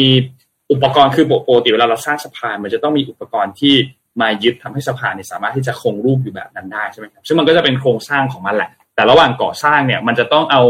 [0.73, 3.75] อุปกรณ์คือปกติเวลาเราสร้างสะพาน มันจะต้องมีอุปกรณ์ที่
[4.21, 10.63] มายึดทำให้สะพานเนี่ยสามารถที่จะคงรูปอยู่แบบนั้นได้ใช่ไหมครับซึ่งมันก็จะเป็นโครงสร้างของมันแหละ แต่ระหว่างก่อสร้างเนี่ยมันจะต้องเอา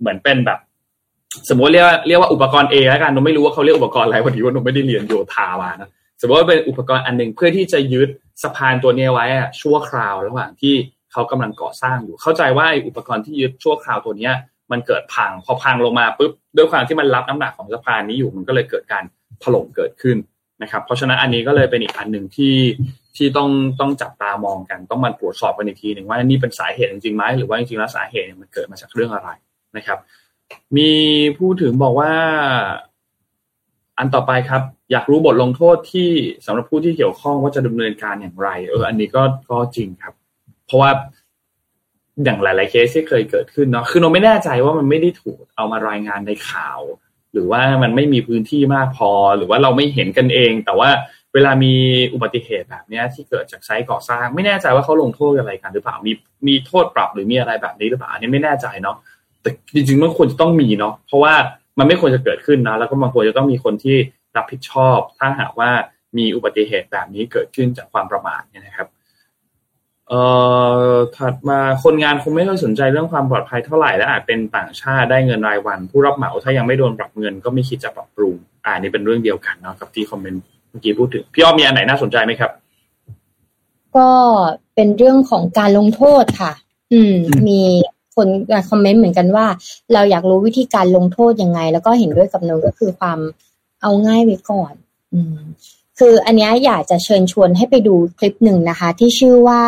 [0.00, 0.58] เหมือนเป็นแบบ
[1.48, 5.90] สมมติเรียกว่าเรียกว่าอุปกรณ์ A แล้วกันเราไม่รู้ว่าเขาเรียกอุปกรณ์อะไรพอดีว่าเราไม่ได้เรียนโยธามานะ
[6.20, 8.08] สมมติว่าเป็นอุปกรณ์อันหนึ่งเพื่อที่จะยึด
[8.42, 10.74] สะพานตัวนี้ไว้อะชั่วคราวระหว่างที่
[11.12, 14.34] เขากำลังก่อสร้างอยู่ เข้าใจว่าอุปกรณ์ที่ยึดชั่วคราวตัวเนี้ย
[14.72, 19.04] มันเกิดพังพอพังลงมาปุ๊บด้วยความที่มันรับน้ำหนักของสะพานนี้อยู่มันก็เลยเกิดการ
[19.42, 20.16] ถล่มเกิดขึ้น
[20.62, 22.56] นะครับ เพราะฉะนั้นอันนี้ก็เลยเป็นอีกอันหนึ่งที่
[23.16, 23.48] ที่ต้อง
[23.80, 29.30] ต้องจับตามองกันต้องมาตรวจสอบกันอีกทีหนึ่งว่านี่เป็นสาเหตุจริงไหมหรือว่าจริงๆแล้วสาเหตุมันเกิดมาจากเรื่องอะไร
[29.76, 29.98] นะครับ
[30.76, 30.90] มี
[31.38, 32.12] ผู้ถึงบอกว่า
[33.98, 36.10] อันต่อไปครับ อยากรู้บทลงโทษที่
[36.46, 40.14] สำหรับผู้ที่เกี่ยวข้องว่าจะดำเนินการอย่างไร เออ อันนี้ก็ก็จริงครับ
[40.66, 40.90] เพราะว่า
[42.24, 46.80] อย่างหลาย ๆ เคสที่เคยเกิดขึ้นเนาะคือเราไม่แน่ใจว่ามันไม่ได้ถูกเอามารายงานในข่าว
[47.32, 50.90] หรือว่ามันไม่มีพื้นที่มากพอ หรือว่าเราไม่เห็นกันเอง แต่ว่า
[51.34, 51.74] เวลามี
[52.12, 56.12] อุบัติเหตุแบบนี้ที่เกิดจากไซต์ก่อสร้าง ไม่แน่ใจว่าเขาลงโทษอะไรกันหรือเปล่ามี
[56.48, 58.96] มีโทษปรับหรือมีอะไรแบบนี้หรือเปล่าอันนี้ไม่แน่ใจเนาะ
[59.42, 61.34] แต่จริงๆมันควรจะต้องมีเนาะเพราะว่า
[61.78, 63.96] มันไม่ควรจะเกิดขึ้นนะแล้วก็มันควรจะต้องมีคนที่
[64.36, 65.70] รับผิดชอบ ถ้าหากว่า
[66.18, 68.88] มีอุบัติเหตุแบบนี้เกิดขึ้นจากความประมาทเนี่ยนะครับ
[70.08, 70.22] เอ่
[70.90, 82.50] อถัดมาคนงานคงไม่ค่อยสนใจเรื่องความปลอดภัยเท่าไหร่และอาจเป็นต่างชาติได้เงินรายวัน ผู้รับเหมาถ้ายังไม่โดนปรับเงินก็ไม่คิดจะปรับปรุงอ่านี่เป็นเรื่องเดียวกันเนาะกับที่คอมเมนต์เมื่อกี้พูดถึงพี่อ้อมมีอันไหนน่าสนใจไหมครับ
[83.96, 84.08] ก็
[84.74, 86.52] เป็นเรื่องของการลงโทษค่ะ
[86.92, 87.14] อืม
[87.48, 87.60] มี
[88.16, 88.28] คน
[88.70, 89.46] คอมเมนต์เหมือนกันว่า
[89.92, 93.18] เราอยากรู้วิธีการลงโทษยังไง แล้วก็เห็นด้วยกับนนก็คือความ
[93.82, 94.72] เอาง่ายไว้ก่อน
[95.12, 95.38] อืม
[95.98, 99.62] คืออันนี้อยากจะเชิญชวนให้ไปดูคลิปหนึ่งนะคะ ที่ชื่อว่า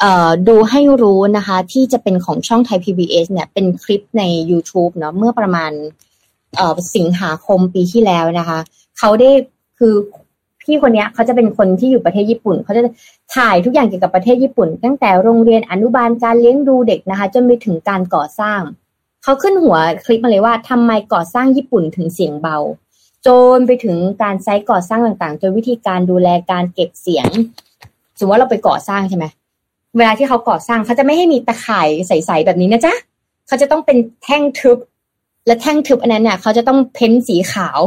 [0.00, 5.72] เอ่อดูให้รู้นะคะ ที่จะเป็นของช่องไทย PBS เนี่ย เป็นคลิปใน YouTube เนาะเมื่อประมาณ
[6.56, 8.58] เอ่อสิงหาคมปีที่แล้วนะคะ
[8.98, 9.30] เขาได้
[9.78, 9.94] คือ
[10.62, 12.82] พี่คนนี้เขาจะเป็นคนที่อยู่ประเทศญี่ปุ่น เขาจะ
[13.36, 18.60] ถ่ายทุกอย่างเกี่ยวกับประเทศญี่ปุ่น ตั้งแต่โรงเรียนอนุบาลการเลี้ยงดูเด็กนะคะ จนไปถึงการก่อสร้าง
[19.22, 22.58] เขาขึ้นหัวคลิปมาเลยว่าทำไมก่อสร้างญี่ปุ่นถึงเสียงเบา
[23.26, 27.28] จนไปถึงการไซต์ก่อสร้างต่างๆ จนวิธีการดูแลการเก็บเสียง
[28.18, 29.24] สมมติว่าเราไปก่อสร้างใช่ไหม
[29.96, 32.92] เวลาที่เขาก่อสร้างเขาจะไม่ให้มีตะข่ายใสๆแบบนี้นะจ๊ะ
[33.46, 34.78] เขาจะต้องเป็นแท่งทึบ
[35.46, 37.80] และแท่งทึบอันนั้นเนี่ยเขาจะต้อง paint สีขาว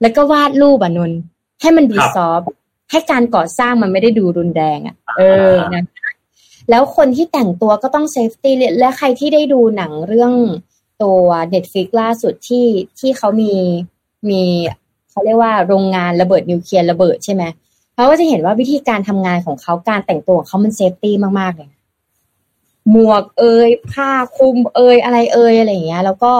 [0.00, 1.12] แล้วก็วาดรูปอะนนท์
[1.60, 2.42] ให้มันดู soft
[2.90, 5.22] ให้การก่อสร้างมันไม่ได้ดูรุนแรงอะ เอ
[5.52, 5.84] อนะ
[6.70, 10.32] แล้วคนที่แต่งตัวก็ต้อง safety และใครที่ได้ดูหนังเรื่อง
[11.02, 12.66] ตัว Netflix ล่าสุดที่
[13.00, 13.52] ที่เขามี
[14.30, 14.42] มี
[15.10, 17.42] เขาเรียกว่าโรงงานระเบิดนิวเคลียร์ระเบิดใช่ไหม
[17.94, 21.70] เขาก็จะเห็นว่าวิธีการทำงานของเขาการแต่งตัวของเขามัน safety มากๆเลย
[22.90, 26.32] หมวกเอยผ้าคลุมเอยอะไรเอยอะไรอย่างเงี้ย แล้วก็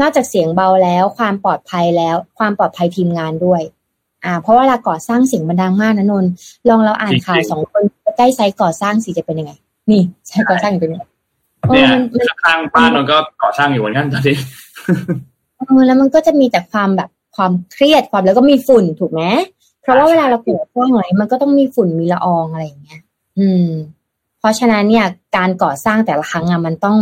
[0.00, 3.62] นอกจากเสียงเบาแล้ว ความปลอดภัยแล้ว ความปลอดภัยทีมงานด้วย
[4.24, 6.24] อ่า เพราะว่าเวลาก่อสร้างเสียงมันดังมากนะนน
[6.68, 7.82] ลองเราอ่านข่าวสองคน
[8.16, 9.52] ใกล้ไซต์ก่อสร้างสิจะเป็นยังไง
[9.90, 11.02] นี่ไซต์ก่อสร้างอยู่ตรงนี้
[11.70, 11.88] เนี่ย
[12.42, 14.36] ข้างบ้านมันก็ก่อสร้างอยู่เหมือนกันตอนนี้
[14.84, 15.35] เออ
[15.86, 19.22] แล้วมันก็จะมีแต่ความแบบความเครียดความแล้วก็มีฝุ่นถูกไหม
[19.82, 23.00] เพราะว่าเวลาเราก่อสร้างอะไรมันก็ต้องมีฝุ่นมีละอองอะไรอย่างเงี้ย
[23.38, 23.68] อืม
[24.38, 26.98] เพราะฉะนั้นเนี่ย การก่อสร้างแต่ละครั้งอะมันต้อง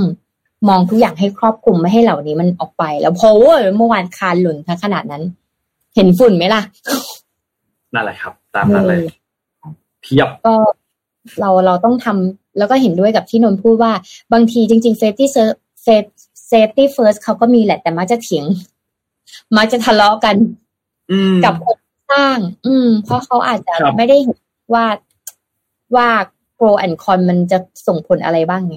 [0.68, 5.22] มองทุกอย่างให้ครอบคลุมไม่ให้เหล่านี้มันออกไป แล้วเพราะว่าเมื่อวานคานหล่นทั้งขนาดนั้น
[5.94, 6.62] เห็นฝุ่นไหมล่ะ
[7.94, 9.04] นั่นแหละครับ ตามนั้นเลย
[10.02, 10.54] เพียบก็
[11.40, 13.92] เราเราต้องทำแล้วก็เห็นด้วยกับที่นนท์พูดว่า
[14.32, 15.26] บางทีจริงๆ safety
[16.54, 18.46] safety first เขาก็มีแหละแต่มักจะเถียง
[19.56, 20.36] มักจะทะเลาะกัน
[21.44, 21.78] กับคน
[22.10, 24.38] สร้าง อืม เพราะเขาอาจจะไม่ได้เห็น
[24.74, 24.86] ว่า
[25.96, 26.08] ว่า
[26.58, 28.76] pro and con มันจะส่งผลอะไรบ้างไง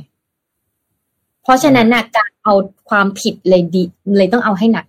[1.44, 2.54] เพราะฉะนั้นนะการเอา
[2.90, 3.84] ความผิดเลยดี
[4.18, 4.86] เลยต้องเอาให้หนัก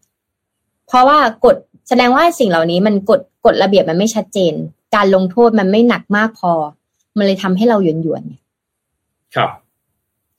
[0.87, 1.57] เพราะว่ากฎ
[1.89, 4.55] แสดงว่าสิ่งเหล่านี้มันกฎกฎระเบียบมันไม่ชัดเจน
[4.95, 6.53] การลงโทษมันไม่หนักมากพอ
[7.17, 8.23] มันเลยทำให้เราหยวนหยวน
[9.35, 9.51] ครับ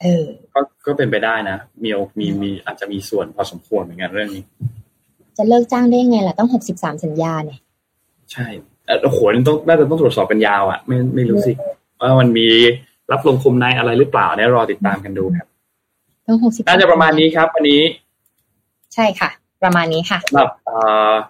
[0.02, 0.26] เออ
[0.60, 1.90] ก็ก็เป็นไปได้นะมี
[2.20, 4.44] มีมีอาจจะมีส่วนพอสมควรเหมือนกันเรื่องนี้
[5.38, 7.60] จะเลิกจ้างได้ไงล่ะต้องหกสิบสามสัญญาเนี่ย
[8.32, 8.48] ใช่
[9.04, 11.54] โอ้โหต้องน่าจะต้องตรวจสอบกันยาวอะไม่ไม่รู้สิ
[12.02, 12.48] ว่ามันมี
[13.12, 15.48] รับลงคมในอะไรหรือเปล่าเนี่ยรอติดตามกันดูครับ
[16.28, 17.82] ต้องหกสิบน่าจะประมาณนี้ครับ วันนี้
[18.94, 19.30] ใช่ค่ะ
[19.64, 20.50] ประมาณนี้ค่ะสำหรับ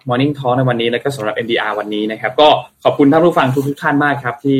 [0.08, 2.48] Morning Talk ในวันนี้แล้วก็สำหรับ MDR วันนี้นะครับ ก็
[2.84, 4.60] ขอบคุณท่านผู้ฟังทุกทุกท่านมากครับ ที่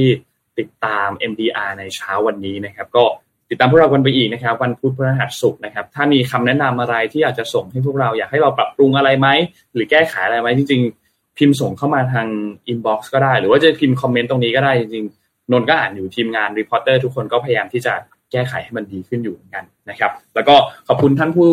[0.60, 3.04] ติดตาม MDR ในเช้าวันนี้นะครับ ก็
[3.50, 9.28] ติดตามพวกเรากันไปอีกนะครับ วันพุธพฤหัสศุกร์นะครับ ถ้ามีคำแนะนำอะไรที่อยากจะส่งให้พวกเราอยากให้เราปรับปรุงอะไรไหม
[9.74, 12.28] หรือแก้ไขอะไรไหมจริง ๆ พิมพ์ส่งเข้ามาทาง
[12.68, 17.94] inbox ก็ได้ หรือว่าจะพิมพ์คอมเมนต์ตรงนี้ก็ได้จริงๆนนท์ก็อ่านอยู่ทีมงาน Reporter ทุกคนก็พยายามที่จะ
[18.32, 20.56] แก้ไขให้มันดีขึ้นอยู่เหมือนกันนะครับ แล้วก็
[20.88, 21.52] ขอบคุณท่านผู้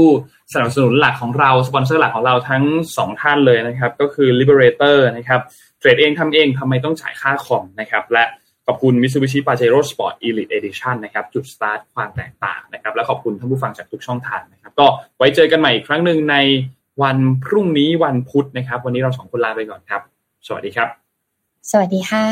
[0.53, 2.63] สนับสนุนหลักของเราสปอนเซอร์หลักของเราทั้ง
[2.97, 5.41] 2 ท่านเลยนะครับ ก็คือ Liberator นะครับ
[5.79, 8.25] เทรดเองทำเองทำไมต้องจ่ายค่าคอมนะครับ และ
[8.67, 14.87] ขอบคุณ Mitsubishi Pajero Sport Elite Edition นะครับจุดสตาร์ทความแตกต่างนะครับและขอบคุณท่านผู้ฟังจากทุกช่องทางนะครับก็
[15.19, 16.37] ไว้เจอกันใหม่อีกครั้งหนึ่งใน
[17.03, 20.03] วันพรุ่งนี้วันพุธนะครับ วันนี้เราสองคนลาไปก่อนครับ
[20.47, 20.89] สวัสดีครับ
[21.71, 22.27] สวัสดีค่ะ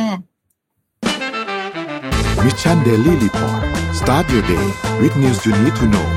[2.44, 3.62] Mission Daily Report
[4.00, 4.66] start your day
[5.00, 6.08] with news you need to know